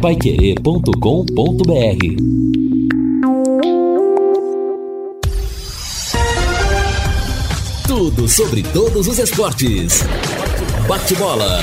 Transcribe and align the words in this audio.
paiquerê.com.br 0.00 0.90
Tudo 7.86 8.26
sobre 8.26 8.62
todos 8.62 9.06
os 9.06 9.18
esportes. 9.18 10.02
Bate-bola. 10.88 11.62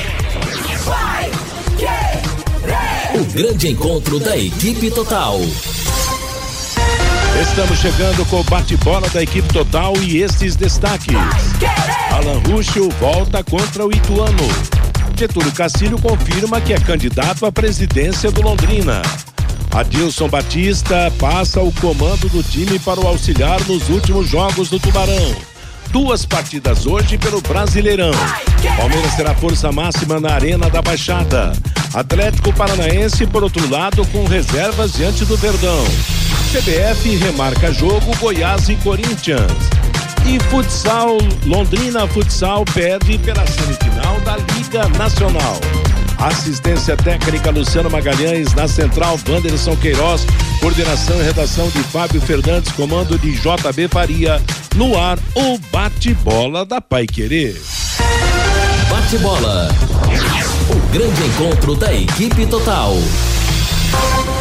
O 3.15 3.25
grande 3.33 3.69
encontro 3.69 4.19
da 4.19 4.37
equipe 4.37 4.91
total. 4.91 5.39
Estamos 7.41 7.79
chegando 7.79 8.23
com 8.29 8.41
o 8.41 8.43
bate-bola 8.43 9.09
da 9.09 9.23
equipe 9.23 9.51
total 9.51 9.95
e 10.03 10.21
estes 10.21 10.55
destaques. 10.55 11.15
Alan 12.11 12.39
Ruschel 12.47 12.89
volta 12.99 13.43
contra 13.43 13.83
o 13.83 13.91
Ituano. 13.91 14.76
Getúlio 15.17 15.51
Castilho 15.51 15.99
confirma 15.99 16.61
que 16.61 16.73
é 16.73 16.79
candidato 16.79 17.43
à 17.47 17.51
presidência 17.51 18.31
do 18.31 18.39
Londrina. 18.39 19.01
Adilson 19.73 20.29
Batista 20.29 21.11
passa 21.19 21.59
o 21.59 21.71
comando 21.73 22.29
do 22.29 22.43
time 22.43 22.77
para 22.77 22.99
o 22.99 23.07
auxiliar 23.07 23.59
nos 23.67 23.89
últimos 23.89 24.27
jogos 24.27 24.69
do 24.69 24.79
Tubarão. 24.79 25.35
Duas 25.89 26.23
partidas 26.23 26.85
hoje 26.85 27.17
pelo 27.17 27.41
Brasileirão. 27.41 28.11
Palmeiras 28.77 29.15
terá 29.15 29.33
força 29.33 29.71
máxima 29.71 30.19
na 30.19 30.33
Arena 30.33 30.69
da 30.69 30.83
Baixada. 30.83 31.51
Atlético 31.95 32.53
Paranaense, 32.53 33.25
por 33.25 33.41
outro 33.41 33.67
lado, 33.71 34.05
com 34.07 34.23
reservas 34.25 34.93
diante 34.93 35.25
do 35.25 35.35
Verdão. 35.35 35.83
CBF 36.51 37.15
remarca 37.15 37.73
jogo 37.73 38.15
Goiás 38.19 38.69
e 38.69 38.75
Corinthians. 38.75 39.51
E 40.27 40.39
futsal, 40.51 41.17
Londrina 41.45 42.05
Futsal 42.05 42.65
perde 42.73 43.17
pela 43.19 43.47
semifinal 43.47 44.19
da 44.25 44.35
Liga 44.35 44.85
Nacional. 44.97 45.57
Assistência 46.17 46.97
técnica 46.97 47.49
Luciano 47.49 47.89
Magalhães, 47.89 48.53
na 48.53 48.67
central 48.67 49.17
Wanderson 49.29 49.77
Queiroz, 49.77 50.25
coordenação 50.59 51.17
e 51.21 51.23
redação 51.23 51.69
de 51.69 51.79
Fábio 51.83 52.19
Fernandes, 52.19 52.73
comando 52.73 53.17
de 53.17 53.31
JB 53.37 53.87
Faria. 53.87 54.41
No 54.75 54.99
ar, 54.99 55.17
o 55.33 55.57
bate-bola 55.71 56.65
da 56.65 56.81
Pai 56.81 57.07
Querer. 57.07 57.55
Bate-bola. 58.89 59.69
O 60.69 60.91
grande 60.91 61.23
encontro 61.23 61.73
da 61.73 61.93
equipe 61.93 62.45
total. 62.47 62.95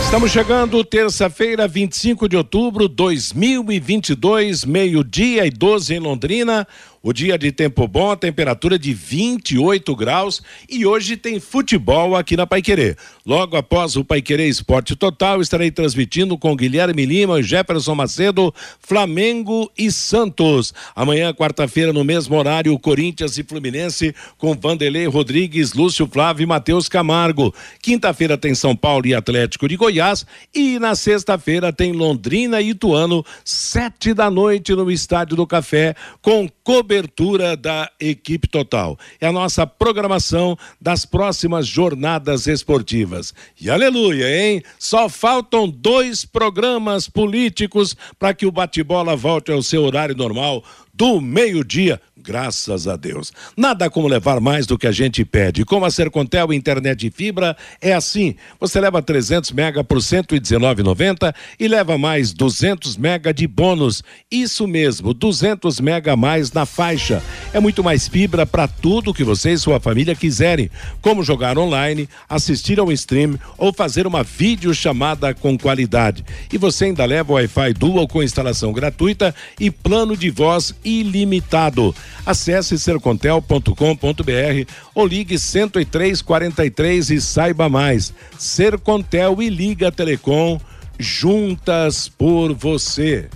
Estamos 0.07 0.31
chegando 0.31 0.85
terça-feira, 0.85 1.67
25 1.67 2.29
de 2.29 2.37
outubro 2.37 2.89
de 2.89 2.95
2022, 2.95 4.65
meio-dia 4.65 5.45
e 5.45 5.51
12 5.51 5.95
em 5.95 5.99
Londrina. 5.99 6.67
O 7.07 7.13
dia 7.13 7.39
de 7.39 7.53
tempo 7.53 7.87
bom, 7.87 8.17
temperatura 8.17 8.77
de 8.77 8.93
28 8.93 9.95
graus 9.95 10.43
e 10.69 10.85
hoje 10.85 11.17
tem 11.17 11.39
futebol 11.39 12.17
aqui 12.17 12.37
na 12.37 12.49
Paiquerê. 12.49 12.97
Logo 13.25 13.57
após 13.57 13.95
o 13.95 14.05
Paiquerê 14.05 14.49
Esporte 14.49 14.97
Total, 14.97 15.41
estarei 15.41 15.71
transmitindo 15.71 16.37
com 16.37 16.57
Guilherme 16.57 17.07
Lima 17.07 17.41
Jefferson 17.41 17.95
Macedo, 17.95 18.53
Flamengo 18.81 19.71
e 19.79 19.93
Santos. 19.93 20.75
Amanhã, 20.97 21.33
quarta-feira, 21.33 21.93
no 21.93 22.03
mesmo 22.03 22.37
horário, 22.37 22.77
Corinthians 22.77 23.39
e 23.39 23.45
Fluminense 23.45 24.13
com 24.37 24.53
Vanderlei 24.55 25.07
Rodrigues, 25.07 25.75
Lúcio 25.75 26.09
Flávio 26.09 26.43
e 26.43 26.47
Matheus 26.47 26.89
Camargo. 26.89 27.55
Quinta-feira 27.81 28.37
tem 28.37 28.53
São 28.53 28.75
Paulo 28.75 29.07
e 29.07 29.15
Atlético 29.15 29.69
de 29.69 29.77
Goiás 29.77 30.27
e 30.53 30.77
na 30.81 30.97
sexta-feira 30.97 31.73
tem 31.73 31.93
Londrina 31.93 32.61
e 32.61 32.71
Ituano, 32.71 33.25
sete 33.45 34.13
da 34.13 34.29
noite 34.29 34.75
no 34.75 34.91
Estádio 34.91 35.37
do 35.37 35.47
Café 35.47 35.95
com 36.21 36.49
cobertura 36.65 36.96
cobertura 36.97 37.57
da 37.57 37.91
equipe 38.01 38.49
total. 38.49 38.99
É 39.21 39.27
a 39.27 39.33
nossa 39.33 39.67
programação 39.67 40.57
das 40.81 41.05
próximas 41.05 41.67
jornadas 41.67 42.47
esportivas. 42.47 43.35
E 43.61 43.69
aleluia, 43.69 44.25
hein? 44.29 44.63
Só 44.79 45.09
faltam 45.09 45.69
dois 45.69 46.25
programas 46.25 47.09
políticos 47.09 47.95
para 48.19 48.33
que 48.33 48.47
o 48.47 48.53
bate-bola 48.53 49.15
volte 49.15 49.53
ao 49.53 49.63
seu 49.63 49.85
horário 49.85 50.17
normal 50.17 50.65
do 50.97 51.21
meio-dia 51.21 52.01
graças 52.27 52.89
a 52.89 52.97
Deus. 52.97 53.33
Nada 53.57 53.89
como 53.89 54.09
levar 54.09 54.41
mais 54.41 54.67
do 54.67 54.77
que 54.77 54.87
a 54.87 54.93
gente 54.93 55.25
pede. 55.25 55.65
Como 55.65 55.85
a 55.85 55.91
Sercontel 55.91 56.53
internet 56.53 56.99
de 56.99 57.11
fibra 57.11 57.57
é 57.81 57.93
assim. 57.93 58.35
Você 58.59 58.81
leva 58.81 59.01
300 59.01 59.53
mega 59.53 59.85
por 59.85 59.99
119,90 59.99 61.33
e 61.61 61.69
leva 61.69 61.97
mais 61.97 62.33
200 62.33 62.97
mega 62.97 63.33
de 63.33 63.47
bônus. 63.47 64.03
Isso 64.31 64.67
mesmo, 64.67 65.15
200 65.15 65.79
mega 65.81 66.15
a 66.15 66.17
mais 66.17 66.51
na 66.51 66.67
faixa. 66.67 67.23
É 67.53 67.61
muito 67.61 67.85
mais 67.85 68.09
fibra 68.09 68.45
para 68.45 68.67
tudo 68.67 69.15
que 69.15 69.23
você 69.23 69.53
e 69.53 69.59
sua 69.59 69.79
família 69.79 70.15
quiserem, 70.17 70.69
como 71.01 71.23
jogar 71.23 71.57
online, 71.57 72.09
assistir 72.29 72.81
ao 72.81 72.91
stream 72.91 73.39
ou 73.57 73.73
fazer 73.73 74.07
uma 74.07 74.25
videochamada 74.25 75.33
com 75.33 75.57
qualidade. 75.57 76.25
E 76.53 76.59
você 76.59 76.87
ainda 76.87 77.05
leva 77.05 77.35
Wi-Fi 77.35 77.73
Dual 77.75 78.09
com 78.09 78.23
instalação 78.23 78.73
gratuita 78.73 79.35
e 79.61 79.71
plano 79.71 80.17
de 80.17 80.31
voz 80.31 80.75
ilimitado. 80.87 81.95
Acesse 82.25 82.79
sercontel.com.br 82.79 84.71
ou 84.95 85.07
ligue 85.07 85.37
10343 85.37 87.11
e 87.11 87.21
saiba 87.21 87.69
mais. 87.69 88.15
Sercontel 88.39 89.43
e 89.43 89.51
Liga 89.51 89.91
Telecom 89.91 90.59
juntas 90.99 92.09
por 92.09 92.55
você. 92.55 93.29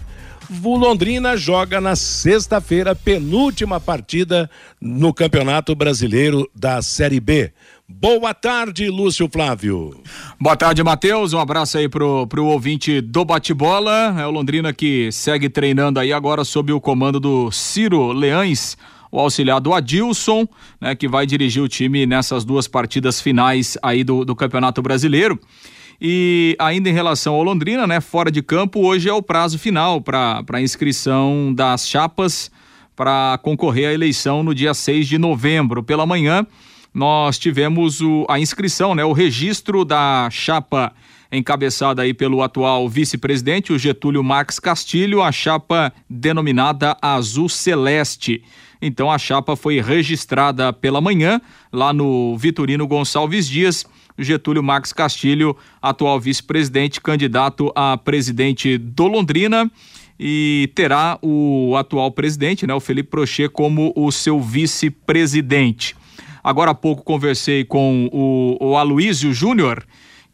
O 0.53 0.77
Londrina 0.77 1.37
joga 1.37 1.81
na 1.81 1.95
sexta-feira, 1.95 2.93
penúltima 2.93 3.79
partida 3.79 4.51
no 4.81 5.15
Campeonato 5.15 5.77
Brasileiro 5.77 6.51
da 6.53 6.83
Série 6.83 7.21
B. 7.21 7.53
Boa 7.89 8.35
tarde, 8.35 8.89
Lúcio 8.89 9.29
Flávio. 9.33 10.03
Boa 10.41 10.57
tarde, 10.57 10.83
Matheus. 10.83 11.33
Um 11.33 11.39
abraço 11.39 11.79
aí 11.79 11.89
pro, 11.89 12.27
pro 12.27 12.47
ouvinte 12.47 13.01
do 13.01 13.25
bate-bola. 13.25 14.17
É 14.19 14.27
o 14.27 14.31
Londrina 14.33 14.73
que 14.73 15.13
segue 15.13 15.49
treinando 15.49 16.01
aí 16.01 16.13
agora 16.13 16.43
sob 16.43 16.73
o 16.73 16.81
comando 16.81 17.21
do 17.21 17.49
Ciro 17.53 18.11
Leães, 18.11 18.77
o 19.13 19.21
auxiliar 19.21 19.61
do 19.61 19.73
Adilson, 19.73 20.49
né, 20.81 20.97
que 20.97 21.07
vai 21.07 21.27
dirigir 21.27 21.63
o 21.63 21.69
time 21.69 22.07
nessas 22.07 22.45
duas 22.45 22.67
partidas 22.67 23.21
finais 23.21 23.79
aí 23.81 24.03
do, 24.03 24.25
do 24.25 24.35
Campeonato 24.35 24.83
Brasileiro. 24.83 25.39
E 26.01 26.57
ainda 26.59 26.89
em 26.89 26.93
relação 26.95 27.35
ao 27.35 27.43
Londrina, 27.43 27.87
né, 27.87 28.01
fora 28.01 28.31
de 28.31 28.41
campo, 28.41 28.81
hoje 28.81 29.09
é 29.09 29.13
o 29.13 29.21
prazo 29.21 29.59
final 29.59 30.01
para 30.01 30.61
inscrição 30.63 31.53
das 31.53 31.87
chapas 31.87 32.51
para 32.97 33.39
concorrer 33.43 33.91
à 33.91 33.93
eleição 33.93 34.43
no 34.43 34.55
dia 34.55 34.73
6 34.73 35.07
de 35.07 35.19
novembro. 35.19 35.83
Pela 35.83 36.07
manhã, 36.07 36.47
nós 36.95 37.39
tivemos 37.39 38.01
o, 38.01 38.25
a 38.31 38.39
inscrição, 38.39 38.95
né, 38.95 39.05
o 39.05 39.13
registro 39.13 39.85
da 39.85 40.29
chapa 40.31 40.91
encabeçada 41.31 42.03
aí 42.03 42.15
pelo 42.15 42.43
atual 42.43 42.89
vice-presidente, 42.89 43.73
o 43.73 43.79
Getúlio 43.79 44.25
Marques 44.25 44.59
Castilho, 44.59 45.23
a 45.23 45.31
chapa 45.31 45.93
denominada 46.09 46.97
Azul 47.01 47.49
Celeste. 47.49 48.43
Então 48.81 49.11
a 49.11 49.19
chapa 49.19 49.55
foi 49.55 49.81
registrada 49.81 50.73
pela 50.73 51.01
manhã 51.01 51.41
lá 51.71 51.93
no 51.93 52.37
Vitorino 52.39 52.87
Gonçalves 52.87 53.47
Dias 53.47 53.85
Getúlio 54.21 54.63
Max 54.63 54.93
Castilho, 54.93 55.57
atual 55.81 56.21
vice-presidente, 56.21 57.01
candidato 57.01 57.73
a 57.75 57.97
presidente 57.97 58.79
do 58.79 59.07
Londrina 59.07 59.71
e 60.19 60.71
terá 60.75 61.19
o 61.23 61.75
atual 61.77 62.13
presidente, 62.13 62.67
né, 62.67 62.75
o 62.75 62.81
Felipe 62.81 63.09
Prochet, 63.09 63.49
como 63.49 63.93
o 63.97 64.13
seu 64.13 64.39
vice-presidente. 64.39 65.97
Agora 66.45 66.73
há 66.73 66.75
pouco 66.75 67.03
conversei 67.03 67.65
com 67.65 68.09
o, 68.13 68.57
o 68.61 68.77
Aloísio 68.77 69.33
Júnior, 69.33 69.85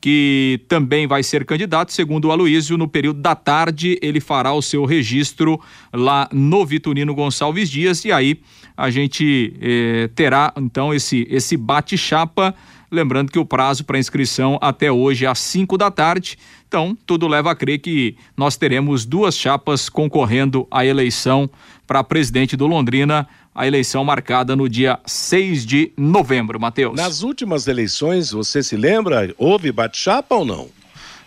que 0.00 0.60
também 0.68 1.06
vai 1.06 1.22
ser 1.22 1.44
candidato, 1.44 1.92
segundo 1.92 2.26
o 2.26 2.32
Aloísio, 2.32 2.76
no 2.76 2.86
período 2.86 3.20
da 3.20 3.34
tarde 3.34 3.98
ele 4.02 4.20
fará 4.20 4.52
o 4.52 4.62
seu 4.62 4.84
registro 4.84 5.60
lá 5.92 6.28
no 6.32 6.64
Vitorino 6.64 7.14
Gonçalves 7.14 7.70
Dias 7.70 8.04
e 8.04 8.12
aí 8.12 8.40
a 8.76 8.90
gente 8.90 9.54
eh, 9.60 10.10
terá 10.14 10.52
então 10.56 10.92
esse, 10.92 11.26
esse 11.30 11.56
bate-chapa 11.56 12.54
Lembrando 12.90 13.32
que 13.32 13.38
o 13.38 13.44
prazo 13.44 13.84
para 13.84 13.98
inscrição 13.98 14.58
até 14.60 14.90
hoje 14.90 15.24
é 15.24 15.28
às 15.28 15.38
5 15.38 15.76
da 15.76 15.90
tarde. 15.90 16.38
Então, 16.68 16.96
tudo 17.06 17.26
leva 17.26 17.50
a 17.50 17.54
crer 17.54 17.78
que 17.78 18.16
nós 18.36 18.56
teremos 18.56 19.04
duas 19.04 19.36
chapas 19.36 19.88
concorrendo 19.88 20.66
à 20.70 20.84
eleição 20.84 21.48
para 21.86 22.02
presidente 22.02 22.56
do 22.56 22.66
Londrina, 22.66 23.28
a 23.54 23.66
eleição 23.66 24.04
marcada 24.04 24.54
no 24.54 24.68
dia 24.68 24.98
6 25.06 25.64
de 25.64 25.92
novembro, 25.96 26.60
Matheus. 26.60 26.96
Nas 26.96 27.22
últimas 27.22 27.66
eleições, 27.66 28.30
você 28.30 28.62
se 28.62 28.76
lembra, 28.76 29.34
houve 29.38 29.72
bate-chapa 29.72 30.34
ou 30.34 30.44
não? 30.44 30.68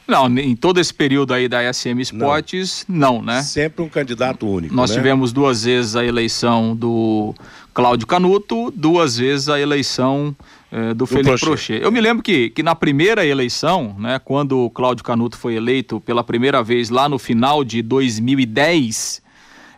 Não, 0.10 0.28
em 0.40 0.56
todo 0.56 0.80
esse 0.80 0.92
período 0.92 1.36
aí 1.36 1.48
da 1.48 1.72
SM 1.72 2.00
Esportes, 2.00 2.84
não, 2.88 3.18
não 3.18 3.22
né? 3.22 3.44
Sempre 3.44 3.84
um 3.84 3.88
candidato 3.88 4.48
único. 4.48 4.74
Nós 4.74 4.90
né? 4.90 4.98
tivemos 4.98 5.32
duas 5.32 5.64
vezes 5.64 5.96
a 5.96 6.04
eleição 6.04 6.76
do 6.76 7.36
Cláudio 7.76 8.08
Canuto, 8.08 8.72
duas 8.76 9.18
vezes 9.18 9.50
a 9.50 9.60
eleição 9.60 10.36
eh, 10.72 10.90
do, 10.90 10.96
do 10.96 11.08
Felipe 11.08 11.40
Prochet. 11.40 11.82
Eu 11.82 11.92
me 11.92 12.00
lembro 12.00 12.24
que, 12.24 12.50
que 12.50 12.62
na 12.62 12.76
primeira 12.76 13.26
eleição, 13.26 13.96
né, 13.98 14.20
quando 14.20 14.66
o 14.66 14.70
Cláudio 14.70 15.04
Canuto 15.04 15.38
foi 15.38 15.56
eleito 15.56 16.00
pela 16.00 16.24
primeira 16.24 16.62
vez 16.62 16.90
lá 16.90 17.10
no 17.10 17.18
final 17.18 17.64
de 17.64 17.82
2010, 17.82 19.22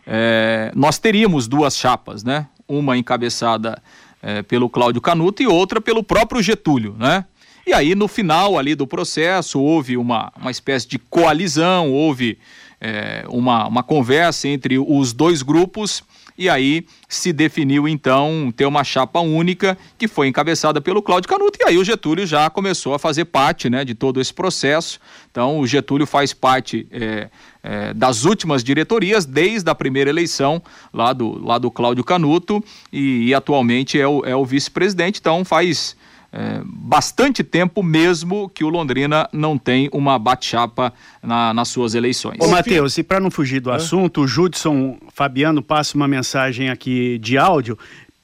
eh, 0.06 0.72
nós 0.74 0.98
teríamos 0.98 1.48
duas 1.48 1.76
chapas, 1.76 2.22
né? 2.22 2.46
Uma 2.68 2.96
encabeçada 2.96 3.80
eh, 4.22 4.42
pelo 4.42 4.68
Cláudio 4.68 5.00
Canuto 5.00 5.42
e 5.42 5.46
outra 5.46 5.80
pelo 5.80 6.02
próprio 6.02 6.42
Getúlio, 6.42 6.94
né? 6.98 7.24
E 7.66 7.72
aí, 7.72 7.94
no 7.94 8.08
final 8.08 8.58
ali 8.58 8.74
do 8.74 8.86
processo, 8.86 9.60
houve 9.60 9.96
uma, 9.96 10.32
uma 10.36 10.50
espécie 10.50 10.88
de 10.88 10.98
coalizão, 10.98 11.92
houve 11.92 12.36
é, 12.80 13.24
uma, 13.28 13.68
uma 13.68 13.82
conversa 13.84 14.48
entre 14.48 14.80
os 14.80 15.12
dois 15.12 15.42
grupos 15.42 16.02
e 16.42 16.48
aí 16.48 16.84
se 17.08 17.32
definiu 17.32 17.86
então 17.86 18.52
ter 18.56 18.66
uma 18.66 18.82
chapa 18.82 19.20
única 19.20 19.78
que 19.96 20.08
foi 20.08 20.26
encabeçada 20.26 20.80
pelo 20.80 21.00
Cláudio 21.00 21.28
Canuto. 21.28 21.56
E 21.60 21.68
aí 21.68 21.78
o 21.78 21.84
Getúlio 21.84 22.26
já 22.26 22.50
começou 22.50 22.94
a 22.94 22.98
fazer 22.98 23.26
parte 23.26 23.70
né, 23.70 23.84
de 23.84 23.94
todo 23.94 24.20
esse 24.20 24.34
processo. 24.34 24.98
Então 25.30 25.60
o 25.60 25.66
Getúlio 25.68 26.04
faz 26.04 26.32
parte 26.32 26.84
é, 26.90 27.30
é, 27.62 27.94
das 27.94 28.24
últimas 28.24 28.64
diretorias 28.64 29.24
desde 29.24 29.70
a 29.70 29.74
primeira 29.74 30.10
eleição 30.10 30.60
lá 30.92 31.12
do, 31.12 31.38
lá 31.38 31.58
do 31.58 31.70
Cláudio 31.70 32.02
Canuto. 32.02 32.62
E, 32.92 33.28
e 33.28 33.34
atualmente 33.34 34.00
é 34.00 34.08
o, 34.08 34.24
é 34.24 34.34
o 34.34 34.44
vice-presidente, 34.44 35.20
então 35.20 35.44
faz 35.44 35.96
é, 36.32 36.62
bastante 36.64 37.44
tempo 37.44 37.82
mesmo 37.82 38.48
que 38.48 38.64
o 38.64 38.68
Londrina 38.70 39.28
não 39.32 39.58
tem 39.58 39.90
uma 39.92 40.18
bate-chapa 40.18 40.92
na, 41.22 41.52
nas 41.52 41.68
suas 41.68 41.94
eleições. 41.94 42.38
Ô, 42.40 42.48
Matheus, 42.48 42.96
e 42.96 43.02
para 43.02 43.20
não 43.20 43.30
fugir 43.30 43.60
do 43.60 43.70
assunto, 43.70 44.22
o 44.22 44.26
Judson 44.26 44.98
Fabiano 45.12 45.62
passa 45.62 45.94
uma 45.94 46.08
mensagem 46.08 46.70
aqui 46.70 47.18
de 47.18 47.36
áudio 47.36 47.78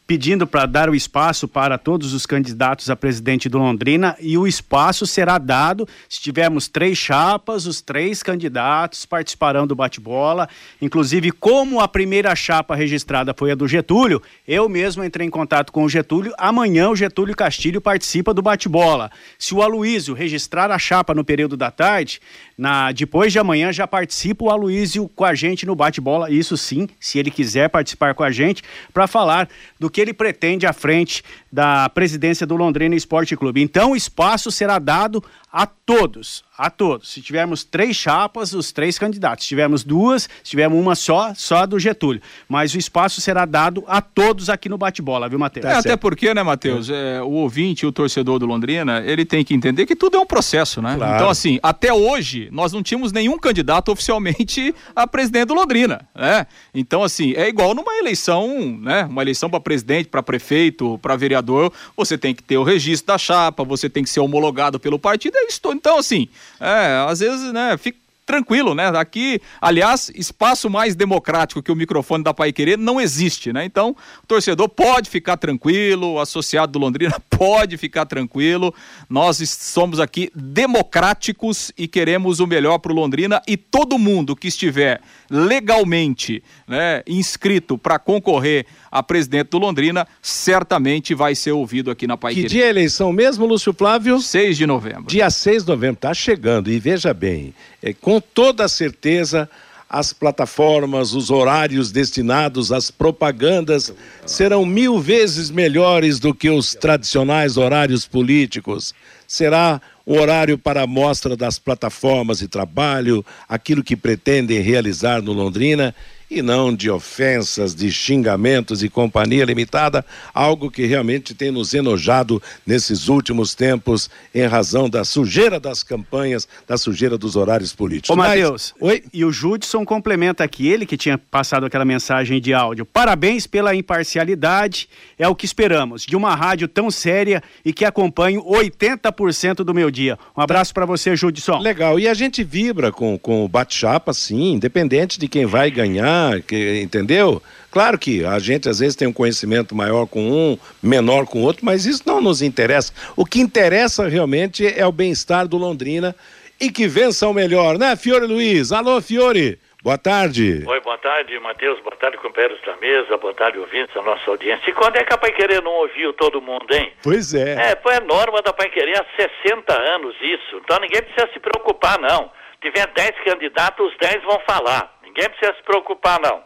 pedindo 0.09 0.47
para 0.47 0.65
dar 0.65 0.89
o 0.89 0.95
espaço 0.95 1.47
para 1.47 1.77
todos 1.77 2.15
os 2.15 2.25
candidatos 2.25 2.89
a 2.89 2.97
presidente 2.97 3.47
do 3.47 3.59
Londrina 3.59 4.17
e 4.19 4.39
o 4.39 4.47
espaço 4.47 5.07
será 5.07 5.37
dado 5.37 5.87
se 6.09 6.19
tivermos 6.19 6.67
três 6.67 6.97
chapas, 6.97 7.67
os 7.67 7.83
três 7.83 8.23
candidatos 8.23 9.05
participarão 9.05 9.67
do 9.67 9.77
bate-bola. 9.77 10.49
Inclusive, 10.81 11.31
como 11.31 11.79
a 11.79 11.87
primeira 11.87 12.35
chapa 12.35 12.75
registrada 12.75 13.35
foi 13.37 13.51
a 13.51 13.55
do 13.55 13.69
Getúlio, 13.69 14.23
eu 14.47 14.67
mesmo 14.67 15.05
entrei 15.05 15.27
em 15.27 15.31
contato 15.31 15.71
com 15.71 15.85
o 15.85 15.91
Getúlio. 15.91 16.33
Amanhã 16.39 16.89
o 16.89 16.97
Getúlio 16.97 17.37
Castilho 17.37 17.79
participa 17.79 18.33
do 18.33 18.41
bate-bola. 18.41 19.11
Se 19.39 19.55
o 19.55 19.61
Aloísio 19.61 20.15
registrar 20.15 20.71
a 20.71 20.79
chapa 20.79 21.13
no 21.13 21.23
período 21.23 21.55
da 21.55 21.71
tarde, 21.71 22.19
na 22.57 22.93
depois 22.93 23.31
de 23.31 23.39
amanhã 23.39 23.71
já 23.71 23.87
participa 23.87 24.47
o 24.47 24.51
Aloísio 24.51 25.07
com 25.15 25.27
a 25.27 25.35
gente 25.35 25.67
no 25.67 25.77
bate-bola. 25.77 26.31
Isso 26.31 26.57
sim, 26.57 26.89
se 26.99 27.19
ele 27.19 27.31
quiser 27.31 27.69
participar 27.69 28.15
com 28.15 28.23
a 28.25 28.31
gente, 28.31 28.65
para 28.91 29.07
falar 29.07 29.51
do 29.79 29.91
que 29.91 29.98
que 29.99 30.03
ele 30.03 30.15
pretende 30.15 30.65
à 30.65 30.73
frente 30.73 31.25
da 31.51 31.89
presidência 31.89 32.47
do 32.47 32.55
Londrina 32.55 32.95
Esporte 32.95 33.37
Clube. 33.37 33.61
Então, 33.61 33.97
espaço 33.97 34.49
será 34.49 34.79
dado 34.79 35.21
a 35.53 35.67
todos, 35.67 36.45
a 36.57 36.69
todos. 36.69 37.09
Se 37.09 37.23
tivermos 37.23 37.65
três 37.65 37.97
chapas, 37.97 38.53
os 38.53 38.71
três 38.73 38.99
candidatos. 38.99 39.45
Se 39.45 39.49
tivermos 39.49 39.83
duas, 39.83 40.29
se 40.43 40.51
tivermos 40.51 40.79
uma 40.79 40.95
só, 40.95 41.33
só 41.35 41.59
a 41.59 41.67
do 41.67 41.79
Getúlio. 41.79 42.21
Mas 42.49 42.75
o 42.75 42.79
espaço 42.79 43.21
será 43.21 43.45
dado 43.45 43.83
a 43.87 44.03
todos 44.03 44.51
aqui 44.51 44.69
no 44.69 44.77
bate-bola, 44.77 45.29
viu, 45.29 45.39
Matheus? 45.39 45.65
É, 45.65 45.73
até 45.73 45.97
porque, 45.97 46.35
né, 46.35 46.43
Matheus, 46.43 46.91
é, 46.91 47.23
o 47.23 47.31
ouvinte, 47.31 47.87
o 47.87 47.93
torcedor 47.93 48.39
do 48.39 48.47
Londrina, 48.47 49.03
ele 49.07 49.25
tem 49.25 49.45
que 49.45 49.55
entender 49.55 49.87
que 49.87 49.97
tudo 49.97 50.17
é 50.17 50.21
um 50.21 50.27
processo, 50.27 50.83
né? 50.83 50.97
Claro. 50.97 51.15
Então, 51.15 51.31
assim, 51.31 51.59
até 51.63 51.93
hoje, 51.93 52.49
nós 52.53 52.73
não 52.73 52.83
tínhamos 52.83 53.11
nenhum 53.13 53.39
candidato 53.39 53.91
oficialmente 53.91 54.75
a 54.95 55.07
presidente 55.07 55.47
do 55.47 55.55
Londrina, 55.55 56.07
né? 56.15 56.47
Então, 56.75 57.03
assim, 57.03 57.33
é 57.35 57.49
igual 57.49 57.75
numa 57.75 57.95
eleição, 57.97 58.79
né? 58.81 59.05
Uma 59.05 59.23
eleição 59.23 59.49
para 59.49 59.61
presidente, 59.61 60.09
para 60.09 60.23
prefeito, 60.23 60.99
para 60.99 61.17
vereador, 61.17 61.73
você 61.97 62.19
tem 62.19 62.35
que 62.35 62.43
ter 62.43 62.59
o 62.59 62.63
registro 62.63 63.07
da 63.07 63.19
chapa, 63.19 63.65
você 63.65 63.89
tem 63.89 64.03
que 64.03 64.11
ser 64.11 64.21
homologado 64.21 64.79
pelo 64.79 64.99
partido, 64.99 65.37
é 65.37 65.48
isso. 65.49 65.61
Então, 65.67 65.99
assim, 65.99 66.29
é, 66.61 67.05
às 67.09 67.21
vezes, 67.21 67.53
né, 67.53 67.77
fica 67.77 67.99
tranquilo, 68.29 68.75
né? 68.75 68.89
Aqui, 68.89 69.41
aliás, 69.59 70.13
espaço 70.15 70.69
mais 70.69 70.95
democrático 70.95 71.63
que 71.63 71.73
o 71.73 71.75
microfone 71.75 72.23
da 72.23 72.35
Pai 72.35 72.53
Querer 72.53 72.77
não 72.77 73.01
existe, 73.01 73.55
né? 73.55 73.65
Então, 73.65 73.97
o 74.23 74.27
torcedor 74.27 74.69
pode 74.69 75.09
ficar 75.09 75.39
tranquilo, 75.39 76.13
o 76.13 76.21
associado 76.21 76.73
do 76.73 76.79
Londrina 76.79 77.19
pode 77.31 77.79
ficar 77.79 78.05
tranquilo. 78.05 78.75
Nós 79.09 79.39
somos 79.49 79.99
aqui 79.99 80.31
democráticos 80.35 81.73
e 81.77 81.89
queremos 81.89 82.39
o 82.39 82.47
melhor 82.47 82.77
para 82.79 82.93
o 82.93 82.95
Londrina 82.95 83.41
e 83.49 83.57
todo 83.57 83.99
mundo 83.99 84.37
que 84.37 84.49
estiver 84.49 85.01
legalmente, 85.31 86.43
né, 86.67 87.03
inscrito 87.07 87.77
para 87.77 87.99
concorrer 87.99 88.67
a 88.91 89.03
presidente 89.03 89.49
do 89.51 89.59
Londrina, 89.59 90.07
certamente 90.23 91.15
vai 91.15 91.35
ser 91.35 91.53
ouvido 91.53 91.91
aqui 91.91 92.07
na 92.07 92.17
Pai 92.17 92.35
Que 92.35 92.45
dia 92.45 92.65
é 92.65 92.67
a 92.69 92.71
eleição 92.71 93.13
mesmo, 93.13 93.47
Lúcio 93.47 93.73
Flávio? 93.73 94.21
6 94.21 94.57
de 94.57 94.67
novembro. 94.67 95.07
Dia 95.07 95.31
6 95.31 95.65
de 95.65 95.69
novembro, 95.69 96.01
tá 96.01 96.15
chegando. 96.15 96.71
E 96.71 96.79
veja 96.79 97.13
bem, 97.13 97.55
é, 97.83 97.93
com 97.93 98.21
toda 98.21 98.67
certeza 98.69 99.49
as 99.89 100.13
plataformas, 100.13 101.15
os 101.15 101.31
horários 101.31 101.91
destinados 101.91 102.71
às 102.71 102.91
propagandas 102.91 103.93
serão 104.27 104.67
mil 104.67 105.01
vezes 105.01 105.51
melhores 105.51 106.19
do 106.19 106.35
que 106.35 106.51
os 106.51 106.75
tradicionais 106.75 107.57
horários 107.57 108.07
políticos. 108.07 108.95
Será 109.27 109.81
o 110.09 110.19
horário 110.19 110.57
para 110.57 110.85
a 110.85 110.87
mostra 110.87 111.37
das 111.37 111.59
plataformas 111.59 112.39
de 112.39 112.49
trabalho, 112.49 113.23
aquilo 113.47 113.85
que 113.85 113.95
pretendem 113.95 114.59
realizar 114.59 115.21
no 115.21 115.35
Londrina 115.35 115.95
e 116.31 116.43
não 116.43 116.75
de 116.75 116.91
ofensas, 116.91 117.75
de 117.75 117.91
xingamentos 117.91 118.83
e 118.83 118.89
companhia 118.89 119.45
limitada, 119.45 120.05
algo 120.35 120.71
que 120.71 120.85
realmente 120.85 121.35
tem 121.35 121.51
nos 121.51 121.73
enojado 121.73 122.43
nesses 122.67 123.09
últimos 123.09 123.55
tempos 123.55 124.11
em 124.35 124.47
razão 124.47 124.91
da 124.91 125.05
sujeira 125.05 125.59
das 125.59 125.83
campanhas, 125.83 126.47
da 126.67 126.77
sujeira 126.77 127.17
dos 127.17 127.35
horários 127.35 127.73
políticos. 127.73 128.11
Ô, 128.11 128.17
Matheus, 128.17 128.75
oi? 128.81 129.03
E 129.13 129.25
o 129.25 129.33
Judson 129.33 129.85
complementa 129.85 130.45
aqui, 130.45 130.69
ele 130.69 130.85
que 130.85 130.97
tinha 130.97 131.17
passado 131.17 131.65
aquela 131.65 131.85
mensagem 131.85 132.41
de 132.41 132.53
áudio. 132.53 132.85
Parabéns 132.85 133.47
pela 133.47 133.75
imparcialidade, 133.75 134.89
é 135.19 135.27
o 135.27 135.35
que 135.35 135.47
esperamos, 135.47 136.05
de 136.05 136.15
uma 136.17 136.35
rádio 136.35 136.69
tão 136.69 136.91
séria 136.91 137.43
e 137.65 137.73
que 137.73 137.85
acompanho 137.85 138.43
80% 138.45 139.57
do 139.57 139.73
meu 139.73 139.91
dia. 139.91 140.19
Um 140.37 140.43
abraço 140.43 140.75
para 140.75 140.85
você, 140.85 141.17
Judson. 141.17 141.59
Legal, 141.59 141.99
e 141.99 142.07
a 142.07 142.15
gente 142.15 142.45
vibra 142.45 142.93
com, 142.93 143.19
com 143.19 143.45
o 143.45 143.49
bate-chapa, 143.49 144.13
sim, 144.13 144.53
independente 144.53 145.19
de 145.19 145.27
quem 145.29 145.47
vai 145.47 145.71
ganhar 145.71 146.18
que, 146.47 146.81
entendeu? 146.81 147.43
Claro 147.71 147.99
que 147.99 148.25
a 148.25 148.39
gente 148.39 148.69
às 148.69 148.79
vezes 148.79 148.97
tem 148.97 149.07
um 149.07 149.13
conhecimento 149.13 149.75
maior 149.75 150.07
com 150.07 150.21
um, 150.21 150.59
menor 150.83 151.27
com 151.27 151.43
outro, 151.43 151.65
mas 151.65 151.87
isso 151.87 152.03
não 152.07 152.21
nos 152.21 152.41
interessa. 152.43 152.93
O 153.17 153.25
que 153.25 153.41
interessa 153.41 154.09
realmente 154.09 154.67
é 154.67 154.87
o 154.87 154.93
bem-estar 154.93 155.47
do 155.47 155.57
Londrina 155.57 156.15
e 156.61 156.71
que 156.71 156.89
vença 156.89 157.29
o 157.29 157.35
melhor, 157.35 157.79
né, 157.79 157.95
Fiore 157.97 158.27
Luiz? 158.27 158.73
Alô, 158.73 159.01
Fiore. 159.01 159.59
Boa 159.81 159.97
tarde. 159.97 160.65
Oi, 160.67 160.81
boa 160.81 160.99
tarde, 160.99 161.39
Matheus. 161.39 161.79
Boa 161.81 161.95
tarde, 161.95 162.19
companheiros 162.19 162.61
da 162.63 162.77
mesa. 162.79 163.17
Boa 163.17 163.33
tarde, 163.33 163.59
ouvintes 163.59 163.95
da 163.95 164.03
nossa 164.03 164.29
audiência. 164.29 164.69
E 164.69 164.73
quando 164.73 164.97
é 164.97 165.05
que 165.05 165.15
a 165.15 165.17
Pai 165.17 165.31
Querer 165.31 165.63
não 165.63 165.71
ouviu 165.71 166.13
todo 166.15 166.43
mundo, 166.43 166.67
hein? 166.75 166.93
Pois 167.01 167.33
é. 167.33 167.71
É, 167.71 167.77
foi 167.81 167.95
a 167.95 168.01
norma 168.01 168.43
da 168.43 168.53
Pai 168.53 168.69
Querer 168.71 168.99
há 168.99 169.07
60 169.17 169.73
anos 169.95 170.17
isso. 170.21 170.61
Então 170.65 170.81
ninguém 170.81 171.01
precisa 171.01 171.33
se 171.33 171.39
preocupar, 171.39 171.97
não. 172.01 172.31
Tiver 172.61 172.89
10 172.89 173.11
candidatos, 173.25 173.93
os 173.93 173.97
10 173.99 174.25
vão 174.25 174.41
falar. 174.41 174.98
Ninguém 175.19 175.31
precisa 175.31 175.57
se 175.57 175.63
preocupar, 175.65 176.21
não. 176.21 176.45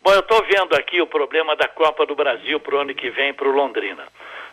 Bom, 0.00 0.12
eu 0.12 0.20
estou 0.20 0.40
vendo 0.44 0.76
aqui 0.76 1.00
o 1.00 1.08
problema 1.08 1.56
da 1.56 1.66
Copa 1.66 2.06
do 2.06 2.14
Brasil 2.14 2.60
para 2.60 2.76
o 2.76 2.78
ano 2.78 2.94
que 2.94 3.10
vem 3.10 3.34
para 3.34 3.48
o 3.48 3.50
Londrina. 3.50 4.06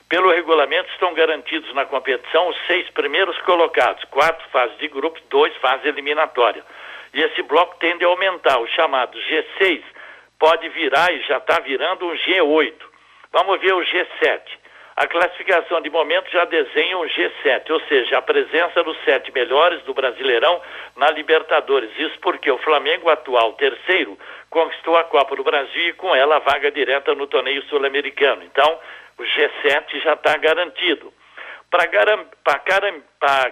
Pelo 0.09 0.31
regulamento, 0.31 0.89
estão 0.91 1.13
garantidos 1.13 1.71
na 1.75 1.85
competição 1.85 2.47
os 2.47 2.57
seis 2.65 2.89
primeiros 2.89 3.39
colocados, 3.41 4.03
quatro 4.05 4.43
fases 4.49 4.75
de 4.79 4.87
grupos, 4.87 5.21
dois 5.29 5.55
fases 5.57 5.85
eliminatórias. 5.85 6.65
E 7.13 7.21
esse 7.21 7.43
bloco 7.43 7.75
tende 7.77 8.03
a 8.03 8.07
aumentar. 8.07 8.57
O 8.57 8.67
chamado 8.69 9.19
G6 9.19 9.83
pode 10.39 10.67
virar 10.69 11.13
e 11.13 11.21
já 11.21 11.37
está 11.37 11.59
virando 11.59 12.07
um 12.07 12.15
G8. 12.15 12.73
Vamos 13.31 13.61
ver 13.61 13.75
o 13.75 13.81
G7. 13.81 14.41
A 14.95 15.07
classificação 15.07 15.81
de 15.81 15.89
momento 15.89 16.29
já 16.29 16.45
desenha 16.45 16.97
um 16.99 17.07
G7, 17.07 17.71
ou 17.71 17.79
seja, 17.81 18.19
a 18.19 18.21
presença 18.21 18.83
dos 18.83 18.95
sete 19.03 19.31
melhores 19.31 19.81
do 19.83 19.93
Brasileirão 19.93 20.61
na 20.95 21.09
Libertadores. 21.09 21.89
Isso 21.97 22.19
porque 22.19 22.51
o 22.51 22.59
Flamengo, 22.59 23.09
atual 23.09 23.53
terceiro, 23.53 24.15
conquistou 24.51 24.95
a 24.95 25.03
Copa 25.03 25.35
do 25.35 25.43
Brasil 25.43 25.89
e 25.89 25.93
com 25.93 26.15
ela 26.15 26.35
a 26.35 26.39
vaga 26.39 26.69
direta 26.69 27.15
no 27.15 27.25
torneio 27.25 27.63
sul-americano. 27.63 28.43
Então, 28.43 28.79
o 29.17 29.23
G7 29.23 29.99
já 30.03 30.13
está 30.13 30.37
garantido. 30.37 31.11
Para 31.71 31.87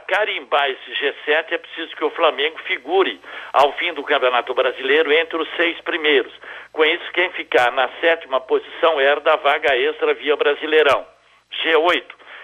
carimbar 0.07 0.69
esse 0.69 0.91
G7 0.91 1.53
é 1.53 1.57
preciso 1.57 1.95
que 1.95 2.03
o 2.03 2.11
Flamengo 2.11 2.59
figure 2.67 3.19
ao 3.51 3.73
fim 3.73 3.93
do 3.93 4.03
Campeonato 4.03 4.53
Brasileiro 4.53 5.11
entre 5.11 5.41
os 5.41 5.49
seis 5.55 5.81
primeiros. 5.81 6.31
Com 6.71 6.85
isso, 6.85 7.11
quem 7.13 7.31
ficar 7.31 7.71
na 7.71 7.89
sétima 7.99 8.39
posição 8.39 9.01
herda 9.01 9.33
a 9.33 9.37
vaga 9.37 9.75
extra 9.75 10.13
via 10.13 10.35
Brasileirão. 10.35 11.03
G8. 11.63 12.03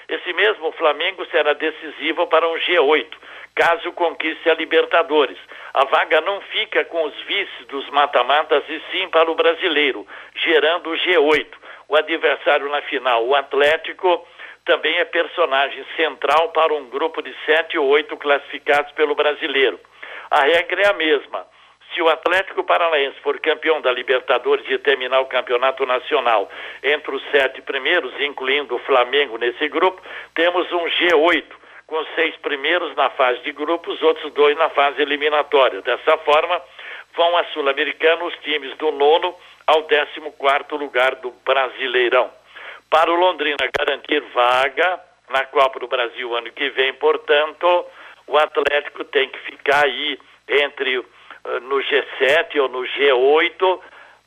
Esse 0.10 0.32
mesmo 0.34 0.72
Flamengo 0.74 1.26
será 1.26 1.54
decisivo 1.54 2.28
para 2.28 2.48
um 2.48 2.56
G8, 2.56 3.08
caso 3.56 3.92
conquiste 3.92 4.50
a 4.50 4.54
Libertadores. 4.54 5.38
A 5.74 5.86
vaga 5.86 6.22
não 6.22 6.40
fica 6.42 6.86
com 6.86 7.04
os 7.04 7.14
vices 7.24 7.66
dos 7.68 7.90
mata-matas 7.90 8.64
e 8.70 8.82
sim 8.92 9.10
para 9.10 9.30
o 9.30 9.36
brasileiro, 9.36 10.08
gerando 10.36 10.92
o 10.92 10.98
G8. 10.98 11.48
O 11.90 11.96
adversário 11.96 12.70
na 12.70 12.82
final, 12.84 13.26
o 13.26 13.36
Atlético, 13.36 14.26
também 14.66 14.98
é 14.98 15.06
personagem 15.06 15.86
central 15.96 16.50
para 16.50 16.74
um 16.74 16.90
grupo 16.90 17.22
de 17.22 17.34
sete 17.46 17.78
ou 17.78 17.88
oito 17.88 18.16
classificados 18.18 18.92
pelo 18.94 19.16
brasileiro. 19.16 19.80
A 20.30 20.42
regra 20.42 20.84
é 20.84 20.88
a 20.88 20.94
mesma 20.94 21.46
se 21.98 22.02
o 22.04 22.10
Atlético 22.10 22.64
Paranaense 22.64 23.20
for 23.22 23.40
campeão 23.40 23.82
da 23.82 23.92
Libertadores 23.92 24.64
e 24.70 24.78
terminar 24.78 25.20
o 25.20 25.26
campeonato 25.26 25.84
nacional 25.84 26.48
entre 26.84 27.16
os 27.16 27.24
sete 27.32 27.60
primeiros, 27.64 28.14
incluindo 28.20 28.76
o 28.76 28.80
Flamengo 28.80 29.36
nesse 29.40 29.68
grupo, 29.68 30.00
temos 30.36 30.72
um 30.72 30.86
G8 30.86 31.44
com 31.88 32.06
seis 32.14 32.36
primeiros 32.38 32.96
na 32.96 33.10
fase 33.10 33.42
de 33.42 33.52
grupos, 33.52 33.96
os 33.96 34.02
outros 34.04 34.32
dois 34.34 34.56
na 34.56 34.70
fase 34.70 35.02
eliminatória. 35.02 35.82
Dessa 35.82 36.18
forma, 36.20 36.62
vão 37.16 37.36
a 37.36 37.46
Sul-Americana 37.46 38.26
os 38.26 38.36
times 38.44 38.78
do 38.78 38.92
nono 38.92 39.36
ao 39.66 39.82
décimo 39.84 40.32
quarto 40.34 40.76
lugar 40.76 41.16
do 41.16 41.32
Brasileirão. 41.44 42.30
Para 42.92 43.12
o 43.12 43.16
Londrina 43.16 43.58
garantir 43.80 44.22
vaga 44.36 45.00
na 45.30 45.46
Copa 45.46 45.80
do 45.80 45.88
Brasil 45.88 46.36
ano 46.36 46.52
que 46.52 46.70
vem, 46.70 46.94
portanto, 46.94 47.86
o 48.28 48.38
Atlético 48.38 49.04
tem 49.06 49.30
que 49.30 49.40
ficar 49.40 49.84
aí 49.86 50.20
entre 50.48 51.04
no 51.62 51.78
G7 51.78 52.62
ou 52.62 52.70
no 52.70 52.82
G8 52.82 53.80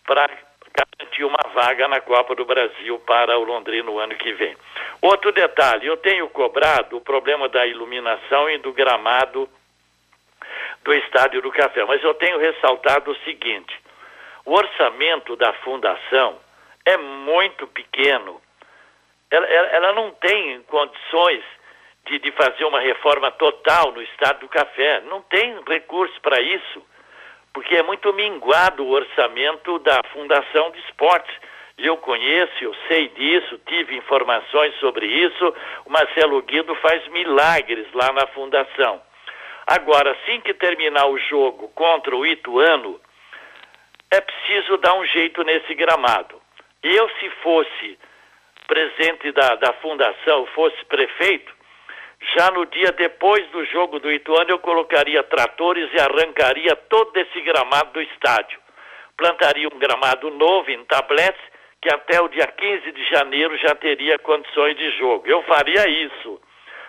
para 0.07 0.31
garantir 0.73 1.25
uma 1.25 1.53
vaga 1.53 1.89
na 1.89 2.01
Copa 2.01 2.35
do 2.35 2.45
Brasil 2.45 2.99
para 3.01 3.39
o 3.39 3.45
Londrina 3.45 3.85
no 3.85 3.99
ano 3.99 4.15
que 4.15 4.33
vem. 4.33 4.57
Outro 5.03 5.33
detalhe, 5.33 5.87
eu 5.87 5.97
tenho 5.97 6.29
cobrado 6.29 6.97
o 6.97 7.01
problema 7.01 7.49
da 7.49 7.67
iluminação 7.67 8.49
e 8.51 8.59
do 8.59 8.73
gramado 8.73 9.49
do 10.83 10.95
Estádio 10.95 11.43
do 11.43 11.51
Café, 11.51 11.85
mas 11.85 12.03
eu 12.03 12.15
tenho 12.15 12.39
ressaltado 12.39 13.11
o 13.11 13.17
seguinte: 13.19 13.75
o 14.45 14.53
orçamento 14.53 15.37
da 15.37 15.53
fundação 15.55 16.39
é 16.87 16.97
muito 16.97 17.67
pequeno. 17.67 18.41
Ela, 19.31 19.47
ela, 19.47 19.69
ela 19.69 19.93
não 19.93 20.11
tem 20.13 20.63
condições 20.63 21.45
de, 22.07 22.19
de 22.19 22.33
fazer 22.33 22.65
uma 22.65 22.81
reforma 22.81 23.31
total 23.33 23.93
no 23.93 24.03
Estádio 24.03 24.41
do 24.41 24.49
Café. 24.49 25.03
Não 25.03 25.23
tem 25.23 25.61
recursos 25.67 26.19
para 26.19 26.41
isso 26.41 26.90
porque 27.53 27.77
é 27.77 27.83
muito 27.83 28.13
minguado 28.13 28.85
o 28.85 28.91
orçamento 28.91 29.79
da 29.81 30.03
Fundação 30.13 30.71
de 30.71 30.79
Esportes. 30.81 31.35
Eu 31.77 31.97
conheço, 31.97 32.53
eu 32.63 32.75
sei 32.89 33.09
disso, 33.09 33.59
tive 33.67 33.97
informações 33.97 34.75
sobre 34.77 35.07
isso. 35.07 35.55
O 35.87 35.91
Marcelo 35.91 36.41
Guido 36.43 36.75
faz 36.77 37.07
milagres 37.09 37.87
lá 37.95 38.13
na 38.13 38.27
Fundação. 38.29 39.01
Agora, 39.67 40.13
assim 40.13 40.41
que 40.41 40.53
terminar 40.53 41.07
o 41.07 41.19
jogo 41.19 41.69
contra 41.69 42.15
o 42.15 42.27
Ituano, 42.27 43.01
é 44.11 44.21
preciso 44.21 44.77
dar 44.79 44.95
um 44.95 45.07
jeito 45.07 45.43
nesse 45.45 45.75
gramado. 45.75 46.41
Eu, 46.83 47.09
se 47.21 47.31
fosse 47.43 47.99
presidente 48.67 49.33
da, 49.33 49.57
da 49.57 49.73
Fundação, 49.75 50.47
fosse 50.47 50.85
prefeito, 50.87 51.53
já 52.37 52.51
no 52.51 52.67
dia 52.67 52.93
depois 52.93 53.47
do 53.49 53.65
jogo 53.67 53.99
do 53.99 54.11
Ituano, 54.11 54.51
eu 54.51 54.59
colocaria 54.59 55.23
tratores 55.23 55.89
e 55.93 55.99
arrancaria 55.99 56.77
todo 56.77 57.17
esse 57.17 57.41
gramado 57.41 57.93
do 57.93 58.03
estádio. 58.03 58.59
Plantaria 59.17 59.69
um 59.69 59.79
gramado 59.79 60.31
novo 60.31 60.71
em 60.71 60.85
tabletes, 60.85 61.41
que 61.81 61.93
até 61.93 62.21
o 62.21 62.29
dia 62.29 62.47
15 62.47 62.93
de 62.93 63.05
janeiro 63.07 63.57
já 63.59 63.75
teria 63.75 64.19
condições 64.19 64.77
de 64.77 64.91
jogo. 64.99 65.27
Eu 65.27 65.43
faria 65.45 65.89
isso. 65.89 66.41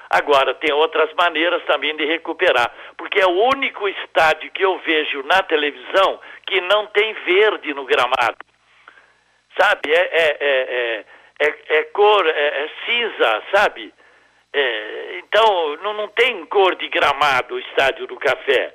Agora, 0.09 0.53
tem 0.55 0.73
outras 0.73 1.09
maneiras 1.13 1.63
também 1.63 1.95
de 1.95 2.03
recuperar, 2.05 2.69
porque 2.97 3.21
é 3.21 3.25
o 3.25 3.47
único 3.55 3.88
estádio 3.88 4.51
que 4.51 4.63
eu 4.63 4.77
vejo 4.79 5.23
na 5.23 5.41
televisão 5.43 6.19
que 6.45 6.59
não 6.59 6.88
tem 6.88 7.13
verde 7.13 7.73
no 7.73 7.85
gramado. 7.85 8.38
Sabe? 9.57 9.89
É, 9.89 10.00
é, 10.01 10.38
é, 10.41 11.05
é, 11.39 11.77
é 11.77 11.83
cor, 11.85 12.27
é, 12.27 12.69
cinza, 12.85 13.43
sabe? 13.55 13.93
É, 14.53 15.20
então, 15.20 15.77
não, 15.77 15.93
não 15.93 16.08
tem 16.10 16.46
cor 16.46 16.75
de 16.75 16.88
gramado 16.89 17.55
o 17.55 17.60
Estádio 17.60 18.08
do 18.08 18.17
Café. 18.17 18.74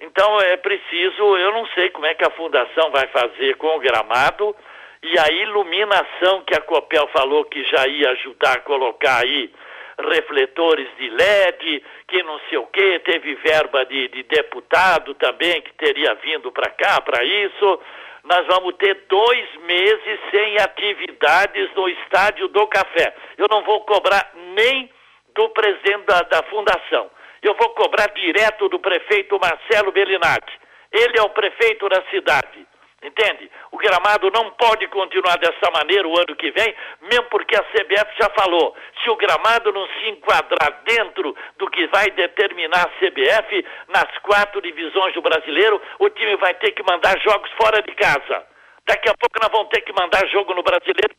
Então, 0.00 0.40
é 0.40 0.56
preciso, 0.56 1.36
eu 1.36 1.52
não 1.52 1.66
sei 1.68 1.90
como 1.90 2.06
é 2.06 2.14
que 2.14 2.24
a 2.24 2.30
fundação 2.30 2.90
vai 2.90 3.06
fazer 3.08 3.56
com 3.56 3.68
o 3.68 3.78
gramado 3.78 4.54
e 5.02 5.18
a 5.18 5.28
iluminação 5.30 6.42
que 6.42 6.54
a 6.54 6.60
Copel 6.60 7.08
falou 7.08 7.44
que 7.44 7.62
já 7.64 7.86
ia 7.86 8.10
ajudar 8.10 8.54
a 8.54 8.60
colocar 8.60 9.22
aí 9.22 9.52
refletores 9.98 10.88
de 10.98 11.08
LED, 11.10 11.84
que 12.08 12.22
não 12.24 12.40
sei 12.48 12.58
o 12.58 12.66
que, 12.66 12.98
teve 13.00 13.34
verba 13.36 13.84
de, 13.84 14.08
de 14.08 14.22
deputado 14.24 15.14
também 15.14 15.60
que 15.62 15.72
teria 15.74 16.14
vindo 16.14 16.50
para 16.50 16.70
cá 16.70 17.00
para 17.00 17.22
isso 17.24 17.80
nós 18.24 18.46
vamos 18.46 18.74
ter 18.76 18.94
dois 19.08 19.56
meses 19.62 20.20
sem 20.30 20.58
atividades 20.58 21.74
no 21.74 21.88
Estádio 21.88 22.48
do 22.48 22.66
Café. 22.68 23.14
Eu 23.36 23.48
não 23.50 23.62
vou 23.64 23.80
cobrar 23.84 24.30
nem 24.54 24.90
do 25.34 25.48
presidente 25.50 26.04
da, 26.06 26.22
da 26.22 26.42
fundação. 26.44 27.10
Eu 27.42 27.54
vou 27.54 27.70
cobrar 27.70 28.08
direto 28.14 28.68
do 28.68 28.78
prefeito 28.78 29.38
Marcelo 29.40 29.90
Bellinati. 29.90 30.60
Ele 30.92 31.18
é 31.18 31.22
o 31.22 31.30
prefeito 31.30 31.88
da 31.88 32.02
cidade. 32.10 32.66
Entende? 33.02 33.50
O 33.72 33.78
gramado 33.78 34.30
não 34.30 34.50
pode 34.52 34.86
continuar 34.86 35.36
dessa 35.38 35.70
maneira 35.72 36.06
o 36.06 36.16
ano 36.16 36.36
que 36.36 36.52
vem, 36.52 36.72
mesmo 37.02 37.24
porque 37.30 37.56
a 37.56 37.64
CBF 37.64 38.16
já 38.16 38.30
falou. 38.30 38.76
Se 39.02 39.10
o 39.10 39.16
gramado 39.16 39.72
não 39.72 39.86
se 39.88 40.08
enquadrar 40.08 40.82
dentro 40.84 41.34
do 41.58 41.68
que 41.68 41.86
vai 41.88 42.10
determinar 42.12 42.86
a 42.86 42.90
CBF 43.00 43.66
nas 43.88 44.18
quatro 44.18 44.62
divisões 44.62 45.12
do 45.14 45.22
brasileiro, 45.22 45.82
o 45.98 46.08
time 46.10 46.36
vai 46.36 46.54
ter 46.54 46.70
que 46.70 46.82
mandar 46.84 47.18
jogos 47.20 47.50
fora 47.60 47.82
de 47.82 47.92
casa. 47.96 48.46
Daqui 48.86 49.08
a 49.08 49.14
pouco 49.14 49.38
nós 49.40 49.50
vamos 49.50 49.68
ter 49.70 49.80
que 49.80 49.92
mandar 49.92 50.24
jogo 50.28 50.54
no 50.54 50.62
brasileiro. 50.62 51.14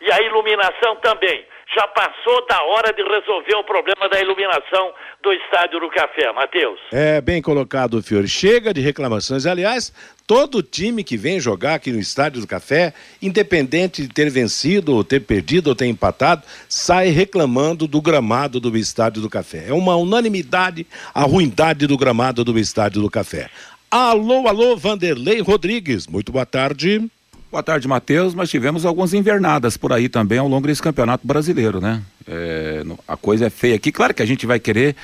E 0.00 0.10
a 0.10 0.22
iluminação 0.22 0.96
também 0.96 1.44
já 1.74 1.86
passou 1.88 2.46
da 2.48 2.62
hora 2.64 2.92
de 2.92 3.02
resolver 3.02 3.54
o 3.54 3.64
problema 3.64 4.08
da 4.08 4.20
iluminação 4.20 4.92
do 5.22 5.32
Estádio 5.32 5.78
do 5.78 5.88
Café, 5.88 6.32
Matheus. 6.32 6.80
É, 6.92 7.20
bem 7.20 7.40
colocado, 7.40 8.02
Fiore. 8.02 8.26
Chega 8.26 8.74
de 8.74 8.80
reclamações. 8.80 9.46
Aliás, 9.46 9.92
todo 10.26 10.62
time 10.62 11.04
que 11.04 11.16
vem 11.16 11.38
jogar 11.38 11.74
aqui 11.74 11.92
no 11.92 12.00
Estádio 12.00 12.40
do 12.40 12.46
Café, 12.46 12.92
independente 13.22 14.02
de 14.02 14.08
ter 14.08 14.30
vencido, 14.30 14.96
ou 14.96 15.04
ter 15.04 15.20
perdido, 15.20 15.68
ou 15.68 15.76
ter 15.76 15.86
empatado, 15.86 16.42
sai 16.68 17.08
reclamando 17.08 17.86
do 17.86 18.00
gramado 18.00 18.58
do 18.58 18.76
Estádio 18.76 19.22
do 19.22 19.30
Café. 19.30 19.66
É 19.68 19.72
uma 19.72 19.94
unanimidade 19.94 20.86
a 21.14 21.22
ruindade 21.22 21.86
do 21.86 21.96
gramado 21.96 22.44
do 22.44 22.58
Estádio 22.58 23.00
do 23.00 23.10
Café. 23.10 23.48
Alô, 23.88 24.48
alô, 24.48 24.76
Vanderlei 24.76 25.40
Rodrigues. 25.40 26.06
Muito 26.06 26.32
boa 26.32 26.46
tarde. 26.46 27.08
Boa 27.50 27.64
tarde, 27.64 27.88
Matheus. 27.88 28.32
Mas 28.32 28.48
tivemos 28.48 28.86
algumas 28.86 29.12
invernadas 29.12 29.76
por 29.76 29.92
aí 29.92 30.08
também 30.08 30.38
ao 30.38 30.46
longo 30.46 30.68
desse 30.68 30.80
campeonato 30.80 31.26
brasileiro, 31.26 31.80
né? 31.80 32.00
É, 32.26 32.84
a 33.08 33.16
coisa 33.16 33.46
é 33.46 33.50
feia 33.50 33.74
aqui. 33.74 33.90
Claro 33.90 34.14
que 34.14 34.22
a 34.22 34.26
gente 34.26 34.46
vai 34.46 34.60
querer, 34.60 34.94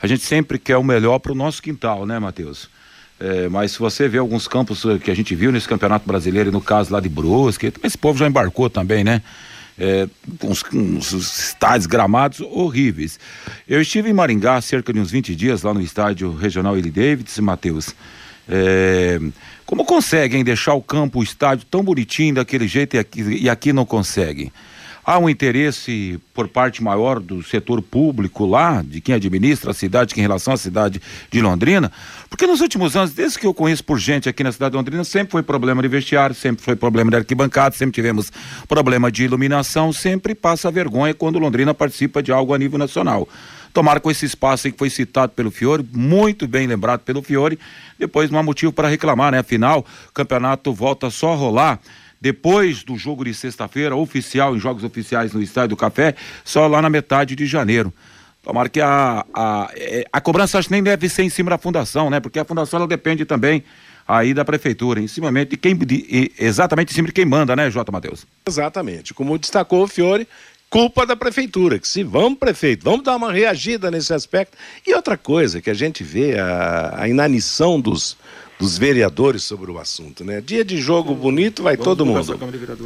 a 0.00 0.06
gente 0.08 0.24
sempre 0.24 0.58
quer 0.58 0.76
o 0.76 0.82
melhor 0.82 1.20
para 1.20 1.30
o 1.30 1.34
nosso 1.34 1.62
quintal, 1.62 2.04
né, 2.04 2.18
Matheus? 2.18 2.68
É, 3.20 3.48
mas 3.48 3.72
se 3.72 3.78
você 3.78 4.08
vê 4.08 4.18
alguns 4.18 4.48
campos 4.48 4.84
que 5.04 5.12
a 5.12 5.14
gente 5.14 5.32
viu 5.36 5.52
nesse 5.52 5.68
campeonato 5.68 6.04
brasileiro, 6.04 6.50
no 6.50 6.60
caso 6.60 6.92
lá 6.92 6.98
de 6.98 7.08
Brusque, 7.08 7.72
esse 7.84 7.96
povo 7.96 8.18
já 8.18 8.26
embarcou 8.26 8.68
também, 8.68 9.04
né? 9.04 9.22
É, 9.78 10.08
uns, 10.42 10.64
uns, 10.74 11.12
estádios 11.12 11.86
gramados 11.86 12.40
horríveis. 12.40 13.18
Eu 13.68 13.80
estive 13.80 14.10
em 14.10 14.12
Maringá 14.12 14.60
cerca 14.60 14.92
de 14.92 14.98
uns 14.98 15.10
20 15.12 15.36
dias, 15.36 15.62
lá 15.62 15.72
no 15.72 15.80
estádio 15.80 16.34
regional 16.34 16.76
Eli 16.76 16.90
Davids, 16.90 17.38
Matheus. 17.38 17.94
É, 18.54 19.18
como 19.64 19.82
conseguem 19.82 20.44
deixar 20.44 20.74
o 20.74 20.82
campo, 20.82 21.20
o 21.20 21.22
estádio 21.22 21.66
tão 21.70 21.82
bonitinho 21.82 22.34
daquele 22.34 22.68
jeito 22.68 22.96
e 22.96 22.98
aqui, 22.98 23.22
e 23.22 23.48
aqui 23.48 23.72
não 23.72 23.86
conseguem? 23.86 24.52
Há 25.04 25.18
um 25.18 25.28
interesse 25.28 26.20
por 26.34 26.46
parte 26.46 26.82
maior 26.82 27.18
do 27.18 27.42
setor 27.42 27.80
público 27.80 28.44
lá, 28.44 28.82
de 28.86 29.00
quem 29.00 29.14
administra 29.14 29.70
a 29.70 29.74
cidade, 29.74 30.14
em 30.16 30.20
relação 30.20 30.52
à 30.52 30.56
cidade 30.56 31.00
de 31.30 31.40
Londrina, 31.40 31.90
porque 32.28 32.46
nos 32.46 32.60
últimos 32.60 32.94
anos, 32.94 33.12
desde 33.12 33.38
que 33.38 33.46
eu 33.46 33.54
conheço 33.54 33.82
por 33.82 33.98
gente 33.98 34.28
aqui 34.28 34.44
na 34.44 34.52
cidade 34.52 34.72
de 34.72 34.76
Londrina, 34.76 35.02
sempre 35.02 35.32
foi 35.32 35.42
problema 35.42 35.80
de 35.80 35.88
vestiário, 35.88 36.36
sempre 36.36 36.62
foi 36.62 36.76
problema 36.76 37.10
de 37.10 37.16
arquibancada, 37.16 37.74
sempre 37.74 37.94
tivemos 37.94 38.30
problema 38.68 39.10
de 39.10 39.24
iluminação, 39.24 39.92
sempre 39.92 40.34
passa 40.34 40.70
vergonha 40.70 41.14
quando 41.14 41.38
Londrina 41.38 41.72
participa 41.72 42.22
de 42.22 42.30
algo 42.30 42.52
a 42.52 42.58
nível 42.58 42.78
nacional. 42.78 43.26
Tomara 43.72 44.00
com 44.00 44.10
esse 44.10 44.26
espaço 44.26 44.66
aí 44.66 44.72
que 44.72 44.78
foi 44.78 44.90
citado 44.90 45.32
pelo 45.32 45.50
Fiore, 45.50 45.84
muito 45.92 46.46
bem 46.46 46.66
lembrado 46.66 47.00
pelo 47.00 47.22
Fiore, 47.22 47.58
depois 47.98 48.30
não 48.30 48.38
há 48.38 48.42
motivo 48.42 48.72
para 48.72 48.88
reclamar, 48.88 49.32
né? 49.32 49.38
Afinal, 49.38 49.86
o 50.08 50.12
campeonato 50.12 50.72
volta 50.72 51.08
só 51.10 51.32
a 51.32 51.36
rolar 51.36 51.80
depois 52.20 52.84
do 52.84 52.96
jogo 52.96 53.24
de 53.24 53.34
sexta-feira, 53.34 53.96
oficial, 53.96 54.54
em 54.54 54.60
jogos 54.60 54.84
oficiais 54.84 55.32
no 55.32 55.42
Estádio 55.42 55.70
do 55.70 55.76
Café, 55.76 56.14
só 56.44 56.68
lá 56.68 56.80
na 56.80 56.88
metade 56.88 57.34
de 57.34 57.46
janeiro. 57.46 57.92
Tomara 58.42 58.68
que 58.68 58.80
a, 58.80 59.24
a, 59.34 59.70
é, 59.74 60.04
a 60.12 60.20
cobrança 60.20 60.58
acho 60.58 60.70
nem 60.70 60.82
deve 60.82 61.08
ser 61.08 61.22
em 61.22 61.28
cima 61.28 61.50
da 61.50 61.58
fundação, 61.58 62.10
né? 62.10 62.20
Porque 62.20 62.38
a 62.38 62.44
fundação 62.44 62.78
ela 62.78 62.86
depende 62.86 63.24
também 63.24 63.64
aí 64.06 64.34
da 64.34 64.44
prefeitura, 64.44 65.00
em 65.00 65.06
cima 65.06 65.32
de 65.44 65.56
quem, 65.56 65.76
de, 65.76 66.32
exatamente 66.38 66.90
em 66.90 66.94
cima 66.94 67.06
de 67.06 67.14
quem 67.14 67.24
manda, 67.24 67.54
né, 67.54 67.70
Jota 67.70 67.92
Matheus? 67.92 68.26
Exatamente. 68.46 69.14
Como 69.14 69.38
destacou 69.38 69.84
o 69.84 69.88
Fiore, 69.88 70.26
culpa 70.72 71.04
da 71.04 71.14
prefeitura, 71.14 71.78
que 71.78 71.86
se 71.86 72.02
vamos, 72.02 72.38
prefeito, 72.38 72.82
vamos 72.82 73.04
dar 73.04 73.14
uma 73.16 73.30
reagida 73.30 73.90
nesse 73.90 74.14
aspecto. 74.14 74.56
E 74.86 74.94
outra 74.94 75.18
coisa 75.18 75.60
que 75.60 75.68
a 75.68 75.74
gente 75.74 76.02
vê, 76.02 76.38
a, 76.38 77.02
a 77.02 77.08
inanição 77.10 77.78
dos, 77.78 78.16
dos 78.62 78.78
vereadores 78.78 79.42
sobre 79.42 79.72
o 79.72 79.78
assunto, 79.78 80.24
né? 80.24 80.40
Dia 80.40 80.64
de 80.64 80.80
jogo 80.80 81.16
bonito 81.16 81.64
vai 81.64 81.76
todo 81.76 82.06
mundo, 82.06 82.38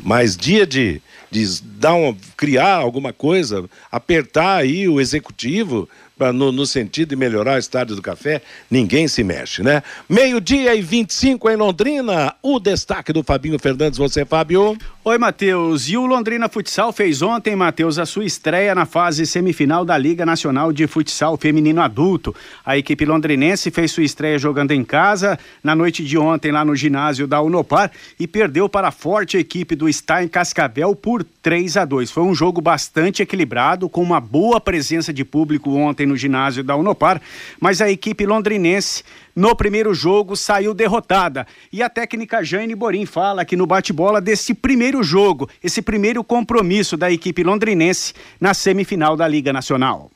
mas 0.03 0.35
dia 0.35 0.67
de, 0.67 1.03
de 1.31 1.61
dar 1.63 1.93
uma, 1.93 2.17
criar 2.35 2.77
alguma 2.77 3.13
coisa, 3.13 3.69
apertar 3.93 4.57
aí 4.57 4.89
o 4.89 4.99
executivo 4.99 5.87
pra, 6.17 6.33
no, 6.33 6.51
no 6.51 6.67
sentido 6.67 7.11
de 7.11 7.17
melhorar 7.17 7.57
o 7.57 7.59
estádio 7.59 7.95
do 7.95 8.03
café, 8.03 8.41
ninguém 8.71 9.07
se 9.07 9.23
mexe, 9.23 9.63
né? 9.63 9.83
Meio-dia 10.09 10.75
e 10.75 10.81
25 10.81 11.51
em 11.51 11.57
Londrina. 11.57 12.35
O 12.43 12.59
destaque 12.59 13.13
do 13.13 13.23
Fabinho 13.23 13.59
Fernandes, 13.59 13.99
você, 13.99 14.25
Fábio. 14.25 14.77
Oi, 15.05 15.19
Matheus. 15.19 15.89
E 15.89 15.97
o 15.97 16.07
Londrina 16.07 16.49
Futsal 16.49 16.93
fez 16.93 17.23
ontem, 17.23 17.55
Matheus, 17.55 17.99
a 17.99 18.07
sua 18.07 18.25
estreia 18.25 18.75
na 18.75 18.87
fase 18.87 19.27
semifinal 19.27 19.85
da 19.85 19.97
Liga 19.97 20.25
Nacional 20.25 20.73
de 20.73 20.87
Futsal 20.87 21.37
Feminino 21.37 21.83
Adulto. 21.83 22.35
A 22.65 22.79
equipe 22.79 23.05
londrinense 23.05 23.71
fez 23.71 23.93
sua 23.93 24.03
estreia 24.03 24.39
jogando 24.39 24.73
em 24.73 24.83
casa 24.83 25.39
na 25.67 25.75
noite 25.75 26.05
de 26.05 26.17
ontem 26.17 26.53
lá 26.53 26.65
no 26.65 26.77
ginásio 26.77 27.27
da 27.27 27.43
Unopar 27.43 27.91
e 28.21 28.29
perdeu 28.29 28.69
para 28.69 28.87
a 28.87 28.93
forte 28.93 29.37
equipe 29.37 29.75
do 29.75 29.93
Stein 29.93 30.29
Cascavel 30.29 30.95
por 30.95 31.25
3 31.25 31.77
a 31.77 31.85
2. 31.85 32.09
Foi 32.09 32.23
um 32.23 32.33
jogo 32.33 32.61
bastante 32.61 33.21
equilibrado, 33.21 33.89
com 33.89 34.01
uma 34.01 34.21
boa 34.21 34.61
presença 34.61 35.13
de 35.13 35.25
público 35.25 35.75
ontem 35.75 36.07
no 36.07 36.17
ginásio 36.17 36.63
da 36.63 36.77
Unopar, 36.77 37.21
mas 37.61 37.81
a 37.81 37.91
equipe 37.91 38.25
londrinense 38.25 39.03
no 39.35 39.57
primeiro 39.57 39.93
jogo 39.93 40.37
saiu 40.37 40.73
derrotada. 40.73 41.45
E 41.73 41.83
a 41.83 41.91
técnica 41.91 42.45
Jane 42.45 42.77
Borim 42.77 43.05
fala 43.05 43.43
aqui 43.43 43.57
no 43.57 43.67
bate-bola 43.67 44.21
desse 44.21 44.55
primeiro 44.55 45.03
jogo, 45.03 45.51
esse 45.65 45.83
primeiro 45.83 46.23
compromisso 46.23 46.97
da 46.97 47.11
equipe 47.11 47.43
londrinense 47.43 48.15
na 48.41 48.55
semifinal 48.55 49.17
da 49.17 49.27
Liga 49.27 49.53
Nacional. 49.53 50.13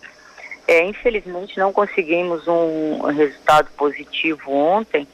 É, 0.71 0.87
infelizmente 0.87 1.59
não 1.59 1.73
conseguimos 1.73 2.47
um 2.47 3.01
resultado 3.09 3.69
positivo 3.77 4.53
ontem, 4.53 5.05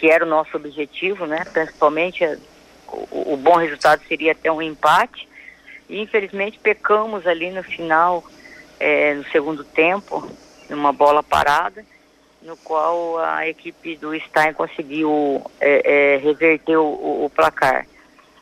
que 0.00 0.10
era 0.10 0.24
o 0.24 0.28
nosso 0.28 0.56
objetivo, 0.56 1.26
né? 1.26 1.44
Principalmente 1.52 2.24
o, 2.88 3.34
o 3.34 3.36
bom 3.36 3.56
resultado 3.56 4.02
seria 4.08 4.32
até 4.32 4.50
um 4.50 4.62
empate. 4.62 5.28
E 5.90 6.00
infelizmente 6.00 6.58
pecamos 6.58 7.26
ali 7.26 7.50
no 7.50 7.62
final, 7.62 8.24
é, 8.78 9.12
no 9.12 9.24
segundo 9.26 9.62
tempo, 9.62 10.26
numa 10.70 10.90
bola 10.90 11.22
parada 11.22 11.84
no 12.42 12.56
qual 12.56 13.18
a 13.18 13.46
equipe 13.46 13.96
do 13.96 14.18
Stein 14.18 14.54
conseguiu 14.54 15.44
é, 15.60 16.14
é, 16.14 16.16
reverter 16.16 16.78
o, 16.78 17.24
o, 17.26 17.30
placar. 17.34 17.86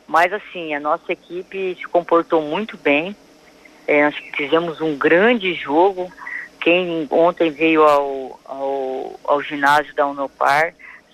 Mas 0.07 0.33
assim, 0.33 0.73
a 0.73 0.79
nossa 0.79 1.11
equipe 1.13 1.75
se 1.75 1.85
comportou 1.89 2.41
muito 2.41 2.77
bem. 2.77 3.17
É, 3.89 4.05
nós 4.05 4.15
fizemos 4.37 4.81
um 4.81 4.97
grande 4.97 5.53
jogo. 5.55 6.13
Quem 6.61 7.09
ontem 7.11 7.51
veio 7.51 7.83
ao, 7.83 8.41
ao, 8.45 9.21
ao 9.25 9.43
ginásio 9.43 9.93
da 9.97 10.07
Unopar 10.07 10.73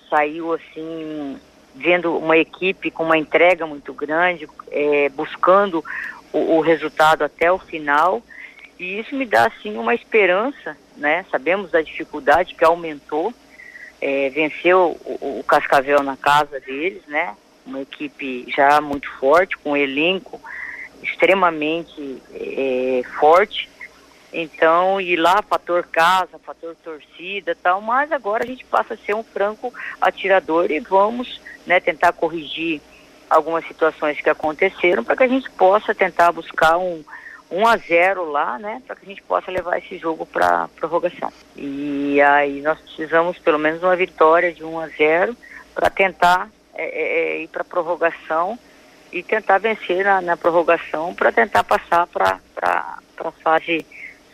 saiu 0.09 0.53
assim 0.53 1.37
vendo 1.75 2.17
uma 2.17 2.37
equipe 2.37 2.89
com 2.89 3.03
uma 3.03 3.17
entrega 3.17 3.65
muito 3.67 3.93
grande, 3.93 4.47
é, 4.71 5.09
buscando 5.09 5.83
o, 6.31 6.57
o 6.57 6.61
resultado 6.61 7.23
até 7.23 7.51
o 7.51 7.59
final 7.59 8.23
e 8.79 8.99
isso 8.99 9.15
me 9.15 9.25
dá 9.25 9.47
assim 9.47 9.77
uma 9.77 9.95
esperança, 9.95 10.77
né? 10.97 11.25
Sabemos 11.31 11.71
da 11.71 11.81
dificuldade 11.81 12.55
que 12.55 12.65
aumentou, 12.65 13.33
é, 14.01 14.29
venceu 14.29 14.97
o, 15.05 15.39
o, 15.39 15.43
Cascavel 15.43 16.03
na 16.03 16.17
casa 16.17 16.59
deles, 16.59 17.01
né? 17.07 17.35
Uma 17.65 17.81
equipe 17.81 18.45
já 18.55 18.81
muito 18.81 19.09
forte, 19.13 19.57
com 19.57 19.71
um 19.71 19.77
elenco 19.77 20.41
extremamente 21.01 22.21
é, 22.33 23.01
forte. 23.19 23.69
Então, 24.37 24.99
e 24.99 25.15
lá, 25.15 25.41
fator 25.41 25.87
casa, 25.89 26.37
fator 26.39 26.75
torcida 26.83 27.55
tal, 27.55 27.79
mas 27.79 28.11
agora 28.11 28.43
a 28.43 28.45
gente 28.45 28.65
passa 28.65 28.93
a 28.93 28.97
ser 28.97 29.15
um 29.15 29.23
franco 29.23 29.73
atirador 30.01 30.69
e 30.71 30.81
vamos 30.81 31.39
né, 31.65 31.79
tentar 31.79 32.11
corrigir 32.11 32.81
algumas 33.29 33.65
situações 33.65 34.19
que 34.19 34.29
aconteceram 34.29 35.05
para 35.05 35.15
que 35.15 35.23
a 35.23 35.27
gente 35.29 35.49
possa 35.51 35.95
tentar 35.95 36.33
buscar 36.33 36.77
um, 36.77 37.01
1 37.49 37.65
a 37.65 37.77
0 37.77 38.29
lá, 38.29 38.59
né, 38.59 38.81
para 38.85 38.97
que 38.97 39.05
a 39.05 39.07
gente 39.07 39.23
possa 39.23 39.49
levar 39.49 39.77
esse 39.77 39.97
jogo 39.97 40.25
para 40.25 40.67
prorrogação. 40.75 41.31
E 41.55 42.19
aí 42.19 42.59
nós 42.59 42.77
precisamos 42.81 43.39
pelo 43.39 43.57
menos 43.57 43.81
uma 43.81 43.95
vitória 43.95 44.51
de 44.51 44.65
1 44.65 44.79
a 44.81 44.87
0 44.89 45.37
para 45.73 45.89
tentar 45.89 46.49
é, 46.73 46.83
é, 46.83 47.37
é 47.37 47.43
ir 47.43 47.47
para 47.47 47.63
prorrogação 47.63 48.59
e 49.13 49.23
tentar 49.23 49.59
vencer 49.59 50.03
na, 50.03 50.19
na 50.19 50.35
prorrogação 50.35 51.15
para 51.15 51.31
tentar 51.31 51.63
passar 51.63 52.05
para 52.07 52.37
a 52.61 53.31
fase 53.41 53.85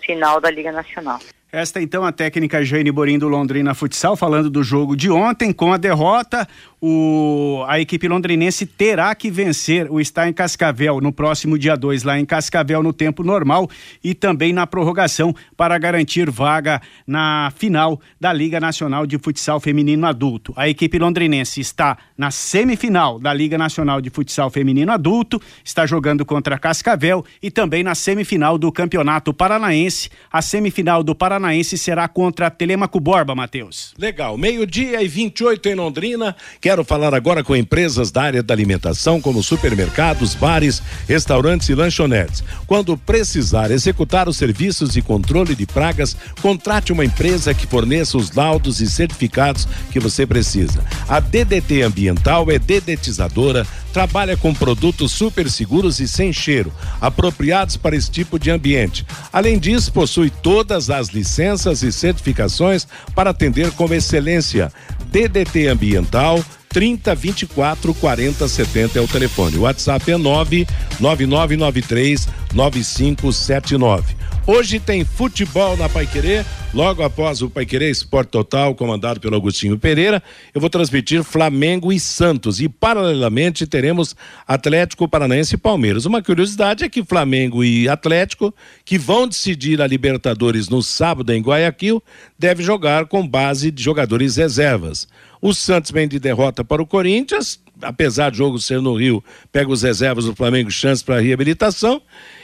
final 0.05 0.41
da 0.41 0.49
Liga 0.49 0.71
Nacional. 0.71 1.19
Esta 1.51 1.81
então 1.81 2.05
a 2.05 2.13
técnica 2.13 2.63
Jane 2.63 2.91
Borim 2.91 3.19
do 3.19 3.27
Londrina 3.27 3.73
Futsal 3.73 4.15
falando 4.15 4.49
do 4.49 4.63
jogo 4.63 4.95
de 4.95 5.11
ontem 5.11 5.51
com 5.51 5.73
a 5.73 5.77
derrota 5.77 6.47
o, 6.83 7.63
a 7.67 7.79
equipe 7.79 8.07
londrinense 8.07 8.65
terá 8.65 9.13
que 9.13 9.29
vencer 9.29 9.87
o 9.91 10.01
está 10.01 10.27
em 10.27 10.33
Cascavel 10.33 10.99
no 10.99 11.11
próximo 11.11 11.55
dia 11.55 11.77
2, 11.77 12.01
lá 12.01 12.19
em 12.19 12.25
Cascavel, 12.25 12.81
no 12.81 12.91
tempo 12.91 13.23
normal 13.23 13.69
e 14.03 14.15
também 14.15 14.51
na 14.51 14.65
prorrogação 14.65 15.35
para 15.55 15.77
garantir 15.77 16.31
vaga 16.31 16.81
na 17.05 17.53
final 17.55 18.01
da 18.19 18.33
Liga 18.33 18.59
Nacional 18.59 19.05
de 19.05 19.19
Futsal 19.19 19.59
Feminino 19.59 20.07
Adulto. 20.07 20.53
A 20.55 20.67
equipe 20.67 20.97
londrinense 20.97 21.61
está 21.61 21.99
na 22.17 22.31
semifinal 22.31 23.19
da 23.19 23.31
Liga 23.31 23.59
Nacional 23.59 24.01
de 24.01 24.09
Futsal 24.09 24.49
Feminino 24.49 24.91
Adulto, 24.91 25.39
está 25.63 25.85
jogando 25.85 26.25
contra 26.25 26.57
Cascavel 26.57 27.23
e 27.43 27.51
também 27.51 27.83
na 27.83 27.93
semifinal 27.93 28.57
do 28.57 28.71
Campeonato 28.71 29.31
Paranaense. 29.31 30.09
A 30.31 30.41
semifinal 30.41 31.03
do 31.03 31.13
Paranaense 31.13 31.77
será 31.77 32.07
contra 32.07 32.49
Telemaco 32.49 32.99
Borba, 32.99 33.35
Matheus. 33.35 33.93
Legal, 33.99 34.35
meio-dia 34.35 35.03
e 35.03 35.07
28 35.07 35.69
em 35.69 35.75
Londrina. 35.75 36.35
Que 36.59 36.70
Quero 36.71 36.85
falar 36.85 37.13
agora 37.13 37.43
com 37.43 37.53
empresas 37.53 38.11
da 38.11 38.21
área 38.21 38.41
da 38.41 38.53
alimentação, 38.53 39.19
como 39.19 39.43
supermercados, 39.43 40.33
bares, 40.33 40.81
restaurantes 41.05 41.67
e 41.67 41.75
lanchonetes. 41.75 42.41
Quando 42.65 42.95
precisar 42.95 43.71
executar 43.71 44.29
os 44.29 44.37
serviços 44.37 44.93
de 44.93 45.01
controle 45.01 45.53
de 45.53 45.65
pragas, 45.65 46.15
contrate 46.41 46.93
uma 46.93 47.03
empresa 47.03 47.53
que 47.53 47.67
forneça 47.67 48.17
os 48.17 48.31
laudos 48.31 48.79
e 48.79 48.89
certificados 48.89 49.67
que 49.91 49.99
você 49.99 50.25
precisa. 50.25 50.81
A 51.09 51.19
DDT 51.19 51.81
Ambiental 51.81 52.49
é 52.49 52.57
dedetizadora, 52.57 53.67
trabalha 53.91 54.37
com 54.37 54.53
produtos 54.53 55.11
super 55.11 55.49
seguros 55.51 55.99
e 55.99 56.07
sem 56.07 56.31
cheiro, 56.31 56.71
apropriados 57.01 57.75
para 57.75 57.97
esse 57.97 58.09
tipo 58.09 58.39
de 58.39 58.49
ambiente. 58.49 59.05
Além 59.33 59.59
disso, 59.59 59.91
possui 59.91 60.29
todas 60.29 60.89
as 60.89 61.09
licenças 61.09 61.83
e 61.83 61.91
certificações 61.91 62.87
para 63.13 63.31
atender 63.31 63.71
com 63.71 63.93
excelência. 63.93 64.71
DDT 65.11 65.67
Ambiental 65.67 66.41
30 66.71 67.15
24 67.15 67.93
40 67.93 68.47
70 68.47 68.99
é 68.99 69.01
o 69.01 69.07
telefone. 69.07 69.57
O 69.57 69.61
WhatsApp 69.61 70.11
é 70.11 70.17
99993 70.17 72.27
9579. 72.53 74.21
Hoje 74.47 74.79
tem 74.79 75.05
futebol 75.05 75.77
na 75.77 75.87
Paiquerê, 75.87 76.43
logo 76.73 77.03
após 77.03 77.43
o 77.43 77.49
Paiquerê 77.49 77.91
Esporte 77.91 78.29
Total, 78.29 78.73
comandado 78.73 79.19
pelo 79.19 79.35
Agostinho 79.35 79.77
Pereira, 79.77 80.21
eu 80.53 80.59
vou 80.59 80.69
transmitir 80.69 81.23
Flamengo 81.23 81.93
e 81.93 81.99
Santos 81.99 82.59
e 82.59 82.67
paralelamente 82.67 83.67
teremos 83.67 84.15
Atlético 84.47 85.07
Paranaense 85.07 85.53
e 85.53 85.59
Palmeiras. 85.59 86.05
Uma 86.05 86.23
curiosidade 86.23 86.83
é 86.83 86.89
que 86.89 87.03
Flamengo 87.03 87.63
e 87.63 87.87
Atlético, 87.87 88.51
que 88.83 88.97
vão 88.97 89.27
decidir 89.27 89.79
a 89.79 89.85
Libertadores 89.85 90.69
no 90.69 90.81
sábado 90.81 91.31
em 91.31 91.41
Guayaquil, 91.41 92.01
deve 92.37 92.63
jogar 92.63 93.05
com 93.05 93.25
base 93.25 93.69
de 93.69 93.83
jogadores 93.83 94.37
reservas. 94.37 95.07
O 95.41 95.53
Santos 95.53 95.89
vem 95.89 96.07
de 96.07 96.19
derrota 96.19 96.63
para 96.63 96.81
o 96.81 96.85
Corinthians, 96.85 97.59
apesar 97.81 98.29
do 98.29 98.37
jogo 98.37 98.59
ser 98.59 98.79
no 98.79 98.93
Rio, 98.93 99.23
pega 99.51 99.71
os 99.71 99.81
reservas 99.81 100.25
do 100.25 100.35
Flamengo, 100.35 100.69
chance 100.69 101.03
para 101.03 101.19
reabilitação. 101.19 102.01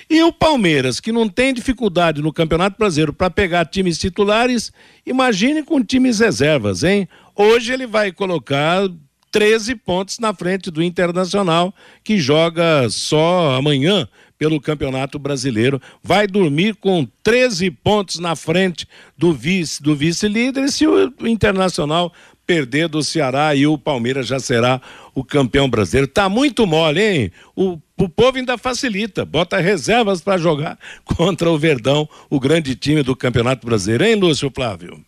E 0.09 0.23
o 0.23 0.33
Palmeiras, 0.33 0.99
que 0.99 1.11
não 1.11 1.29
tem 1.29 1.53
dificuldade 1.53 2.21
no 2.21 2.33
Campeonato 2.33 2.77
Brasileiro 2.77 3.13
para 3.13 3.29
pegar 3.29 3.65
times 3.65 3.99
titulares, 3.99 4.71
imagine 5.05 5.61
com 5.61 5.83
times 5.83 6.19
reservas, 6.19 6.83
hein? 6.83 7.07
Hoje 7.35 7.71
ele 7.71 7.85
vai 7.85 8.11
colocar 8.11 8.89
13 9.31 9.75
pontos 9.75 10.17
na 10.17 10.33
frente 10.33 10.71
do 10.71 10.81
Internacional, 10.81 11.73
que 12.03 12.17
joga 12.17 12.89
só 12.89 13.55
amanhã 13.55 14.07
pelo 14.37 14.61
Campeonato 14.61 15.19
Brasileiro. 15.19 15.81
Vai 16.01 16.25
dormir 16.25 16.75
com 16.75 17.07
13 17.23 17.69
pontos 17.71 18.19
na 18.19 18.35
frente 18.35 18.87
do 19.17 19.33
vice 19.33 19.81
do 19.81 19.95
vice-líder. 19.95 20.69
Se 20.69 20.87
o 20.87 21.13
Internacional 21.21 22.13
perder 22.47 22.87
do 22.87 23.03
Ceará 23.03 23.53
e 23.53 23.67
o 23.67 23.77
Palmeiras 23.77 24.25
já 24.25 24.39
será 24.39 24.81
o 25.13 25.23
campeão 25.23 25.69
brasileiro. 25.69 26.07
Tá 26.07 26.29
muito 26.29 26.65
mole, 26.65 27.01
hein? 27.01 27.31
O, 27.53 27.77
o 27.97 28.07
povo 28.07 28.37
ainda 28.37 28.57
facilita, 28.57 29.25
bota 29.25 29.57
reservas 29.59 30.21
para 30.21 30.37
jogar 30.37 30.79
contra 31.03 31.51
o 31.51 31.57
Verdão, 31.57 32.07
o 32.29 32.39
grande 32.39 32.73
time 32.73 33.03
do 33.03 33.15
Campeonato 33.15 33.67
Brasileiro, 33.67 34.05
hein, 34.05 34.15
Lúcio 34.15 34.49
Flávio? 34.55 35.03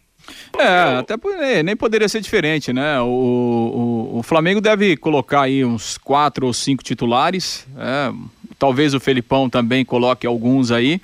É, 0.57 0.97
até 0.97 1.15
nem 1.63 1.75
poderia 1.75 2.07
ser 2.07 2.21
diferente, 2.21 2.71
né? 2.73 2.99
O, 3.01 3.05
o, 4.13 4.19
o, 4.19 4.23
Flamengo 4.23 4.61
deve 4.61 4.95
colocar 4.95 5.43
aí 5.43 5.65
uns 5.65 5.97
quatro 5.97 6.45
ou 6.45 6.53
cinco 6.53 6.83
titulares. 6.83 7.65
É, 7.75 8.11
talvez 8.59 8.93
o 8.93 8.99
Felipão 8.99 9.49
também 9.49 9.83
coloque 9.83 10.27
alguns 10.27 10.69
aí. 10.69 11.01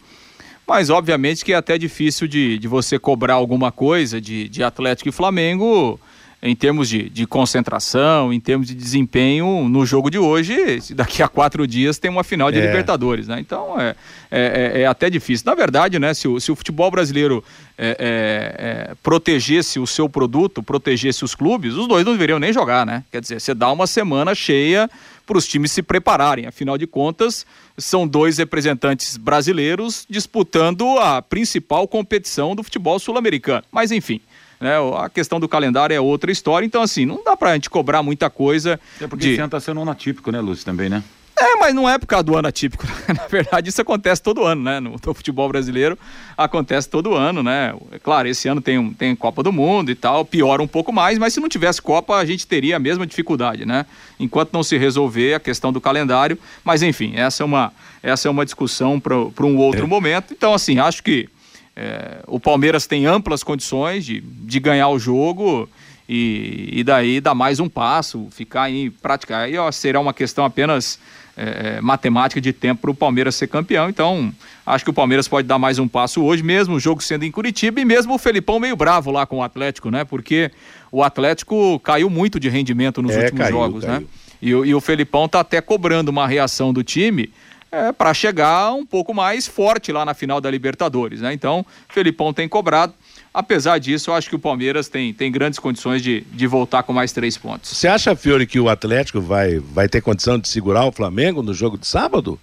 Mas 0.68 0.90
obviamente 0.90 1.46
que 1.46 1.54
é 1.54 1.56
até 1.56 1.78
difícil 1.78 2.28
de, 2.28 2.58
de 2.58 2.68
você 2.68 2.98
cobrar 3.00 3.36
alguma 3.36 3.72
coisa 3.72 4.20
de, 4.20 4.50
de 4.50 4.64
Atlético 4.64 5.10
e 5.10 5.12
Flamengo 5.12 6.00
em 6.46 6.56
termos 6.56 6.88
de, 6.88 7.10
de 7.10 7.26
concentração, 7.26 8.32
em 8.32 8.40
termos 8.40 8.68
de 8.68 8.76
desempenho 8.76 9.68
no 9.68 9.84
jogo 9.84 10.12
de 10.12 10.20
hoje, 10.20 10.56
daqui 10.94 11.24
a 11.24 11.28
quatro 11.28 11.66
dias 11.66 11.98
tem 11.98 12.12
uma 12.12 12.24
final 12.24 12.52
de 12.52 12.60
é. 12.60 12.68
Libertadores, 12.68 13.28
né? 13.28 13.40
Então 13.40 13.82
é, 13.82 13.96
é, 14.30 14.74
é, 14.76 14.82
é, 14.82 14.86
até 14.86 15.10
difícil. 15.10 15.44
Na 15.48 15.56
verdade, 15.56 15.98
né, 15.98 16.14
se 16.14 16.28
o, 16.28 16.40
se 16.40 16.52
o 16.52 16.56
futebol 16.56 16.92
brasileiro 16.92 17.44
é, 17.76 18.90
é, 18.92 18.96
protegesse 19.02 19.80
o 19.80 19.88
seu 19.88 20.08
produto, 20.08 20.62
protegesse 20.62 21.26
os 21.26 21.34
clubes, 21.34 21.74
os 21.74 21.88
dois 21.88 22.06
não 22.06 22.14
deveriam 22.14 22.38
nem 22.38 22.54
jogar, 22.54 22.86
né? 22.86 23.04
Quer 23.12 23.22
dizer, 23.22 23.42
você 23.42 23.56
dá 23.56 23.72
uma 23.72 23.88
semana 23.88 24.36
cheia 24.36 24.88
para 25.26 25.40
os 25.40 25.48
times 25.48 25.72
se 25.72 25.82
prepararem. 25.82 26.46
Afinal 26.46 26.78
de 26.78 26.86
contas, 26.86 27.44
são 27.76 28.08
dois 28.08 28.38
representantes 28.38 29.18
brasileiros 29.18 30.06
disputando 30.08 31.00
a 31.00 31.24
principal 31.24 31.88
competição 31.88 32.56
do 32.56 32.62
futebol 32.62 33.00
sul-americano. 33.00 33.64
Mas 33.72 33.92
enfim. 33.92 34.22
Né, 34.66 34.72
a 34.98 35.08
questão 35.10 35.40
do 35.40 35.48
calendário 35.48 35.94
é 35.94 36.02
outra 36.02 36.32
história, 36.32 36.66
então 36.66 36.82
assim, 36.82 37.06
não 37.06 37.24
dá 37.24 37.38
pra 37.38 37.54
gente 37.54 37.70
cobrar 37.70 38.02
muita 38.02 38.32
coisa. 38.32 38.80
É 39.00 39.06
porque 39.06 39.28
de... 39.28 39.34
esse 39.34 39.40
ano 39.40 39.52
tá 39.52 39.60
sendo 39.60 39.80
um 39.80 39.88
atípico, 39.88 40.32
né, 40.32 40.42
Lúcio, 40.42 40.66
também, 40.66 40.90
né? 40.90 41.04
É, 41.38 41.56
mas 41.58 41.76
não 41.76 41.88
é 41.88 42.00
por 42.00 42.08
causa 42.08 42.24
do 42.24 42.36
ano 42.36 42.48
atípico. 42.48 42.84
Na 43.08 43.28
verdade, 43.28 43.70
isso 43.70 43.80
acontece 43.80 44.24
todo 44.24 44.44
ano, 44.44 44.64
né? 44.64 44.80
No, 44.80 44.96
no, 45.06 45.14
futebol 45.14 45.48
brasileiro 45.48 46.00
acontece 46.36 46.90
todo 46.90 47.14
ano, 47.14 47.44
né? 47.44 47.76
É 47.92 48.00
claro, 48.00 48.28
esse 48.28 48.48
ano 48.48 48.60
tem, 48.60 48.92
tem 48.94 49.16
Copa 49.16 49.44
do 49.44 49.54
Mundo 49.54 49.92
e 49.92 49.96
tal, 49.96 50.26
piora 50.26 50.64
um 50.64 50.68
pouco 50.68 50.92
mais, 50.92 51.20
mas 51.20 51.32
se 51.32 51.40
não 51.40 51.48
tivesse 51.48 51.80
Copa, 51.80 52.16
a 52.16 52.26
gente 52.26 52.48
teria 52.48 52.78
a 52.78 52.80
mesma 52.80 53.06
dificuldade, 53.06 53.68
né? 53.68 53.86
Enquanto 54.20 54.52
não 54.52 54.64
se 54.64 54.78
resolver 54.78 55.36
a 55.36 55.40
questão 55.40 55.72
do 55.72 55.80
calendário. 55.80 56.40
Mas 56.64 56.82
enfim, 56.82 57.14
essa 57.16 57.44
é 57.44 57.46
uma, 57.46 57.72
essa 58.02 58.28
é 58.28 58.32
uma 58.32 58.46
discussão 58.46 59.00
para 59.00 59.46
um 59.46 59.58
outro 59.58 59.84
é. 59.84 59.88
momento. 59.88 60.34
Então, 60.34 60.56
assim, 60.56 60.80
acho 60.80 61.04
que 61.04 61.30
é, 61.76 62.20
o 62.28 62.40
Palmeiras 62.40 62.88
tem 62.88 63.06
amplas 63.06 63.44
condições 63.44 64.06
de, 64.06 64.22
de 64.22 64.60
ganhar 64.60 64.90
o 64.90 65.00
jogo. 65.00 65.70
E, 66.08 66.70
e 66.72 66.84
daí 66.84 67.20
dar 67.20 67.34
mais 67.34 67.60
um 67.60 67.68
passo, 67.68 68.28
ficar 68.30 68.70
em 68.70 68.92
prática. 68.92 69.40
Aí 69.40 69.58
ó, 69.58 69.72
será 69.72 70.00
uma 70.00 70.14
questão 70.14 70.46
apenas 70.46 71.00
é, 71.38 71.78
é, 71.78 71.82
matemática 71.82 72.40
de 72.40 72.54
tempo 72.54 72.84
para 72.84 72.92
o 72.92 72.96
Palmeiras 72.96 73.36
ser 73.36 73.48
campeão. 73.48 73.90
Então, 73.90 74.32
acho 74.66 74.86
que 74.86 74.90
o 74.90 74.94
Palmeiras 74.94 75.28
pode 75.28 75.46
dar 75.48 75.60
mais 75.60 75.78
um 75.80 75.88
passo 75.88 76.24
hoje, 76.24 76.42
mesmo 76.42 76.76
o 76.76 76.80
jogo 76.80 77.04
sendo 77.04 77.26
em 77.26 77.32
Curitiba 77.32 77.82
e 77.82 77.84
mesmo 77.84 78.14
o 78.14 78.18
Felipão 78.18 78.58
meio 78.58 78.76
bravo 78.76 79.12
lá 79.12 79.26
com 79.26 79.40
o 79.40 79.44
Atlético, 79.44 79.90
né? 79.90 80.06
Porque 80.06 80.50
o 80.92 81.04
Atlético 81.04 81.78
caiu 81.80 82.10
muito 82.10 82.40
de 82.40 82.48
rendimento 82.48 83.02
nos 83.02 83.12
é, 83.12 83.24
últimos 83.24 83.42
caiu, 83.42 83.58
jogos, 83.58 83.84
né? 83.84 83.90
caiu. 83.90 84.02
né? 84.02 84.08
E, 84.42 84.50
e, 84.50 84.76
o 84.76 84.80
Felipão 84.80 85.28
tá 85.28 85.42
até 85.42 85.60
cobrando 85.60 86.10
uma 86.10 86.28
reação 86.28 86.72
do 86.72 86.84
time. 86.84 87.32
É, 87.76 87.92
para 87.92 88.14
chegar 88.14 88.72
um 88.72 88.86
pouco 88.86 89.14
mais 89.14 89.46
forte 89.46 89.92
lá 89.92 90.06
na 90.06 90.14
final 90.14 90.40
da 90.40 90.50
Libertadores, 90.50 91.20
né? 91.20 91.34
Então, 91.34 91.66
Felipão 91.90 92.34
tem 92.34 92.48
cobrado. 92.48 92.94
Apesar 93.34 93.80
disso, 93.80 94.10
eu 94.10 94.14
acho 94.14 94.30
que 94.30 94.36
o 94.38 94.40
Palmeiras 94.40 94.88
tem, 94.88 95.14
tem 95.14 95.30
grandes 95.30 95.60
condições 95.60 96.02
de, 96.02 96.22
de 96.22 96.48
voltar 96.48 96.84
com 96.84 96.94
mais 96.94 97.12
três 97.12 97.38
pontos. 97.38 97.76
Você 97.76 97.86
acha, 97.86 98.16
Fiore, 98.16 98.48
que 98.48 98.62
o 98.62 98.70
Atlético 98.70 99.20
vai, 99.20 99.60
vai 99.60 99.90
ter 99.90 100.00
condição 100.00 100.40
de 100.40 100.48
segurar 100.48 100.86
o 100.86 100.92
Flamengo 100.94 101.44
no 101.44 101.54
jogo 101.54 101.78
de 101.78 101.86
sábado? 101.86 102.40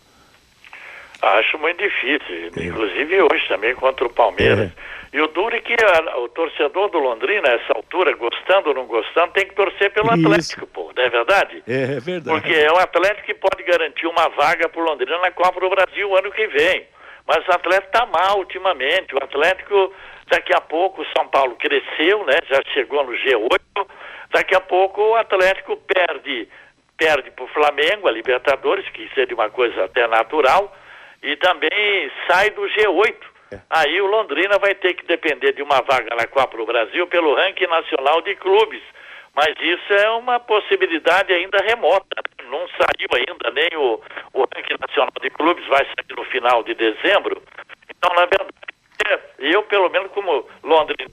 Acho 1.23 1.57
muito 1.57 1.83
difícil, 1.83 2.51
é. 2.55 2.67
inclusive 2.67 3.23
hoje 3.23 3.49
também 3.49 3.75
contra 3.75 4.05
o 4.05 4.11
Palmeiras. 4.11 4.71
É. 4.71 4.92
E 5.13 5.21
o 5.21 5.27
duro 5.29 5.55
é 5.55 5.61
que 5.61 5.75
a, 5.75 6.19
o 6.19 6.29
torcedor 6.29 6.89
do 6.91 6.99
Londrina, 6.99 7.49
a 7.49 7.53
essa 7.53 7.73
altura, 7.75 8.17
gostando 8.17 8.71
ou 8.71 8.75
não 8.75 8.87
gostando, 8.87 9.33
tem 9.33 9.47
que 9.47 9.55
torcer 9.55 9.93
pelo 9.93 10.07
Isso. 10.15 10.27
Atlético, 10.27 10.67
pô, 10.69 10.91
não 10.97 11.03
é 11.03 11.09
verdade? 11.11 11.63
É, 11.69 11.97
é 11.97 12.01
verdade. 12.01 12.41
Porque 12.41 12.55
é 12.55 12.73
o 12.73 12.79
Atlético 12.79 13.27
que 13.27 13.35
pode 13.35 13.63
garantir 13.63 14.07
uma 14.07 14.29
vaga 14.31 14.69
para 14.69 14.81
o 14.81 14.85
Londrina 14.85 15.19
na 15.19 15.31
Copa 15.31 15.61
do 15.61 15.69
Brasil 15.69 16.17
ano 16.17 16.33
que 16.33 16.47
vem. 16.47 16.87
Mas 17.27 17.47
o 17.47 17.53
Atlético 17.53 17.87
está 17.87 18.07
mal 18.07 18.39
ultimamente. 18.39 19.15
O 19.15 19.23
Atlético 19.23 19.93
Daqui 20.33 20.53
a 20.57 20.63
pouco 20.63 21.03
o 21.03 21.07
São 21.15 21.29
Paulo 21.29 21.57
cresceu, 21.57 22.25
né? 22.25 22.39
Já 22.49 22.63
chegou 22.73 23.05
no 23.05 23.13
G8. 23.13 23.87
Daqui 24.31 24.55
a 24.55 24.61
pouco 24.61 25.03
o 25.03 25.15
Atlético 25.15 25.77
perde 25.77 26.49
perde 26.97 27.31
para 27.33 27.45
o 27.45 27.49
Flamengo, 27.49 28.07
a 28.07 28.13
Libertadores, 28.13 28.89
que 28.91 29.11
seria 29.13 29.35
uma 29.35 29.51
coisa 29.51 29.85
até 29.85 30.07
natural, 30.07 30.73
e 31.23 31.37
também 31.37 32.11
sai 32.29 32.51
do 32.51 32.63
G8. 32.63 33.17
É. 33.53 33.61
Aí 33.71 34.01
o 34.01 34.07
Londrina 34.07 34.59
vai 34.59 34.75
ter 34.75 34.95
que 34.95 35.07
depender 35.07 35.53
de 35.53 35.63
uma 35.63 35.81
vaga 35.83 36.15
na 36.17 36.27
Copa 36.27 36.57
do 36.57 36.67
Brasil 36.67 37.07
pelo 37.07 37.35
ranking 37.35 37.67
nacional 37.67 38.23
de 38.23 38.35
clubes. 38.37 38.83
Mas 39.35 39.55
isso 39.61 39.93
é 39.93 40.11
uma 40.11 40.39
possibilidade 40.41 41.33
ainda 41.33 41.59
remota. 41.65 42.23
Não 42.51 42.67
saiu 42.69 43.09
ainda 43.15 43.51
nem 43.51 43.69
o, 43.77 44.01
o 44.35 44.41
ranking 44.55 44.77
nacional 44.79 45.13
de 45.21 45.31
clubes, 45.31 45.67
vai 45.69 45.85
sair 45.85 46.17
no 46.17 46.25
final 46.25 46.63
de 46.63 46.75
dezembro. 46.75 47.43
Então, 47.89 48.15
na 48.15 48.27
verdade, 48.27 48.53
eu, 49.39 49.63
pelo 49.65 49.89
menos, 49.89 50.11
como 50.13 50.47
Londres. 50.63 51.09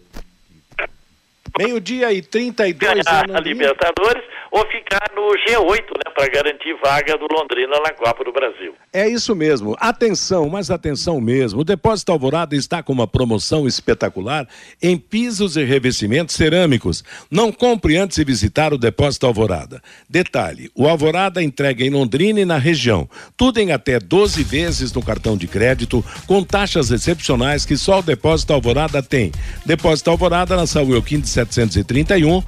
Meio-dia 1.58 2.12
e 2.14 2.22
32 2.22 2.78
ganhar 2.78 3.26
a 3.32 3.40
Libertadores 3.40 4.24
ou 4.52 4.66
ficar 4.68 5.12
no 5.16 5.30
G8, 5.46 5.82
né, 5.82 6.12
para 6.16 6.28
garantir 6.28 6.76
vaga 6.84 7.18
do 7.18 7.28
Londrina 7.32 7.80
na 7.82 7.94
Copa 7.94 8.24
do 8.24 8.32
Brasil. 8.32 8.74
É 8.92 9.08
isso 9.08 9.36
mesmo. 9.36 9.76
Atenção, 9.80 10.50
mas 10.50 10.72
atenção 10.72 11.22
mesmo. 11.22 11.62
O 11.62 11.64
Depósito 11.64 12.12
Alvorada 12.12 12.56
está 12.56 12.82
com 12.82 12.92
uma 12.92 13.08
promoção 13.08 13.68
espetacular 13.68 14.48
em 14.82 14.98
pisos 14.98 15.56
e 15.56 15.64
revestimentos 15.64 16.36
cerâmicos. 16.36 17.04
Não 17.30 17.52
compre 17.52 17.98
antes 17.98 18.18
de 18.18 18.24
visitar 18.24 18.74
o 18.74 18.78
Depósito 18.78 19.28
Alvorada. 19.28 19.82
Detalhe: 20.10 20.72
o 20.74 20.88
Alvorada 20.88 21.44
entrega 21.44 21.84
em 21.84 21.90
Londrina 21.90 22.40
e 22.40 22.46
na 22.46 22.58
região. 22.58 23.08
Tudo 23.38 23.60
em 23.60 23.72
até 23.72 24.00
12 24.00 24.44
vezes 24.44 24.92
no 24.92 25.04
cartão 25.04 25.38
de 25.38 25.48
crédito, 25.48 26.04
com 26.26 26.44
taxas 26.44 26.90
excepcionais 26.92 27.66
que 27.66 27.78
só 27.78 28.00
o 28.00 28.04
Depósito 28.04 28.54
Alvorada 28.54 29.04
tem. 29.04 29.32
Depósito 29.66 30.10
Alvorada 30.10 30.56
na 30.56 30.66
Saúl 30.66 31.02
15 31.02 31.39
731 31.46 32.44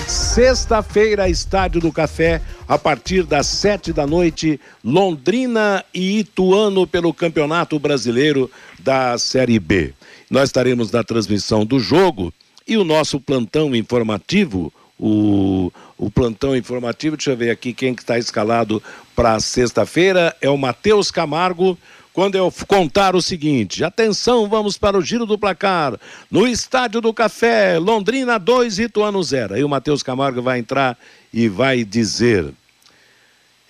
Sexta-feira, 0.07 1.31
Estádio 1.31 1.81
do 1.81 1.90
Café, 1.90 2.43
a 2.69 2.77
partir 2.77 3.23
das 3.23 3.47
sete 3.47 3.90
da 3.90 4.07
noite, 4.07 4.61
Londrina 4.85 5.83
e 5.95 6.19
Ituano 6.19 6.87
pelo 6.87 7.14
Campeonato 7.14 7.79
Brasileiro 7.79 8.51
da 8.79 9.16
Série 9.16 9.59
B. 9.59 9.95
Nós 10.29 10.51
estaremos 10.51 10.90
na 10.90 11.03
transmissão 11.03 11.64
do 11.64 11.81
jogo 11.81 12.35
e 12.69 12.77
o 12.77 12.85
nosso 12.85 13.19
plantão 13.19 13.75
informativo, 13.75 14.71
o, 15.00 15.72
o 15.96 16.10
plantão 16.10 16.54
informativo, 16.54 17.16
deixa 17.16 17.30
eu 17.30 17.36
ver 17.36 17.50
aqui 17.50 17.72
quem 17.72 17.94
que 17.94 18.02
está 18.02 18.18
escalado 18.18 18.82
para 19.16 19.40
sexta-feira, 19.40 20.36
é 20.42 20.50
o 20.50 20.58
Matheus 20.58 21.10
Camargo, 21.10 21.78
quando 22.12 22.34
eu 22.34 22.52
contar 22.66 23.16
o 23.16 23.22
seguinte, 23.22 23.82
atenção, 23.82 24.46
vamos 24.46 24.76
para 24.76 24.98
o 24.98 25.00
giro 25.00 25.24
do 25.24 25.38
placar, 25.38 25.98
no 26.30 26.46
Estádio 26.46 27.00
do 27.00 27.14
Café, 27.14 27.78
Londrina 27.78 28.38
2, 28.38 28.78
Ituano 28.78 29.22
0, 29.22 29.54
aí 29.54 29.64
o 29.64 29.68
Matheus 29.68 30.02
Camargo 30.02 30.42
vai 30.42 30.58
entrar 30.58 30.98
e 31.32 31.48
vai 31.48 31.82
dizer, 31.82 32.52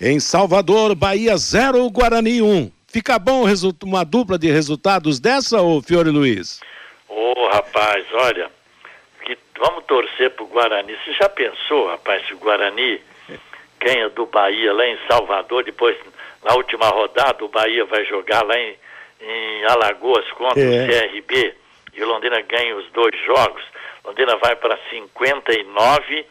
em 0.00 0.18
Salvador, 0.18 0.96
Bahia 0.96 1.36
0, 1.36 1.88
Guarani 1.90 2.42
1, 2.42 2.46
um. 2.46 2.70
fica 2.88 3.20
bom 3.20 3.44
uma 3.84 4.02
dupla 4.02 4.36
de 4.36 4.50
resultados 4.50 5.20
dessa, 5.20 5.62
ô 5.62 5.80
Fiore 5.80 6.10
Luiz? 6.10 6.58
Ô, 7.08 7.34
oh, 7.36 7.50
rapaz, 7.52 8.04
olha, 8.14 8.50
que 9.20 9.38
vamos 9.58 9.84
torcer 9.84 10.30
pro 10.30 10.46
Guarani. 10.46 10.96
Você 11.04 11.12
já 11.12 11.28
pensou, 11.28 11.88
rapaz, 11.88 12.26
se 12.26 12.34
o 12.34 12.38
Guarani 12.38 13.00
ganha 13.78 14.08
do 14.10 14.26
Bahia 14.26 14.72
lá 14.72 14.86
em 14.86 14.98
Salvador, 15.08 15.64
depois 15.64 15.96
na 16.44 16.54
última 16.54 16.88
rodada 16.88 17.44
o 17.44 17.48
Bahia 17.48 17.84
vai 17.84 18.04
jogar 18.04 18.44
lá 18.44 18.58
em, 18.58 18.76
em 19.20 19.64
Alagoas 19.66 20.30
contra 20.32 20.60
é. 20.60 20.64
o 20.64 20.86
CRB 20.86 21.54
e 21.94 22.02
o 22.02 22.06
Londrina 22.06 22.40
ganha 22.42 22.76
os 22.76 22.90
dois 22.90 23.16
jogos. 23.24 23.62
Londrina 24.04 24.36
vai 24.36 24.56
para 24.56 24.78
59, 24.90 26.26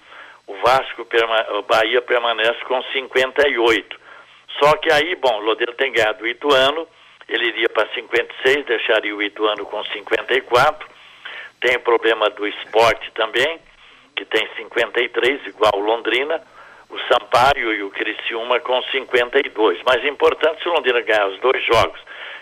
o 0.47 0.55
Vasco, 0.55 1.07
o 1.57 1.61
Bahia 1.63 2.01
permanece 2.01 2.63
com 2.65 2.81
58. 2.81 3.99
Só 4.59 4.75
que 4.77 4.91
aí, 4.91 5.15
bom, 5.15 5.37
o 5.37 5.45
Londrina 5.45 5.73
tem 5.73 5.91
ganhado 5.91 6.23
o 6.23 6.27
Ituano, 6.27 6.87
ele 7.27 7.49
iria 7.49 7.69
para 7.69 7.87
56, 7.93 8.65
deixaria 8.65 9.15
o 9.15 9.21
Ituano 9.21 9.65
com 9.65 9.83
54 9.85 10.88
tem 11.61 11.75
o 11.75 11.81
problema 11.81 12.29
do 12.29 12.47
esporte 12.47 13.11
também, 13.13 13.59
que 14.15 14.25
tem 14.25 14.47
53, 14.57 15.47
igual 15.47 15.71
o 15.75 15.79
Londrina, 15.79 16.41
o 16.89 16.97
Sampaio 17.11 17.73
e 17.73 17.83
o 17.83 17.91
Criciúma 17.91 18.59
com 18.59 18.81
52. 18.83 19.79
Mas 19.85 20.03
importante 20.05 20.61
se 20.61 20.69
o 20.69 20.73
Londrina 20.73 21.01
ganhar 21.01 21.27
os 21.27 21.39
dois 21.39 21.63
jogos 21.65 21.99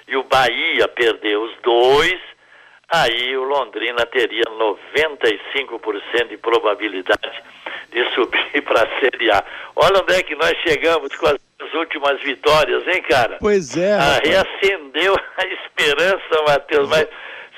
e 0.07 0.15
o 0.15 0.23
Bahia 0.23 0.87
perder 0.87 1.37
os 1.37 1.55
dois, 1.61 2.19
aí 2.89 3.35
o 3.35 3.43
Londrina 3.43 4.05
teria 4.05 4.45
95% 4.45 6.27
de 6.29 6.37
probabilidade 6.37 7.43
de 7.91 8.05
subir 8.13 8.61
para 8.63 8.83
a 8.83 8.99
Série 8.99 9.31
A. 9.31 9.43
Olha 9.75 10.01
onde 10.01 10.13
é 10.13 10.23
que 10.23 10.35
nós 10.35 10.53
chegamos 10.65 11.15
com 11.15 11.27
as 11.27 11.73
últimas 11.73 12.21
vitórias, 12.21 12.87
hein, 12.87 13.01
cara? 13.03 13.37
Pois 13.39 13.75
é. 13.75 13.93
Ah, 13.93 14.21
reacendeu 14.23 15.15
a 15.15 15.45
esperança, 15.45 16.43
Matheus, 16.47 16.89
mas 16.89 17.07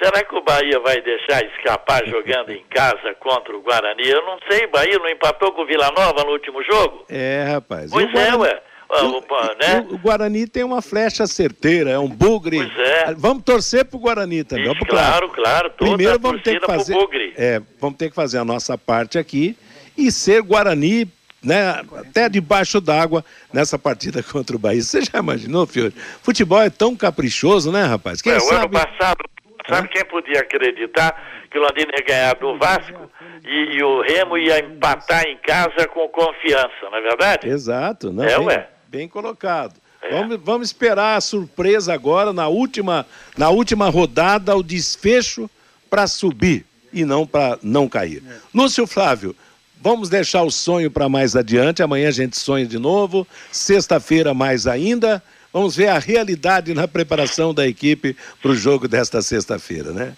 Será 0.02 0.24
que 0.24 0.36
o 0.36 0.42
Bahia 0.42 0.80
vai 0.80 1.02
deixar 1.02 1.44
escapar 1.46 2.06
jogando 2.08 2.52
em 2.52 2.64
casa 2.70 3.14
contra 3.20 3.56
o 3.56 3.62
Guarani? 3.62 4.08
Eu 4.08 4.26
não 4.26 4.38
sei, 4.50 4.66
Bahia 4.68 4.98
não 4.98 5.10
empatou 5.10 5.52
com 5.52 5.64
o 5.64 5.66
Vila 5.66 5.92
Nova 5.92 6.24
no 6.24 6.32
último 6.32 6.64
jogo? 6.64 7.06
É, 7.10 7.46
rapaz. 7.52 7.92
Pois 7.92 8.14
é, 8.14 8.36
ué. 8.36 8.62
O, 8.90 9.18
o, 9.18 9.22
né? 9.62 9.86
o, 9.92 9.98
Guarani 10.00 10.48
tem 10.48 10.64
uma 10.64 10.82
flecha 10.82 11.28
certeira, 11.28 11.92
é 11.92 12.00
um 12.00 12.08
bugre. 12.08 12.58
Pois 12.58 12.88
é. 12.88 13.14
Vamos 13.16 13.44
torcer 13.44 13.86
pro 13.86 14.00
Guarani 14.00 14.44
também. 14.44 14.72
Isso, 14.72 14.86
claro, 14.86 15.30
claro. 15.30 15.70
Primeiro 15.72 16.18
vamos 16.18 16.42
ter 16.42 16.60
que 16.60 16.66
fazer. 16.66 16.96
É, 17.38 17.62
vamos 17.80 17.98
ter 17.98 18.10
que 18.10 18.16
fazer 18.16 18.40
a 18.40 18.46
nossa 18.46 18.78
parte 18.80 19.20
aqui 19.20 19.56
e 19.96 20.12
ser 20.12 20.42
Guarani 20.42 21.08
né, 21.44 21.82
até 21.98 22.28
debaixo 22.28 22.82
d'água 22.82 23.24
nessa 23.54 23.78
partida 23.78 24.22
contra 24.32 24.56
o 24.56 24.60
Bahia. 24.60 24.82
Você 24.82 25.02
já 25.02 25.20
imaginou, 25.20 25.66
Fiore? 25.66 25.94
Futebol 26.22 26.62
é 26.62 26.70
tão 26.70 26.96
caprichoso, 26.96 27.72
né, 27.72 27.84
rapaz? 27.84 28.22
Quem 28.22 28.34
é, 28.34 28.40
sabe... 28.40 28.56
O 28.56 28.58
ano 28.60 28.70
passado 28.70 29.29
Sabe 29.70 29.88
quem 29.88 30.06
podia 30.06 30.42
acreditar 30.42 31.46
que 31.50 31.58
o 31.58 31.62
Londrina 31.62 31.92
ia 31.98 32.06
ganhar 32.06 32.36
do 32.36 32.58
Vasco 32.58 33.10
e, 33.46 33.78
e, 33.78 33.84
o 33.84 34.02
Remo 34.02 34.38
ia 34.38 34.60
empatar 34.60 35.24
em 35.28 35.38
casa 35.38 35.88
com 35.88 36.08
confiança, 36.10 36.70
não 36.84 36.98
é 36.98 37.02
verdade? 37.02 37.48
Exato, 37.48 38.12
não, 38.12 38.24
é, 38.24 38.38
bem, 38.38 38.46
ué. 38.46 38.70
bem 38.88 39.08
colocado. 39.08 39.76
É. 40.02 40.10
Vamos, 40.10 40.40
vamos 40.44 40.68
esperar 40.68 41.18
a 41.18 41.22
surpresa 41.22 41.94
agora 41.94 42.32
na 42.34 42.48
última, 42.48 43.06
na 43.38 43.50
última 43.50 43.90
rodada, 43.90 44.56
o 44.56 44.64
desfecho 44.64 45.50
para 45.90 46.08
subir 46.08 46.66
e 46.92 47.06
não 47.06 47.26
para 47.26 47.58
não 47.62 47.88
cair. 47.88 48.24
É. 48.28 48.36
Lúcio 48.54 48.88
Flávio, 48.88 49.36
vamos 49.82 50.10
deixar 50.10 50.44
o 50.44 50.52
sonho 50.52 50.90
para 50.90 51.10
mais 51.10 51.36
adiante. 51.36 51.84
Amanhã 51.84 52.10
a 52.10 52.12
gente 52.12 52.38
sonha 52.38 52.66
de 52.66 52.78
novo. 52.78 53.28
Sexta-feira 53.52 54.34
mais 54.34 54.68
ainda. 54.68 55.22
Vamos 55.52 55.76
ver 55.76 55.88
a 55.88 55.98
realidade 55.98 56.74
na 56.74 56.88
preparação 56.88 57.54
da 57.54 57.68
equipe 57.68 58.16
para 58.42 58.52
o 58.52 58.56
jogo 58.56 58.88
desta 58.88 59.22
sexta-feira, 59.22 59.92
né? 59.92 60.14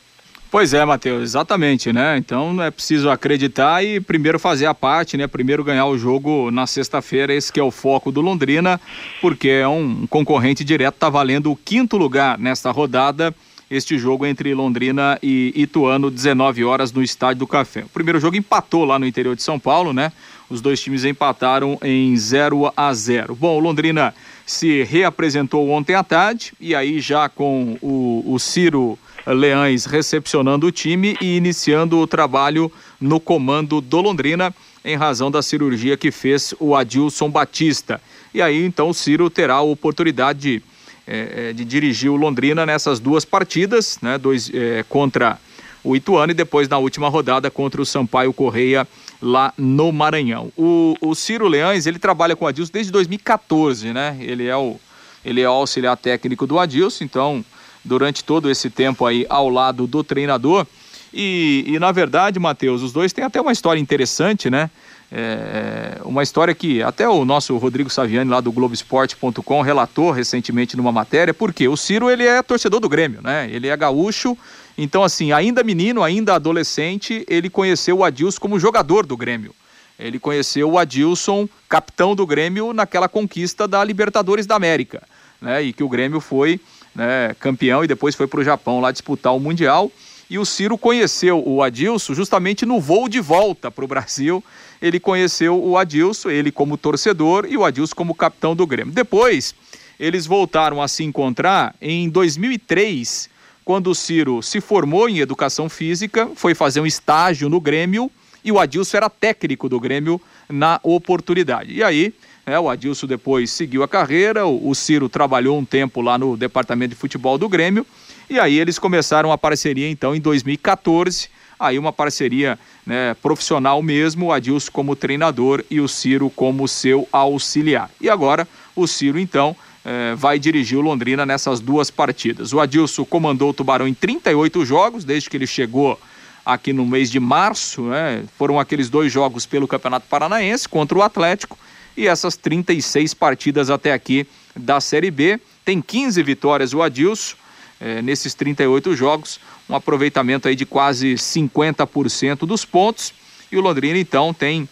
Pois 0.51 0.73
é, 0.73 0.83
Matheus, 0.83 1.23
exatamente, 1.23 1.93
né? 1.93 2.17
Então 2.17 2.61
é 2.61 2.69
preciso 2.69 3.09
acreditar 3.09 3.81
e 3.81 4.01
primeiro 4.01 4.37
fazer 4.37 4.65
a 4.65 4.73
parte, 4.73 5.15
né? 5.15 5.25
Primeiro 5.25 5.63
ganhar 5.63 5.85
o 5.85 5.97
jogo 5.97 6.51
na 6.51 6.67
sexta-feira, 6.67 7.33
esse 7.33 7.53
que 7.53 7.59
é 7.61 7.63
o 7.63 7.71
foco 7.71 8.11
do 8.11 8.19
Londrina, 8.19 8.79
porque 9.21 9.47
é 9.47 9.67
um 9.67 10.05
concorrente 10.07 10.65
direto, 10.65 10.95
tá 10.95 11.07
valendo 11.07 11.49
o 11.49 11.55
quinto 11.55 11.95
lugar 11.95 12.37
nesta 12.37 12.69
rodada. 12.69 13.33
Este 13.69 13.97
jogo 13.97 14.25
entre 14.25 14.53
Londrina 14.53 15.17
e 15.23 15.53
Ituano, 15.55 16.11
19 16.11 16.65
horas 16.65 16.91
no 16.91 17.01
Estádio 17.01 17.39
do 17.39 17.47
Café. 17.47 17.85
O 17.85 17.89
primeiro 17.89 18.19
jogo 18.19 18.35
empatou 18.35 18.83
lá 18.83 18.99
no 18.99 19.07
interior 19.07 19.33
de 19.33 19.43
São 19.43 19.57
Paulo, 19.57 19.93
né? 19.93 20.11
Os 20.49 20.59
dois 20.59 20.81
times 20.81 21.05
empataram 21.05 21.79
em 21.81 22.13
0 22.17 22.73
a 22.75 22.93
0. 22.93 23.33
Bom, 23.33 23.57
Londrina 23.57 24.13
se 24.45 24.83
reapresentou 24.83 25.69
ontem 25.69 25.95
à 25.95 26.03
tarde 26.03 26.53
e 26.59 26.75
aí 26.75 26.99
já 26.99 27.29
com 27.29 27.77
o, 27.81 28.23
o 28.25 28.39
Ciro 28.39 28.97
Leães 29.25 29.85
recepcionando 29.85 30.67
o 30.67 30.71
time 30.71 31.15
e 31.21 31.37
iniciando 31.37 31.99
o 31.99 32.07
trabalho 32.07 32.71
no 32.99 33.19
comando 33.19 33.79
do 33.79 34.01
Londrina 34.01 34.53
em 34.83 34.95
razão 34.95 35.29
da 35.29 35.41
cirurgia 35.41 35.95
que 35.95 36.11
fez 36.11 36.53
o 36.59 36.75
Adilson 36.75 37.29
Batista. 37.29 38.01
E 38.33 38.41
aí 38.41 38.65
então 38.65 38.89
o 38.89 38.93
Ciro 38.93 39.29
terá 39.29 39.55
a 39.55 39.61
oportunidade 39.61 40.39
de, 40.39 40.63
é, 41.05 41.53
de 41.53 41.63
dirigir 41.63 42.09
o 42.09 42.15
Londrina 42.15 42.65
nessas 42.65 42.99
duas 42.99 43.23
partidas, 43.23 43.99
né? 44.01 44.17
Dois, 44.17 44.49
é, 44.53 44.83
contra 44.89 45.39
o 45.83 45.95
Ituano 45.95 46.31
e 46.31 46.35
depois 46.35 46.67
na 46.67 46.77
última 46.77 47.09
rodada 47.09 47.49
contra 47.49 47.81
o 47.81 47.85
Sampaio 47.85 48.33
Correia 48.33 48.87
lá 49.21 49.53
no 49.57 49.91
Maranhão. 49.91 50.51
O, 50.57 50.95
o 50.99 51.13
Ciro 51.13 51.47
Leães, 51.47 51.85
ele 51.85 51.99
trabalha 51.99 52.35
com 52.35 52.45
o 52.45 52.47
Adilson 52.47 52.71
desde 52.73 52.91
2014, 52.91 53.93
né? 53.93 54.17
Ele 54.19 54.47
é 54.47 54.57
o, 54.57 54.79
ele 55.23 55.41
é 55.41 55.49
o 55.49 55.53
auxiliar 55.53 55.95
técnico 55.95 56.47
do 56.47 56.57
Adilson, 56.57 57.03
então, 57.03 57.45
durante 57.83 58.23
todo 58.23 58.49
esse 58.49 58.69
tempo 58.69 59.05
aí 59.05 59.25
ao 59.29 59.49
lado 59.49 59.85
do 59.85 60.03
treinador. 60.03 60.65
E, 61.13 61.65
e 61.67 61.79
na 61.79 61.91
verdade, 61.91 62.39
Matheus, 62.39 62.81
os 62.81 62.91
dois 62.91 63.13
têm 63.13 63.23
até 63.23 63.39
uma 63.39 63.51
história 63.51 63.79
interessante, 63.79 64.49
né? 64.49 64.69
É, 65.13 65.99
uma 66.05 66.23
história 66.23 66.55
que 66.55 66.81
até 66.81 67.07
o 67.07 67.25
nosso 67.25 67.57
Rodrigo 67.57 67.89
Saviani 67.89 68.31
lá 68.31 68.39
do 68.39 68.49
Globoesporte.com 68.49 69.61
relatou 69.61 70.09
recentemente 70.09 70.77
numa 70.77 70.91
matéria, 70.91 71.33
porque 71.33 71.67
o 71.67 71.75
Ciro 71.75 72.09
ele 72.09 72.25
é 72.25 72.41
torcedor 72.41 72.79
do 72.79 72.87
Grêmio, 72.87 73.21
né? 73.21 73.49
Ele 73.51 73.67
é 73.67 73.75
gaúcho, 73.75 74.37
então 74.77 75.03
assim, 75.03 75.31
ainda 75.31 75.63
menino, 75.63 76.03
ainda 76.03 76.35
adolescente, 76.35 77.25
ele 77.29 77.49
conheceu 77.49 77.99
o 77.99 78.03
Adilson 78.03 78.39
como 78.39 78.59
jogador 78.59 79.05
do 79.05 79.17
Grêmio. 79.17 79.53
Ele 79.99 80.19
conheceu 80.19 80.71
o 80.71 80.77
Adilson, 80.79 81.47
capitão 81.69 82.15
do 82.15 82.25
Grêmio, 82.25 82.73
naquela 82.73 83.07
conquista 83.07 83.67
da 83.67 83.83
Libertadores 83.83 84.45
da 84.45 84.55
América, 84.55 85.03
né? 85.39 85.61
E 85.61 85.73
que 85.73 85.83
o 85.83 85.89
Grêmio 85.89 86.19
foi 86.19 86.59
né, 86.95 87.35
campeão 87.39 87.83
e 87.83 87.87
depois 87.87 88.15
foi 88.15 88.27
para 88.27 88.39
o 88.39 88.43
Japão 88.43 88.79
lá 88.79 88.91
disputar 88.91 89.35
o 89.35 89.39
Mundial. 89.39 89.91
E 90.29 90.39
o 90.39 90.45
Ciro 90.45 90.77
conheceu 90.77 91.43
o 91.45 91.61
Adilson 91.61 92.13
justamente 92.13 92.65
no 92.65 92.79
voo 92.79 93.07
de 93.07 93.19
volta 93.19 93.69
para 93.69 93.85
o 93.85 93.87
Brasil 93.87 94.43
ele 94.81 94.99
conheceu 94.99 95.63
o 95.63 95.77
Adilson, 95.77 96.31
ele 96.31 96.51
como 96.51 96.75
torcedor 96.75 97.45
e 97.47 97.55
o 97.55 97.63
Adilson 97.63 97.95
como 97.95 98.15
capitão 98.15 98.55
do 98.55 98.65
Grêmio. 98.65 98.91
Depois, 98.91 99.53
eles 99.99 100.25
voltaram 100.25 100.81
a 100.81 100.87
se 100.87 101.03
encontrar 101.03 101.75
em 101.79 102.09
2003, 102.09 103.29
quando 103.63 103.87
o 103.87 103.95
Ciro 103.95 104.41
se 104.41 104.59
formou 104.59 105.07
em 105.07 105.19
educação 105.19 105.69
física, 105.69 106.29
foi 106.35 106.53
fazer 106.53 106.81
um 106.81 106.85
estágio 106.85 107.49
no 107.49 107.59
Grêmio 107.59 108.11
e 108.43 108.51
o 108.51 108.59
Adilson 108.59 108.97
era 108.97 109.09
técnico 109.09 109.69
do 109.69 109.79
Grêmio 109.79 110.19
na 110.49 110.79
oportunidade. 110.83 111.73
E 111.73 111.83
aí, 111.83 112.13
é, 112.45 112.59
o 112.59 112.69
Adilson 112.69 113.07
depois 113.07 113.51
seguiu 113.51 113.83
a 113.83 113.87
carreira, 113.87 114.45
o, 114.45 114.69
o 114.69 114.75
Ciro 114.75 115.07
trabalhou 115.07 115.57
um 115.57 115.65
tempo 115.65 116.01
lá 116.01 116.17
no 116.17 116.35
departamento 116.35 116.89
de 116.89 116.99
futebol 116.99 117.37
do 117.37 117.47
Grêmio 117.47 117.85
e 118.29 118.39
aí 118.39 118.59
eles 118.59 118.79
começaram 118.79 119.31
a 119.31 119.37
parceria 119.37 119.89
então 119.89 120.15
em 120.15 120.19
2014 120.19 121.29
aí 121.61 121.77
uma 121.77 121.93
parceria 121.93 122.57
né, 122.85 123.15
profissional 123.21 123.81
mesmo, 123.83 124.27
o 124.27 124.31
Adilson 124.31 124.71
como 124.71 124.95
treinador 124.95 125.63
e 125.69 125.79
o 125.79 125.87
Ciro 125.87 126.29
como 126.29 126.67
seu 126.67 127.07
auxiliar. 127.11 127.89
E 128.01 128.09
agora 128.09 128.47
o 128.75 128.87
Ciro, 128.87 129.19
então, 129.19 129.55
eh, 129.83 130.15
vai 130.15 130.37
dirigir 130.37 130.77
o 130.77 130.81
Londrina 130.81 131.25
nessas 131.25 131.59
duas 131.59 131.89
partidas. 131.89 132.53
O 132.53 132.59
Adilson 132.59 133.03
comandou 133.05 133.49
o 133.49 133.53
Tubarão 133.53 133.87
em 133.87 133.93
38 133.93 134.65
jogos, 134.65 135.03
desde 135.03 135.29
que 135.29 135.37
ele 135.37 135.47
chegou 135.47 135.99
aqui 136.45 136.73
no 136.73 136.85
mês 136.85 137.09
de 137.11 137.19
março, 137.19 137.83
né, 137.83 138.23
foram 138.37 138.59
aqueles 138.59 138.89
dois 138.89 139.11
jogos 139.11 139.45
pelo 139.45 139.67
Campeonato 139.67 140.07
Paranaense 140.07 140.67
contra 140.67 140.97
o 140.97 141.01
Atlético 141.01 141.57
e 141.95 142.07
essas 142.07 142.35
36 142.35 143.13
partidas 143.13 143.69
até 143.69 143.93
aqui 143.93 144.25
da 144.55 144.81
Série 144.81 145.11
B. 145.11 145.39
Tem 145.63 145.81
15 145.81 146.21
vitórias 146.23 146.73
o 146.73 146.81
Adilson, 146.81 147.35
eh, 147.79 148.01
nesses 148.01 148.33
38 148.33 148.95
jogos, 148.95 149.39
um 149.69 149.75
aproveitamento 149.75 150.47
aí 150.47 150.55
de 150.55 150.65
quase 150.65 151.15
50% 151.15 152.45
dos 152.45 152.65
pontos. 152.65 153.13
E 153.51 153.57
o 153.57 153.61
Londrina, 153.61 153.97
então, 153.97 154.33
tem 154.33 154.67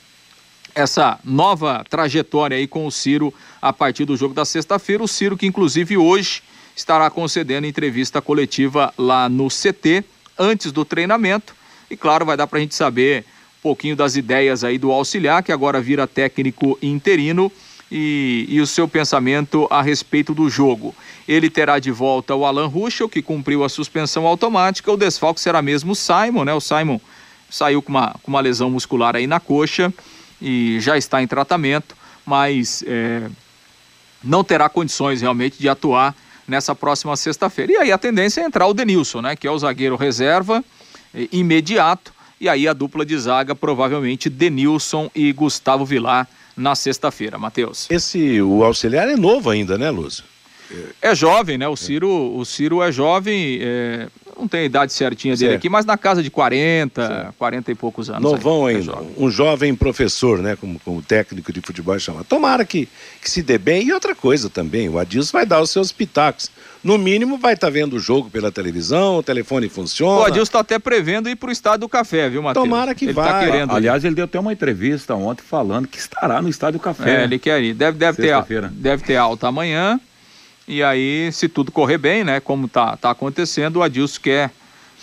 essa 0.79 1.19
nova 1.25 1.83
trajetória 1.89 2.55
aí 2.55 2.65
com 2.65 2.85
o 2.85 2.91
Ciro 2.91 3.33
a 3.61 3.73
partir 3.73 4.05
do 4.05 4.15
jogo 4.15 4.33
da 4.33 4.45
sexta-feira. 4.45 5.03
O 5.03 5.07
Ciro, 5.07 5.35
que 5.35 5.45
inclusive 5.45 5.97
hoje 5.97 6.41
estará 6.75 7.09
concedendo 7.09 7.67
entrevista 7.67 8.21
coletiva 8.21 8.93
lá 8.97 9.27
no 9.27 9.49
CT, 9.49 10.05
antes 10.37 10.71
do 10.71 10.85
treinamento. 10.85 11.53
E 11.91 11.97
claro, 11.97 12.25
vai 12.25 12.37
dar 12.37 12.47
para 12.47 12.59
a 12.59 12.61
gente 12.61 12.75
saber 12.75 13.25
um 13.59 13.61
pouquinho 13.61 13.95
das 13.95 14.15
ideias 14.15 14.63
aí 14.63 14.77
do 14.77 14.91
auxiliar, 14.91 15.43
que 15.43 15.51
agora 15.51 15.81
vira 15.81 16.07
técnico 16.07 16.79
interino 16.81 17.51
e, 17.91 18.45
e 18.47 18.61
o 18.61 18.67
seu 18.67 18.87
pensamento 18.87 19.67
a 19.69 19.81
respeito 19.81 20.33
do 20.33 20.49
jogo. 20.49 20.95
Ele 21.27 21.49
terá 21.49 21.77
de 21.77 21.91
volta 21.91 22.33
o 22.35 22.45
Alan 22.45 22.67
Ruschel, 22.67 23.09
que 23.09 23.21
cumpriu 23.21 23.65
a 23.65 23.69
suspensão 23.69 24.25
automática. 24.25 24.89
O 24.89 24.95
desfalque 24.95 25.41
será 25.41 25.61
mesmo 25.61 25.91
o 25.91 25.95
Simon, 25.95 26.45
né? 26.45 26.53
O 26.53 26.61
Simon 26.61 27.01
saiu 27.49 27.81
com 27.81 27.89
uma, 27.89 28.15
com 28.23 28.31
uma 28.31 28.39
lesão 28.39 28.69
muscular 28.69 29.17
aí 29.17 29.27
na 29.27 29.41
coxa 29.41 29.93
e 30.41 30.79
já 30.79 30.97
está 30.97 31.21
em 31.21 31.27
tratamento, 31.27 31.95
mas 32.25 32.83
é, 32.87 33.29
não 34.23 34.43
terá 34.43 34.69
condições 34.69 35.21
realmente 35.21 35.57
de 35.59 35.67
atuar 35.67 36.15
nessa 36.47 36.73
próxima 36.73 37.15
sexta-feira. 37.15 37.73
E 37.73 37.77
aí 37.77 37.91
a 37.91 37.97
tendência 37.97 38.41
é 38.41 38.45
entrar 38.45 38.67
o 38.67 38.73
Denilson, 38.73 39.21
né? 39.21 39.35
Que 39.35 39.47
é 39.47 39.51
o 39.51 39.57
zagueiro 39.57 39.95
reserva 39.95 40.63
é, 41.13 41.27
imediato. 41.31 42.13
E 42.41 42.47
aí 42.47 42.67
a 42.67 42.73
dupla 42.73 43.05
de 43.05 43.17
zaga, 43.17 43.53
provavelmente 43.53 44.29
Denilson 44.29 45.11
e 45.13 45.31
Gustavo 45.33 45.85
Vilar 45.85 46.27
na 46.55 46.75
sexta-feira, 46.75 47.37
Matheus. 47.37 47.87
Esse, 47.89 48.41
o 48.41 48.63
auxiliar 48.63 49.07
é 49.07 49.15
novo 49.15 49.49
ainda, 49.49 49.77
né, 49.77 49.89
Lúcio? 49.89 50.23
É 51.01 51.15
jovem, 51.15 51.57
né? 51.57 51.67
O 51.67 51.75
Ciro, 51.75 52.09
o 52.09 52.45
Ciro 52.45 52.83
é 52.83 52.91
jovem, 52.91 53.59
é, 53.61 54.07
não 54.39 54.47
tem 54.47 54.61
a 54.61 54.65
idade 54.65 54.93
certinha 54.93 55.35
dele 55.35 55.51
certo. 55.51 55.59
aqui, 55.59 55.69
mas 55.69 55.85
na 55.85 55.97
casa 55.97 56.23
de 56.23 56.29
40, 56.29 57.07
certo. 57.07 57.33
40 57.37 57.71
e 57.71 57.75
poucos 57.75 58.09
anos. 58.09 58.21
Novão 58.21 58.65
aí, 58.65 58.77
ainda, 58.77 58.91
é 58.91 58.93
jovem. 58.93 59.11
um 59.17 59.31
jovem 59.31 59.75
professor, 59.75 60.39
né? 60.39 60.55
Como, 60.55 60.79
como 60.79 61.01
técnico 61.01 61.51
de 61.51 61.61
futebol 61.61 61.97
chama. 61.99 62.23
Tomara 62.23 62.65
que, 62.65 62.87
que 63.21 63.29
se 63.29 63.41
dê 63.41 63.57
bem. 63.57 63.87
E 63.87 63.93
outra 63.93 64.15
coisa 64.15 64.49
também, 64.49 64.89
o 64.89 64.97
Adilson 64.97 65.31
vai 65.31 65.45
dar 65.45 65.61
os 65.61 65.69
seus 65.69 65.91
pitacos. 65.91 66.49
No 66.83 66.97
mínimo, 66.97 67.37
vai 67.37 67.55
estar 67.55 67.67
tá 67.67 67.71
vendo 67.71 67.97
o 67.97 67.99
jogo 67.99 68.29
pela 68.29 68.51
televisão, 68.51 69.17
o 69.17 69.23
telefone 69.23 69.67
funciona. 69.67 70.21
O 70.21 70.23
Adilson 70.23 70.43
está 70.43 70.59
até 70.59 70.79
prevendo 70.79 71.29
ir 71.29 71.35
para 71.35 71.49
o 71.49 71.51
Estádio 71.51 71.81
do 71.81 71.89
Café, 71.89 72.29
viu, 72.29 72.41
Matheus? 72.41 72.63
Tomara 72.63 72.95
que 72.95 73.05
ele 73.05 73.13
tá 73.13 73.21
vá. 73.21 73.27
Tá 73.27 73.39
querendo 73.45 73.71
Aliás, 73.73 74.05
ele 74.05 74.15
deu 74.15 74.25
até 74.25 74.39
uma 74.39 74.53
entrevista 74.53 75.13
ontem 75.13 75.43
falando 75.43 75.87
que 75.87 75.97
estará 75.97 76.41
no 76.41 76.47
Estádio 76.47 76.79
do 76.79 76.83
Café. 76.83 77.21
É, 77.21 77.23
ele 77.25 77.37
quer 77.37 77.61
ir. 77.61 77.73
Deve, 77.73 77.97
deve, 77.97 78.21
ter, 78.21 78.69
deve 78.69 79.03
ter 79.03 79.17
alta 79.17 79.47
amanhã. 79.47 79.99
E 80.69 80.83
aí, 80.83 81.31
se 81.31 81.49
tudo 81.49 81.71
correr 81.71 81.97
bem, 81.97 82.23
né, 82.23 82.39
como 82.39 82.67
tá, 82.67 82.95
tá 82.95 83.09
acontecendo, 83.09 83.77
o 83.77 83.81
Adilson 83.81 84.21
quer, 84.21 84.51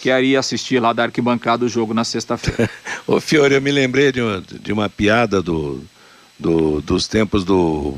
quer 0.00 0.22
ir 0.22 0.36
assistir 0.36 0.78
lá 0.78 0.92
da 0.92 1.02
arquibancada 1.02 1.64
o 1.64 1.68
jogo 1.68 1.92
na 1.92 2.04
sexta-feira. 2.04 2.70
Ô 3.04 3.18
Fiore, 3.18 3.56
eu 3.56 3.60
me 3.60 3.72
lembrei 3.72 4.12
de 4.12 4.22
uma, 4.22 4.40
de 4.40 4.72
uma 4.72 4.88
piada 4.88 5.42
do, 5.42 5.82
do, 6.38 6.80
dos 6.80 7.08
tempos 7.08 7.44
do 7.44 7.96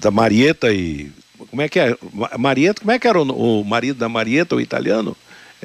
da 0.00 0.12
Marieta 0.12 0.72
e 0.72 1.10
como 1.50 1.60
é 1.60 1.68
que 1.68 1.80
é? 1.80 1.96
Marieta, 2.38 2.82
como 2.82 2.92
é 2.92 3.00
que 3.00 3.08
era 3.08 3.20
o, 3.20 3.60
o 3.60 3.64
marido 3.64 3.98
da 3.98 4.08
Marieta, 4.08 4.54
o 4.54 4.60
italiano? 4.60 5.16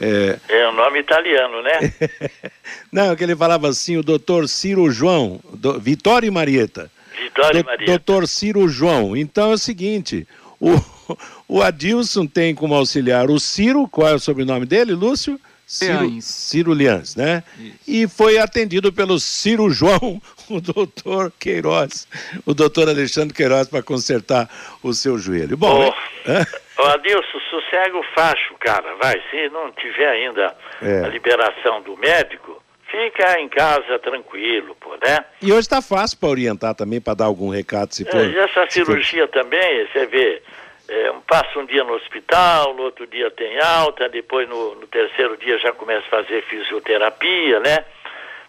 É, 0.01 0.39
é 0.49 0.67
um 0.69 0.73
nome 0.73 0.99
italiano, 0.99 1.61
né? 1.61 1.93
Não, 2.91 3.15
que 3.15 3.23
ele 3.23 3.35
falava 3.35 3.69
assim, 3.69 3.95
o 3.95 4.03
doutor 4.03 4.49
Ciro 4.49 4.89
João, 4.89 5.39
do, 5.53 5.79
Vitório 5.79 6.33
Marieta. 6.33 6.91
Vitório 7.15 7.61
do, 7.61 7.65
Marieta. 7.67 7.91
Doutor 7.91 8.27
Ciro 8.27 8.67
João. 8.67 9.15
Então 9.15 9.51
é 9.51 9.53
o 9.53 9.57
seguinte, 9.57 10.27
o, 10.65 11.17
o 11.47 11.61
Adilson 11.61 12.25
tem 12.25 12.55
como 12.55 12.73
auxiliar 12.73 13.29
o 13.29 13.39
Ciro, 13.39 13.87
qual 13.87 14.09
é 14.09 14.13
o 14.13 14.19
sobrenome 14.19 14.65
dele, 14.65 14.93
Lúcio? 14.93 15.39
Ciro, 15.67 16.21
Ciro 16.21 16.73
Lians, 16.73 17.15
né? 17.15 17.43
Isso. 17.57 17.79
E 17.87 18.07
foi 18.07 18.37
atendido 18.37 18.93
pelo 18.93 19.19
Ciro 19.19 19.69
João, 19.71 20.21
o 20.49 20.61
doutor 20.61 21.31
Queiroz, 21.39 22.07
o 22.45 22.53
doutor 22.53 22.87
Alexandre 22.87 23.33
Queiroz, 23.33 23.67
para 23.67 23.81
consertar 23.81 24.47
o 24.83 24.93
seu 24.93 25.17
joelho. 25.17 25.57
Bom, 25.57 25.91
oh, 25.91 26.29
né? 26.29 26.45
oh, 26.77 26.83
Adilson, 26.83 27.39
sossega 27.49 27.97
o 27.97 28.03
facho, 28.15 28.53
cara, 28.59 28.95
vai. 29.01 29.19
Se 29.31 29.49
não 29.49 29.71
tiver 29.71 30.07
ainda 30.07 30.55
é. 30.83 31.03
a 31.03 31.07
liberação 31.07 31.81
do 31.81 31.97
médico, 31.97 32.61
fica 32.95 33.39
em 33.39 33.49
casa 33.49 33.97
tranquilo, 33.99 34.75
pô, 34.79 34.91
né? 35.03 35.25
E 35.41 35.51
hoje 35.51 35.61
está 35.61 35.81
fácil 35.81 36.17
para 36.19 36.29
orientar 36.29 36.75
também, 36.75 37.01
para 37.01 37.15
dar 37.15 37.25
algum 37.25 37.49
recado, 37.49 37.93
se 37.93 38.05
for. 38.05 38.21
É, 38.21 38.27
e 38.27 38.37
essa 38.37 38.69
cirurgia 38.69 39.27
for... 39.27 39.41
também, 39.41 39.87
você 39.87 40.05
vê 40.05 40.41
é, 40.87 41.13
passa 41.27 41.59
um 41.59 41.65
dia 41.65 41.83
no 41.83 41.93
hospital, 41.93 42.73
no 42.73 42.83
outro 42.83 43.07
dia 43.07 43.31
tem 43.31 43.59
alta, 43.59 44.07
depois 44.09 44.47
no, 44.47 44.75
no, 44.75 44.87
terceiro 44.87 45.37
dia 45.37 45.57
já 45.59 45.71
começa 45.71 46.05
a 46.07 46.23
fazer 46.23 46.43
fisioterapia, 46.43 47.59
né? 47.59 47.85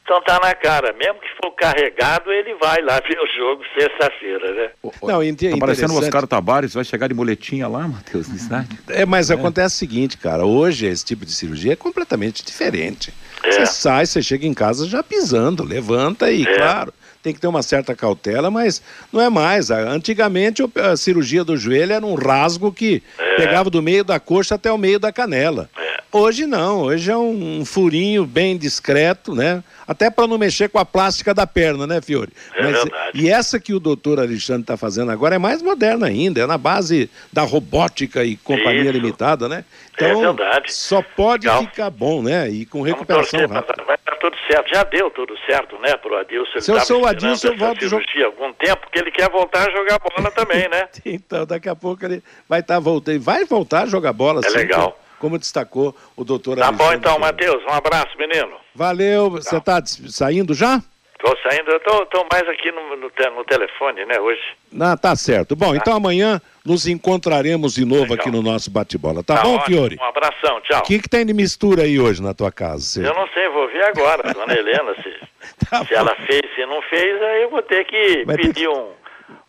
Então 0.07 0.23
tá 0.23 0.39
na 0.41 0.55
cara, 0.55 0.93
mesmo 0.93 1.15
que 1.15 1.29
for 1.43 1.51
carregado, 1.51 2.31
ele 2.31 2.55
vai 2.55 2.81
lá 2.81 3.01
ver 3.01 3.19
o 3.19 3.27
jogo 3.37 3.65
sexta-feira, 3.77 4.53
né? 4.53 4.71
Não, 5.03 5.21
tá 5.51 5.57
parecendo 5.59 5.95
o 5.95 5.99
Oscar 5.99 6.29
Tabares, 6.29 6.75
vai 6.75 6.85
chegar 6.85 7.09
de 7.09 7.15
moletinha 7.15 7.67
lá, 7.67 7.89
Matheus, 7.89 8.29
no 8.29 8.37
estádio. 8.37 8.79
É, 8.89 9.05
mas 9.05 9.33
é. 9.33 9.35
acontece 9.35 9.75
o 9.75 9.79
seguinte, 9.79 10.17
cara, 10.17 10.47
hoje 10.47 10.87
esse 10.87 11.05
tipo 11.05 11.27
de 11.27 11.33
cirurgia 11.33 11.73
é 11.73 11.77
completamente 11.77 12.45
diferente. 12.45 13.13
É. 13.43 13.51
Você 13.51 13.67
sai, 13.67 14.07
você 14.07 14.23
chega 14.23 14.47
em 14.47 14.55
casa 14.55 14.87
já 14.87 15.03
pisando, 15.03 15.65
levanta 15.65 16.31
e, 16.31 16.45
é. 16.45 16.57
claro, 16.57 16.95
tem 17.21 17.35
que 17.35 17.41
ter 17.41 17.49
uma 17.49 17.63
certa 17.63 17.93
cautela, 17.93 18.49
mas 18.49 18.81
não 19.13 19.21
é 19.21 19.29
mais. 19.29 19.73
Antigamente 19.73 20.63
a 20.77 20.97
cirurgia 20.97 21.43
do 21.43 21.57
joelho 21.57 21.93
era 21.93 22.07
um 22.07 22.15
rasgo 22.15 22.73
que 22.73 23.03
é. 23.19 23.35
pegava 23.35 23.69
do 23.69 23.83
meio 23.83 24.05
da 24.05 24.21
coxa 24.21 24.55
até 24.55 24.71
o 24.71 24.79
meio 24.79 25.01
da 25.01 25.13
canela. 25.13 25.69
É. 25.77 25.86
Hoje 26.19 26.47
não, 26.47 26.81
hoje 26.85 27.11
é 27.11 27.17
um, 27.17 27.63
furinho 27.63 28.25
bem 28.25 28.57
discreto, 28.57 29.35
né? 29.35 29.63
Até 29.87 30.11
para 30.11 30.27
não 30.27 30.39
mexer 30.39 30.71
com 30.71 30.79
a 30.79 30.85
plástica 30.85 31.35
da 31.35 31.47
perna, 31.47 31.87
né, 31.87 32.01
Fiore? 32.01 32.33
É 32.55 32.63
Mas, 32.63 32.73
verdade. 32.73 33.21
E 33.21 33.29
essa 33.29 33.61
que 33.61 33.75
o 33.75 33.79
doutor 33.79 34.19
Alexandre 34.19 34.63
está 34.63 34.79
fazendo 34.79 35.13
agora 35.13 35.35
é 35.35 35.39
mais 35.39 35.61
moderna 35.61 36.07
ainda, 36.07 36.41
é 36.41 36.47
na 36.47 36.57
base 36.57 37.11
da 37.31 37.43
robótica 37.43 38.25
e 38.25 38.35
companhia 38.35 38.85
Isso. 38.85 38.93
limitada, 38.93 39.47
né? 39.47 39.63
É 40.01 40.09
então, 40.09 40.23
é 40.23 40.27
verdade. 40.33 40.73
só 40.73 41.03
pode 41.03 41.47
Legal. 41.47 41.65
ficar 41.65 41.91
bom, 41.91 42.23
né? 42.23 42.49
E 42.49 42.65
com 42.65 42.81
recuperação 42.81 43.47
rápida. 43.47 43.85
Vai 43.85 43.99
dar 44.05 44.17
tudo 44.17 44.37
certo. 44.51 44.75
Já 44.75 44.85
deu 44.85 45.11
tudo 45.11 45.35
certo, 45.45 45.79
né, 45.81 45.99
pro 45.99 46.17
Adilson. 46.17 46.61
Se 46.61 46.73
eu 46.73 46.81
sou 46.81 47.03
o 47.03 47.07
Adilson, 47.07 47.49
eu 47.49 47.59
volto 47.59 47.85
há 47.85 48.25
algum 48.25 48.55
tempo, 48.55 48.81
porque 48.81 48.99
ele 48.99 49.11
quer 49.11 49.31
voltar 49.31 49.69
a 49.69 49.71
jogar 49.71 49.99
bola 49.99 50.31
também, 50.31 50.67
né? 50.71 50.89
então, 51.05 51.45
daqui 51.45 51.69
a 51.69 51.77
pouco 51.77 52.07
ele 52.07 52.23
vai 52.49 52.61
estar 52.61 52.75
tá 52.75 52.81
voltando. 52.81 53.21
Vai 53.21 53.45
voltar 53.45 53.83
a 53.83 53.87
jogar 53.87 54.15
bola, 54.15 54.41
É 54.43 54.49
legal. 54.49 54.99
Como 55.19 55.39
destacou 55.39 55.95
o 56.17 56.25
doutor 56.25 56.57
Tá 56.57 56.73
bom 56.73 56.93
então, 56.93 57.19
Matheus. 57.19 57.63
Um 57.65 57.73
abraço, 57.73 58.17
menino. 58.19 58.57
Valeu. 58.75 59.31
Você 59.31 59.57
está 59.57 59.83
saindo 59.85 60.55
já? 60.55 60.83
Tô 61.19 61.35
saindo, 61.43 61.71
eu 61.71 61.81
tô, 61.81 62.05
tô 62.07 62.27
mais 62.31 62.47
aqui 62.47 62.71
no, 62.71 62.97
no, 62.97 63.11
no, 63.37 63.45
telefone, 63.45 64.05
né, 64.05 64.21
hoje. 64.21 64.43
Ah, 64.79 64.97
tá 64.97 65.17
certo. 65.17 65.57
Bom, 65.57 65.71
tá. 65.71 65.77
então 65.77 65.97
amanhã 65.97 66.41
nos 66.65 66.87
encontraremos 66.87 67.75
de 67.75 67.87
novo 67.87 68.03
Legal. 68.03 68.19
aqui 68.19 68.31
no 68.31 68.43
nosso 68.43 68.71
bate-bola. 68.71 69.25
Tá, 69.25 69.37
tá, 69.37 69.43
bom, 69.43 69.55
ótimo. 69.55 69.77
Fiore? 69.77 69.97
Um 69.99 70.05
abração, 70.05 70.61
tchau. 70.61 70.81
O 70.81 70.83
que, 70.83 70.99
que 70.99 71.09
tem 71.09 71.25
de 71.25 71.33
mistura 71.33 71.85
aí 71.85 71.99
hoje 71.99 72.23
na 72.23 72.35
tua 72.35 72.53
casa? 72.53 73.03
Eu 73.03 73.15
não 73.15 73.27
sei, 73.29 73.49
vou 73.49 73.67
ver 73.69 73.85
agora, 73.85 74.23
dona 74.35 74.53
Helena, 74.53 74.95
se, 75.03 75.67
tá 75.71 75.85
se 75.87 75.95
ela 75.95 76.15
fez, 76.17 76.43
se 76.55 76.67
não 76.67 76.83
fez, 76.83 77.23
aí 77.23 77.43
eu 77.45 77.51
vou 77.51 77.63
ter 77.63 77.87
que 77.87 78.25
Vai 78.27 78.37
pedir 78.37 78.53
ter... 78.53 78.69
um, 78.69 78.91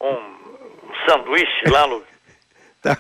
um 0.02 0.18
sanduíche 1.06 1.70
lá 1.70 1.86
no 1.86 2.02
Tá, 2.82 2.96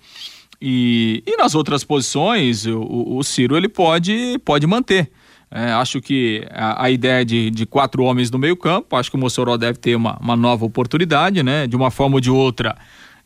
E, 0.65 1.21
e 1.27 1.35
nas 1.35 1.55
outras 1.55 1.83
posições, 1.83 2.65
o, 2.65 3.17
o 3.17 3.21
Ciro 3.21 3.57
ele 3.57 3.67
pode, 3.67 4.39
pode 4.45 4.65
manter. 4.65 5.11
É, 5.51 5.73
acho 5.73 5.99
que 5.99 6.47
a, 6.51 6.85
a, 6.85 6.89
ideia 6.89 7.25
de, 7.25 7.51
de 7.51 7.65
quatro 7.65 8.01
homens 8.01 8.31
no 8.31 8.39
meio 8.39 8.55
campo, 8.55 8.95
acho 8.95 9.11
que 9.11 9.17
o 9.17 9.19
Mossoró 9.19 9.57
deve 9.57 9.77
ter 9.77 9.93
uma, 9.93 10.17
uma 10.21 10.37
nova 10.37 10.63
oportunidade, 10.63 11.43
né? 11.43 11.67
De 11.67 11.75
uma 11.75 11.91
forma 11.91 12.15
ou 12.15 12.21
de 12.21 12.31
outra, 12.31 12.77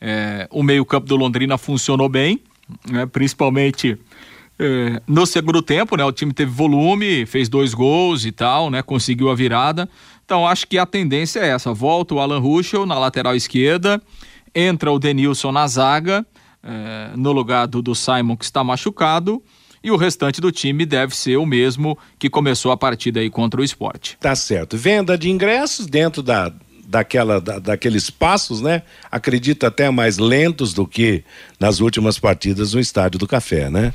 é, 0.02 0.48
o 0.50 0.64
meio 0.64 0.84
campo 0.84 1.06
do 1.06 1.16
Londrina 1.16 1.60
funcionou 1.60 2.10
bem, 2.10 2.42
né? 2.90 3.06
principalmente 3.06 3.96
é, 4.58 5.00
no 5.06 5.24
segundo 5.28 5.62
tempo, 5.62 5.96
né? 5.96 6.04
O 6.04 6.12
time 6.12 6.34
teve 6.34 6.50
volume, 6.50 7.28
fez 7.28 7.48
dois 7.48 7.72
gols 7.72 8.26
e 8.26 8.32
tal, 8.32 8.72
né? 8.72 8.82
Conseguiu 8.82 9.30
a 9.30 9.36
virada. 9.36 9.88
Então 10.26 10.48
acho 10.48 10.68
que 10.68 10.80
a 10.80 10.88
tendência 10.88 11.42
é 11.42 11.50
essa. 11.50 11.72
Volta 11.72 12.16
o 12.16 12.20
Alan 12.20 12.40
Ruschel 12.40 12.88
na 12.88 12.98
lateral 12.98 13.36
esquerda, 13.36 14.02
entra 14.56 14.92
o 14.92 14.98
Denilson 14.98 15.52
na 15.52 15.68
zaga 15.68 16.26
é, 16.64 17.12
no 17.16 17.32
lugar 17.32 17.68
do, 17.68 17.82
do 17.82 17.96
Simon 17.96 18.36
que 18.36 18.46
está 18.46 18.64
machucado 18.64 19.42
e 19.84 19.92
o 19.92 19.96
restante 19.96 20.42
do 20.42 20.52
time 20.52 20.86
deve 20.86 21.16
ser 21.16 21.38
o 21.38 21.46
mesmo 21.46 21.98
que 22.20 22.30
começou 22.30 22.72
a 22.72 22.78
partida 22.78 23.20
aí 23.20 23.30
contra 23.30 23.62
o 23.62 23.64
esporte. 23.64 24.18
Tá 24.20 24.36
certo. 24.36 24.76
Venda 24.76 25.18
de 25.18 25.30
ingressos 25.30 25.86
dentro 25.86 26.22
da, 26.22 26.52
daquela, 26.88 27.40
da, 27.40 27.60
daqueles 27.60 28.10
passos, 28.10 28.62
né? 28.62 28.82
Acredito 29.12 29.66
até 29.66 29.90
mais 29.90 30.18
lentos 30.18 30.74
do 30.74 30.88
que 30.88 31.24
nas 31.60 31.80
últimas 31.80 32.18
partidas 32.18 32.74
no 32.74 32.80
Estádio 32.80 33.20
do 33.20 33.28
Café, 33.28 33.70
né? 33.70 33.94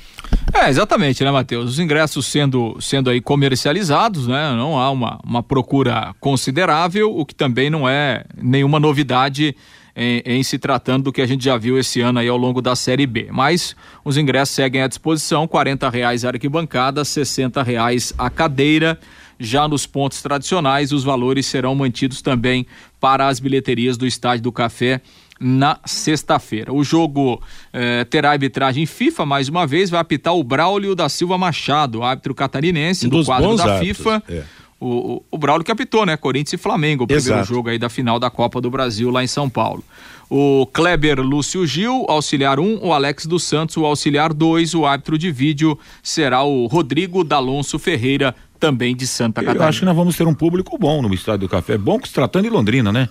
É, 0.52 0.68
exatamente, 0.68 1.24
né, 1.24 1.30
Matheus? 1.30 1.70
Os 1.70 1.78
ingressos 1.78 2.26
sendo, 2.26 2.76
sendo 2.80 3.08
aí 3.08 3.20
comercializados, 3.20 4.26
né? 4.26 4.52
Não 4.52 4.78
há 4.78 4.90
uma, 4.90 5.18
uma 5.24 5.42
procura 5.42 6.14
considerável, 6.20 7.16
o 7.16 7.24
que 7.24 7.34
também 7.34 7.70
não 7.70 7.88
é 7.88 8.24
nenhuma 8.36 8.78
novidade 8.78 9.56
em, 9.95 10.22
em, 10.24 10.43
se 10.43 10.59
tratando 10.59 11.05
do 11.05 11.12
que 11.12 11.20
a 11.20 11.26
gente 11.26 11.45
já 11.45 11.57
viu 11.57 11.78
esse 11.78 12.01
ano 12.01 12.18
aí 12.18 12.28
ao 12.28 12.36
longo 12.36 12.62
da 12.62 12.74
Série 12.74 13.07
B. 13.07 13.28
Mas 13.30 13.76
os 14.05 14.16
ingressos 14.16 14.55
seguem 14.55 14.82
à 14.82 14.88
disposição, 14.88 15.47
quarenta 15.47 15.88
reais 15.88 16.24
a 16.24 16.28
arquibancada, 16.28 17.05
sessenta 17.05 17.62
reais 17.62 18.12
a 18.16 18.30
cadeira. 18.30 18.99
Já 19.38 19.66
nos 19.66 19.86
pontos 19.86 20.22
tradicionais, 20.22 20.93
os 20.93 21.03
valores 21.03 21.47
serão 21.47 21.74
mantidos 21.74 22.22
também 22.22 22.66
para 23.01 23.26
as 23.26 23.40
bilheterias 23.40 23.97
do 23.97 24.07
Estádio 24.07 24.45
do 24.45 24.53
Café 24.53 25.01
na 25.40 25.80
sexta-feira. 25.84 26.72
O 26.72 26.84
jogo 26.84 27.43
eh, 27.72 28.05
terá 28.05 28.30
arbitragem 28.30 28.86
FIFA 28.86 29.26
mais 29.26 29.49
uma 29.49 29.66
vez, 29.66 29.90
vai 29.90 29.99
apitar 29.99 30.36
o 30.36 30.45
Braulio 30.45 30.95
da 30.95 31.09
Silva 31.09 31.36
Machado, 31.36 32.05
árbitro 32.05 32.32
catarinense 32.32 33.07
um 33.07 33.11
do 33.11 33.24
quadro 33.24 33.57
da 33.57 33.64
árbitros, 33.64 33.97
FIFA. 33.97 34.22
É 34.28 34.61
o, 34.83 35.22
o, 35.30 35.39
Braulio 35.39 35.64
que 35.64 35.70
apitou, 35.70 36.05
né? 36.05 36.16
Corinthians 36.16 36.55
e 36.55 36.57
Flamengo, 36.57 37.05
o 37.05 37.07
primeiro 37.07 37.35
Exato. 37.35 37.47
jogo 37.47 37.68
aí 37.68 37.78
da 37.78 37.89
final 37.89 38.18
da 38.18 38.28
Copa 38.28 38.61
do 38.61 38.68
Brasil 38.68 39.11
lá 39.11 39.22
em 39.22 39.28
São 39.28 39.49
Paulo. 39.49 39.85
O 40.28 40.66
Kleber 40.66 41.20
Lúcio 41.20 41.64
Gil, 41.64 42.05
auxiliar 42.09 42.59
1, 42.59 42.64
um, 42.64 42.87
o 42.87 42.93
Alex 42.93 43.26
dos 43.26 43.45
Santos, 43.45 43.76
o 43.76 43.85
auxiliar 43.85 44.33
2, 44.33 44.74
o 44.74 44.85
árbitro 44.85 45.16
de 45.16 45.30
vídeo 45.30 45.78
será 46.03 46.43
o 46.43 46.66
Rodrigo 46.66 47.22
D'Alonso 47.22 47.78
Ferreira, 47.78 48.35
também 48.62 48.94
de 48.94 49.08
Santa 49.08 49.40
Catarina. 49.40 49.64
Eu 49.64 49.68
acho 49.68 49.80
que 49.80 49.84
nós 49.84 49.96
vamos 49.96 50.16
ter 50.16 50.24
um 50.24 50.34
público 50.34 50.78
bom 50.78 51.02
no 51.02 51.12
Estádio 51.12 51.40
do 51.40 51.48
Café. 51.48 51.76
Bom 51.76 51.98
que 51.98 52.06
se 52.06 52.14
tratando 52.14 52.44
de 52.44 52.50
Londrina, 52.50 52.92
né? 52.92 53.08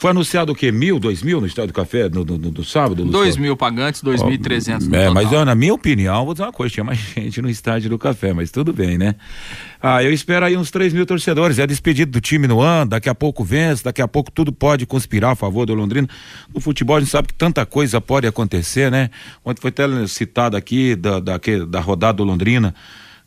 Foi 0.00 0.12
anunciado 0.12 0.52
o 0.52 0.54
quê? 0.54 0.70
Mil, 0.70 1.00
dois 1.00 1.24
mil 1.24 1.40
no 1.40 1.46
Estádio 1.46 1.72
do 1.72 1.74
Café 1.74 2.08
no, 2.08 2.24
no, 2.24 2.38
no, 2.38 2.52
no 2.52 2.64
sábado? 2.64 3.04
Dois 3.04 3.36
mil 3.36 3.56
pagantes, 3.56 4.00
dois 4.00 4.22
mil 4.22 4.34
e 4.34 4.38
trezentos 4.38 4.88
É, 4.92 5.10
mas 5.10 5.32
eu, 5.32 5.44
na 5.44 5.56
minha 5.56 5.74
opinião, 5.74 6.24
vou 6.24 6.34
dizer 6.34 6.44
uma 6.44 6.52
coisa, 6.52 6.72
tinha 6.72 6.84
mais 6.84 7.00
gente 7.16 7.42
no 7.42 7.50
Estádio 7.50 7.90
do 7.90 7.98
Café, 7.98 8.32
mas 8.32 8.52
tudo 8.52 8.72
bem, 8.72 8.96
né? 8.96 9.16
Ah, 9.82 10.04
eu 10.04 10.12
espero 10.12 10.46
aí 10.46 10.56
uns 10.56 10.70
três 10.70 10.92
mil 10.92 11.04
torcedores. 11.04 11.58
É 11.58 11.66
despedido 11.66 12.12
do 12.12 12.20
time 12.20 12.46
no 12.46 12.60
ano, 12.60 12.90
daqui 12.90 13.08
a 13.08 13.14
pouco 13.14 13.42
vence, 13.42 13.82
daqui 13.82 14.00
a 14.00 14.06
pouco 14.06 14.30
tudo 14.30 14.52
pode 14.52 14.86
conspirar 14.86 15.32
a 15.32 15.34
favor 15.34 15.66
do 15.66 15.74
Londrina. 15.74 16.08
No 16.54 16.60
futebol 16.60 16.96
a 16.96 17.00
gente 17.00 17.10
sabe 17.10 17.26
que 17.26 17.34
tanta 17.34 17.66
coisa 17.66 18.00
pode 18.00 18.24
acontecer, 18.24 18.88
né? 18.88 19.10
Ontem 19.44 19.60
foi 19.60 19.70
até 19.70 19.84
citado 20.06 20.56
aqui 20.56 20.94
da, 20.94 21.18
da, 21.18 21.40
da 21.68 21.80
rodada 21.80 22.18
do 22.18 22.24
Londrina 22.24 22.72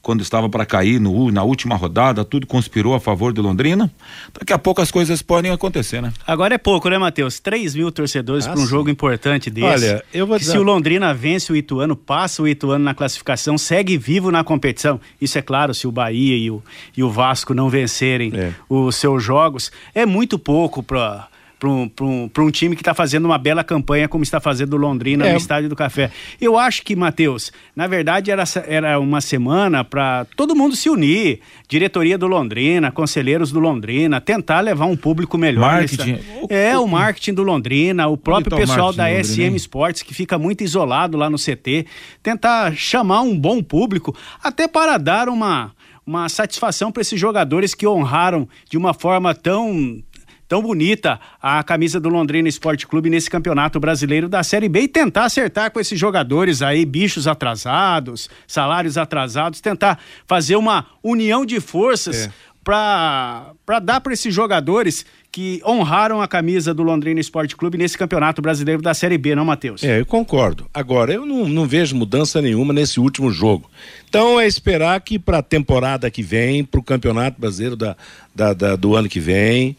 quando 0.05 0.21
estava 0.21 0.47
para 0.47 0.67
cair 0.67 1.01
no, 1.01 1.31
na 1.31 1.41
última 1.41 1.75
rodada, 1.75 2.23
tudo 2.23 2.45
conspirou 2.45 2.93
a 2.93 2.99
favor 2.99 3.33
de 3.33 3.41
Londrina. 3.41 3.91
Daqui 4.39 4.53
a 4.53 4.59
pouco 4.59 4.79
as 4.79 4.91
coisas 4.91 5.23
podem 5.23 5.49
acontecer, 5.49 5.99
né? 5.99 6.13
Agora 6.27 6.53
é 6.53 6.59
pouco, 6.59 6.87
né, 6.87 6.97
Matheus? 6.99 7.39
3 7.39 7.73
mil 7.73 7.91
torcedores 7.91 8.45
ah, 8.45 8.51
para 8.51 8.59
um 8.59 8.65
sim. 8.65 8.69
jogo 8.69 8.87
importante 8.87 9.49
desse. 9.49 9.65
Olha, 9.67 10.05
eu 10.13 10.27
vou 10.27 10.37
dizer... 10.37 10.51
Se 10.51 10.57
o 10.59 10.61
Londrina 10.61 11.11
vence 11.11 11.51
o 11.51 11.55
Ituano, 11.55 11.95
passa 11.95 12.43
o 12.43 12.47
Ituano 12.47 12.85
na 12.85 12.93
classificação, 12.93 13.57
segue 13.57 13.97
vivo 13.97 14.29
na 14.29 14.43
competição. 14.43 15.01
Isso 15.19 15.39
é 15.39 15.41
claro, 15.41 15.73
se 15.73 15.87
o 15.87 15.91
Bahia 15.91 16.37
e 16.37 16.51
o, 16.51 16.61
e 16.95 17.01
o 17.01 17.09
Vasco 17.09 17.55
não 17.55 17.67
vencerem 17.67 18.31
é. 18.35 18.53
os 18.69 18.97
seus 18.97 19.23
jogos, 19.23 19.71
é 19.95 20.05
muito 20.05 20.37
pouco 20.37 20.83
para 20.83 21.27
para 21.65 21.69
um, 21.69 21.89
um, 22.01 22.29
um 22.45 22.51
time 22.51 22.75
que 22.75 22.81
está 22.81 22.93
fazendo 22.93 23.25
uma 23.25 23.37
bela 23.37 23.63
campanha 23.63 24.07
como 24.07 24.23
está 24.23 24.39
fazendo 24.39 24.73
o 24.73 24.77
Londrina 24.77 25.25
é. 25.25 25.31
no 25.31 25.37
Estádio 25.37 25.67
do 25.67 25.75
Café. 25.75 26.11
Eu 26.39 26.57
acho 26.57 26.83
que, 26.83 26.95
Matheus, 26.95 27.51
na 27.75 27.87
verdade 27.87 28.29
era, 28.29 28.43
era 28.67 28.99
uma 28.99 29.19
semana 29.19 29.83
para 29.83 30.25
todo 30.35 30.55
mundo 30.55 30.75
se 30.75 30.89
unir, 30.89 31.39
diretoria 31.67 32.17
do 32.17 32.27
Londrina, 32.27 32.91
conselheiros 32.91 33.51
do 33.51 33.59
Londrina, 33.59 34.21
tentar 34.21 34.61
levar 34.61 34.85
um 34.85 34.95
público 34.95 35.37
melhor. 35.37 35.61
Marketing. 35.61 36.11
Nessa... 36.11 36.53
É, 36.53 36.77
o 36.77 36.87
marketing 36.87 37.33
do 37.33 37.43
Londrina, 37.43 38.07
o 38.07 38.17
próprio 38.17 38.51
tá 38.51 38.57
pessoal 38.57 38.93
da 38.93 39.05
SM 39.23 39.55
Sports, 39.55 40.03
que 40.03 40.13
fica 40.13 40.37
muito 40.37 40.63
isolado 40.63 41.17
lá 41.17 41.29
no 41.29 41.37
CT, 41.37 41.87
tentar 42.21 42.75
chamar 42.75 43.21
um 43.21 43.37
bom 43.37 43.63
público, 43.63 44.15
até 44.43 44.67
para 44.67 44.97
dar 44.97 45.27
uma 45.29 45.73
uma 46.07 46.29
satisfação 46.29 46.91
para 46.91 47.01
esses 47.01 47.19
jogadores 47.19 47.73
que 47.73 47.87
honraram 47.87 48.47
de 48.69 48.77
uma 48.77 48.93
forma 48.93 49.33
tão 49.33 50.03
tão 50.47 50.61
bonita 50.61 51.19
a 51.41 51.63
camisa 51.63 51.99
do 51.99 52.09
Londrina 52.09 52.47
Esporte 52.47 52.85
Clube 52.87 53.09
nesse 53.09 53.29
campeonato 53.29 53.79
brasileiro 53.79 54.29
da 54.29 54.43
Série 54.43 54.69
B 54.69 54.81
e 54.81 54.87
tentar 54.87 55.25
acertar 55.25 55.71
com 55.71 55.79
esses 55.79 55.99
jogadores 55.99 56.61
aí, 56.61 56.85
bichos 56.85 57.27
atrasados, 57.27 58.29
salários 58.47 58.97
atrasados, 58.97 59.61
tentar 59.61 59.99
fazer 60.27 60.55
uma 60.55 60.85
união 61.03 61.45
de 61.45 61.59
forças. 61.59 62.27
É. 62.27 62.55
Para 62.65 63.53
dar 63.79 64.01
para 64.01 64.11
esses 64.11 64.33
jogadores 64.33 65.05
que 65.31 65.61
honraram 65.63 66.19
a 66.19 66.27
camisa 66.27 66.73
do 66.73 66.81
Londrina 66.81 67.19
Esporte 67.19 67.55
Clube 67.55 67.77
nesse 67.77 67.95
campeonato 67.95 68.41
brasileiro 68.41 68.81
da 68.81 68.91
Série 68.93 69.19
B, 69.19 69.35
não, 69.35 69.45
Matheus? 69.45 69.83
É, 69.83 69.99
eu 69.99 70.05
concordo. 70.05 70.65
Agora, 70.73 71.13
eu 71.13 71.27
não, 71.27 71.47
não 71.47 71.67
vejo 71.67 71.95
mudança 71.95 72.41
nenhuma 72.41 72.73
nesse 72.73 72.99
último 72.99 73.29
jogo. 73.31 73.69
Então, 74.09 74.39
é 74.39 74.47
esperar 74.47 74.99
que 75.01 75.19
para 75.19 75.37
a 75.37 75.43
temporada 75.43 76.09
que 76.09 76.23
vem, 76.23 76.63
para 76.63 76.79
o 76.79 76.83
campeonato 76.83 77.39
brasileiro 77.39 77.75
da, 77.75 77.95
da, 78.33 78.53
da, 78.53 78.75
do 78.75 78.95
ano 78.95 79.07
que 79.07 79.19
vem, 79.19 79.77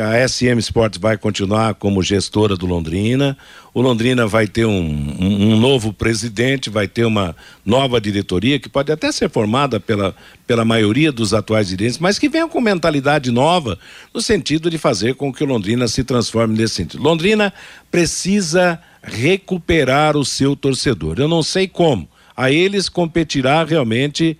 a 0.00 0.28
SM 0.28 0.58
Sports 0.58 0.98
vai 0.98 1.16
continuar 1.16 1.74
como 1.74 2.02
gestora 2.02 2.56
do 2.56 2.66
Londrina. 2.66 3.36
O 3.72 3.80
Londrina 3.80 4.26
vai 4.26 4.46
ter 4.46 4.64
um, 4.64 4.70
um, 4.70 5.52
um, 5.52 5.56
novo 5.58 5.92
presidente, 5.92 6.70
vai 6.70 6.86
ter 6.88 7.04
uma 7.04 7.34
nova 7.64 8.00
diretoria 8.00 8.58
que 8.58 8.68
pode 8.68 8.90
até 8.90 9.10
ser 9.12 9.28
formada 9.28 9.78
pela, 9.78 10.14
pela 10.46 10.64
maioria 10.64 11.10
dos 11.10 11.34
atuais 11.34 11.68
dirigentes, 11.68 11.98
mas 11.98 12.18
que 12.18 12.28
venha 12.28 12.48
com 12.48 12.60
mentalidade 12.60 13.30
nova 13.30 13.78
no 14.12 14.20
sentido 14.20 14.70
de 14.70 14.78
fazer 14.78 15.14
com 15.14 15.32
que 15.32 15.42
o 15.42 15.46
Londrina 15.46 15.88
se 15.88 16.04
transforme 16.04 16.56
nesse 16.56 16.74
sentido. 16.74 17.02
Londrina 17.02 17.52
precisa 17.90 18.80
recuperar 19.02 20.16
o 20.16 20.24
seu 20.24 20.56
torcedor. 20.56 21.16
Eu 21.18 21.28
não 21.28 21.42
sei 21.42 21.68
como. 21.68 22.08
A 22.36 22.50
eles 22.50 22.88
competirá 22.88 23.62
realmente 23.62 24.36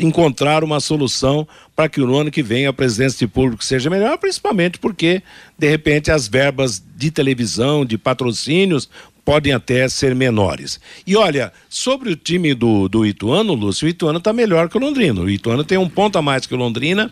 encontrar 0.00 0.62
uma 0.62 0.78
solução 0.78 1.46
para 1.74 1.88
que 1.88 2.00
no 2.00 2.16
ano 2.16 2.30
que 2.30 2.42
vem 2.42 2.66
a 2.66 2.72
presidência 2.72 3.18
de 3.18 3.26
público 3.26 3.64
seja 3.64 3.90
melhor, 3.90 4.16
principalmente 4.18 4.78
porque, 4.78 5.22
de 5.58 5.68
repente, 5.68 6.10
as 6.10 6.28
verbas 6.28 6.82
de 6.96 7.10
televisão, 7.10 7.84
de 7.84 7.98
patrocínios, 7.98 8.88
podem 9.24 9.52
até 9.52 9.88
ser 9.88 10.14
menores. 10.14 10.78
E 11.06 11.16
olha, 11.16 11.52
sobre 11.68 12.10
o 12.10 12.16
time 12.16 12.54
do, 12.54 12.88
do 12.88 13.06
Ituano, 13.06 13.54
Lúcio, 13.54 13.86
o 13.86 13.88
Ituano 13.88 14.18
está 14.18 14.32
melhor 14.32 14.68
que 14.68 14.76
o 14.76 14.80
Londrina. 14.80 15.22
O 15.22 15.30
Ituano 15.30 15.64
tem 15.64 15.78
um 15.78 15.88
ponto 15.88 16.18
a 16.18 16.22
mais 16.22 16.46
que 16.46 16.54
o 16.54 16.58
Londrina. 16.58 17.10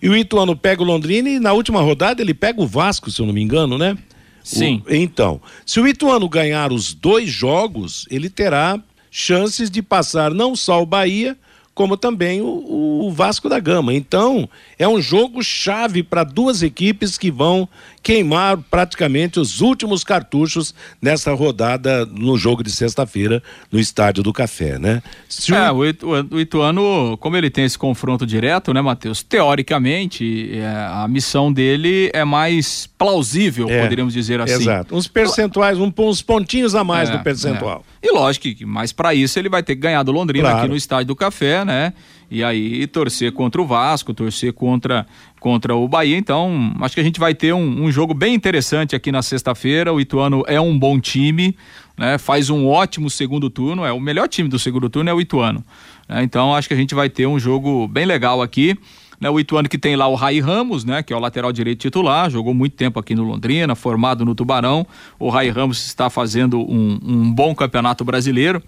E 0.00 0.08
o 0.08 0.16
Ituano 0.16 0.56
pega 0.56 0.80
o 0.80 0.86
Londrina 0.86 1.28
e 1.28 1.40
na 1.40 1.52
última 1.52 1.80
rodada 1.80 2.22
ele 2.22 2.32
pega 2.32 2.60
o 2.60 2.66
Vasco, 2.66 3.10
se 3.10 3.20
eu 3.20 3.26
não 3.26 3.32
me 3.32 3.42
engano, 3.42 3.76
né? 3.76 3.98
Sim. 4.44 4.82
O, 4.86 4.94
então, 4.94 5.42
se 5.66 5.80
o 5.80 5.88
Ituano 5.88 6.28
ganhar 6.28 6.72
os 6.72 6.94
dois 6.94 7.28
jogos, 7.28 8.06
ele 8.08 8.30
terá 8.30 8.80
chances 9.10 9.68
de 9.68 9.82
passar 9.82 10.32
não 10.32 10.54
só 10.54 10.80
o 10.80 10.86
Bahia, 10.86 11.36
como 11.78 11.96
também 11.96 12.40
o, 12.42 13.06
o 13.06 13.12
Vasco 13.12 13.48
da 13.48 13.60
Gama. 13.60 13.94
Então, 13.94 14.48
é 14.76 14.88
um 14.88 15.00
jogo 15.00 15.44
chave 15.44 16.02
para 16.02 16.24
duas 16.24 16.60
equipes 16.60 17.16
que 17.16 17.30
vão 17.30 17.68
queimar 18.02 18.56
praticamente 18.70 19.38
os 19.38 19.60
últimos 19.60 20.04
cartuchos 20.04 20.74
nessa 21.00 21.32
rodada 21.34 22.06
no 22.06 22.36
jogo 22.36 22.62
de 22.62 22.70
sexta-feira 22.70 23.42
no 23.70 23.78
Estádio 23.78 24.22
do 24.22 24.32
Café, 24.32 24.78
né? 24.78 25.02
Se 25.28 25.54
é, 25.54 25.70
o, 25.70 25.84
Itu, 25.84 26.08
o 26.30 26.40
Ituano, 26.40 27.16
como 27.18 27.36
ele 27.36 27.50
tem 27.50 27.64
esse 27.64 27.78
confronto 27.78 28.26
direto, 28.26 28.72
né, 28.72 28.80
Matheus? 28.80 29.22
Teoricamente, 29.22 30.50
é, 30.52 30.66
a 30.66 31.06
missão 31.08 31.52
dele 31.52 32.10
é 32.12 32.24
mais 32.24 32.86
plausível, 32.98 33.68
é, 33.68 33.82
poderíamos 33.82 34.14
dizer 34.14 34.40
assim. 34.40 34.54
Exato. 34.54 34.94
Uns 34.94 35.06
percentuais, 35.06 35.78
um, 35.78 35.92
uns 35.98 36.22
pontinhos 36.22 36.74
a 36.74 36.84
mais 36.84 37.08
é, 37.08 37.16
do 37.16 37.22
percentual. 37.22 37.84
É. 38.02 38.06
E 38.06 38.12
lógico 38.12 38.54
que, 38.54 38.64
mas 38.64 38.92
para 38.92 39.14
isso 39.14 39.38
ele 39.38 39.48
vai 39.48 39.62
ter 39.62 39.74
que 39.74 39.82
ganhar 39.82 40.02
do 40.02 40.12
Londrina 40.12 40.44
claro. 40.44 40.58
aqui 40.60 40.68
no 40.68 40.76
Estádio 40.76 41.06
do 41.06 41.16
Café, 41.16 41.64
né? 41.64 41.92
E 42.30 42.44
aí 42.44 42.86
torcer 42.86 43.32
contra 43.32 43.60
o 43.60 43.66
Vasco, 43.66 44.12
torcer 44.12 44.52
contra, 44.52 45.06
contra 45.38 45.74
o 45.74 45.86
Bahia. 45.86 46.16
Então, 46.16 46.72
acho 46.80 46.94
que 46.94 47.00
a 47.00 47.04
gente 47.04 47.20
vai 47.20 47.34
ter 47.34 47.52
um, 47.52 47.84
um 47.84 47.92
jogo 47.92 48.14
bem 48.14 48.34
interessante 48.34 48.94
aqui 48.94 49.12
na 49.12 49.22
sexta-feira. 49.22 49.92
O 49.92 50.00
Ituano 50.00 50.42
é 50.46 50.60
um 50.60 50.78
bom 50.78 50.98
time, 51.00 51.56
né? 51.96 52.18
Faz 52.18 52.50
um 52.50 52.66
ótimo 52.66 53.08
segundo 53.08 53.48
turno. 53.50 53.84
É 53.84 53.92
o 53.92 54.00
melhor 54.00 54.28
time 54.28 54.48
do 54.48 54.58
segundo 54.58 54.88
turno 54.88 55.10
é 55.10 55.14
o 55.14 55.20
Ituano. 55.20 55.64
Né? 56.08 56.22
Então, 56.22 56.54
acho 56.54 56.68
que 56.68 56.74
a 56.74 56.76
gente 56.76 56.94
vai 56.94 57.08
ter 57.08 57.26
um 57.26 57.38
jogo 57.38 57.86
bem 57.88 58.06
legal 58.06 58.42
aqui. 58.42 58.76
Né, 59.20 59.28
o 59.28 59.40
Ituano 59.40 59.68
que 59.68 59.78
tem 59.78 59.96
lá 59.96 60.06
o 60.06 60.14
Rai 60.14 60.38
Ramos, 60.38 60.84
né, 60.84 61.02
que 61.02 61.12
é 61.12 61.16
o 61.16 61.18
lateral 61.18 61.52
direito 61.52 61.80
titular, 61.80 62.30
jogou 62.30 62.54
muito 62.54 62.76
tempo 62.76 63.00
aqui 63.00 63.16
no 63.16 63.24
Londrina, 63.24 63.74
formado 63.74 64.24
no 64.24 64.32
Tubarão. 64.32 64.86
O 65.18 65.28
Rai 65.28 65.50
Ramos 65.50 65.84
está 65.84 66.08
fazendo 66.08 66.60
um, 66.60 67.00
um 67.02 67.32
bom 67.32 67.52
campeonato 67.52 68.04
brasileiro. 68.04 68.62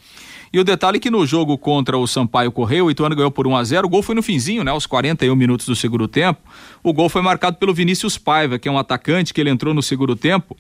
E 0.53 0.59
o 0.59 0.65
detalhe 0.65 0.97
é 0.97 1.01
que 1.01 1.11
no 1.11 1.25
jogo 1.25 1.57
contra 1.57 1.97
o 1.97 2.07
Sampaio 2.07 2.51
Correio, 2.51 2.87
o 2.87 2.91
Ituano 2.91 3.15
ganhou 3.15 3.31
por 3.31 3.47
1 3.47 3.57
a 3.57 3.65
0 3.65 3.87
O 3.87 3.91
gol 3.91 4.03
foi 4.03 4.15
no 4.17 4.23
finzinho, 4.23 4.65
né? 4.65 4.71
Aos 4.73 4.85
41 4.85 5.35
minutos 5.37 5.67
do 5.67 5.77
segundo 5.77 6.09
tempo. 6.09 6.41
O 6.83 6.93
gol 6.93 7.09
foi 7.09 7.23
marcado 7.23 7.57
pelo 7.57 7.73
Vinícius 7.73 8.19
Paiva, 8.19 8.59
que 8.59 8.69
é 8.69 8.73
um 8.73 8.79
atacante 8.79 9.33
que 9.33 9.41
ele 9.41 9.51
entrou 9.51 9.73
no 9.73 9.83
segundo 9.83 10.17
tempo. 10.17 10.57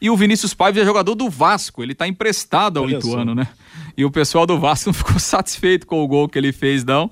E 0.00 0.10
o 0.10 0.16
Vinícius 0.16 0.52
Paiva 0.52 0.80
é 0.80 0.84
jogador 0.84 1.14
do 1.14 1.28
Vasco, 1.28 1.82
ele 1.82 1.92
está 1.92 2.06
emprestado 2.06 2.78
ao 2.78 2.84
Olha 2.84 2.96
Ituano, 2.96 3.34
né? 3.34 3.48
E 3.96 4.04
o 4.04 4.10
pessoal 4.10 4.46
do 4.46 4.58
Vasco 4.58 4.88
não 4.88 4.94
ficou 4.94 5.18
satisfeito 5.18 5.86
com 5.86 6.02
o 6.02 6.08
gol 6.08 6.28
que 6.28 6.38
ele 6.38 6.52
fez, 6.52 6.84
não 6.84 7.10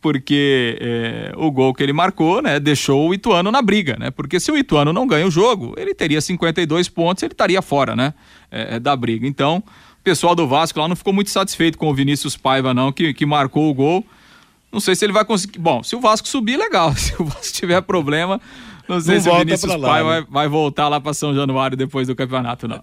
porque 0.00 0.78
é, 0.80 1.32
o 1.36 1.50
gol 1.50 1.74
que 1.74 1.82
ele 1.82 1.92
marcou, 1.92 2.40
né, 2.40 2.60
deixou 2.60 3.08
o 3.08 3.14
Ituano 3.14 3.50
na 3.50 3.60
briga, 3.60 3.96
né? 3.98 4.10
Porque 4.10 4.38
se 4.38 4.50
o 4.50 4.56
Ituano 4.56 4.92
não 4.92 5.06
ganha 5.06 5.26
o 5.26 5.30
jogo, 5.30 5.74
ele 5.76 5.92
teria 5.92 6.20
52 6.20 6.88
pontos, 6.88 7.22
ele 7.22 7.32
estaria 7.32 7.60
fora, 7.60 7.96
né, 7.96 8.14
é, 8.50 8.78
da 8.78 8.94
briga. 8.94 9.26
Então, 9.26 9.62
pessoal 10.08 10.34
do 10.34 10.48
Vasco 10.48 10.80
lá 10.80 10.88
não 10.88 10.96
ficou 10.96 11.12
muito 11.12 11.28
satisfeito 11.28 11.76
com 11.76 11.90
o 11.90 11.94
Vinícius 11.94 12.34
Paiva, 12.34 12.72
não, 12.72 12.90
que, 12.90 13.12
que 13.12 13.26
marcou 13.26 13.70
o 13.70 13.74
gol. 13.74 14.06
Não 14.72 14.80
sei 14.80 14.96
se 14.96 15.04
ele 15.04 15.12
vai 15.12 15.22
conseguir. 15.22 15.58
Bom, 15.58 15.82
se 15.82 15.94
o 15.94 16.00
Vasco 16.00 16.26
subir, 16.26 16.56
legal. 16.56 16.94
Se 16.96 17.14
o 17.20 17.26
Vasco 17.26 17.52
tiver 17.52 17.80
problema, 17.82 18.40
não 18.88 19.00
sei 19.00 19.16
não 19.16 19.22
se 19.22 19.28
o 19.28 19.38
Vinícius 19.38 19.74
lá, 19.74 19.88
Pai 19.88 20.02
né? 20.02 20.08
vai, 20.08 20.22
vai, 20.22 20.48
voltar 20.48 20.88
lá 20.88 21.00
para 21.00 21.12
São 21.12 21.34
Januário 21.34 21.76
depois 21.76 22.06
do 22.06 22.16
campeonato, 22.16 22.66
não. 22.66 22.80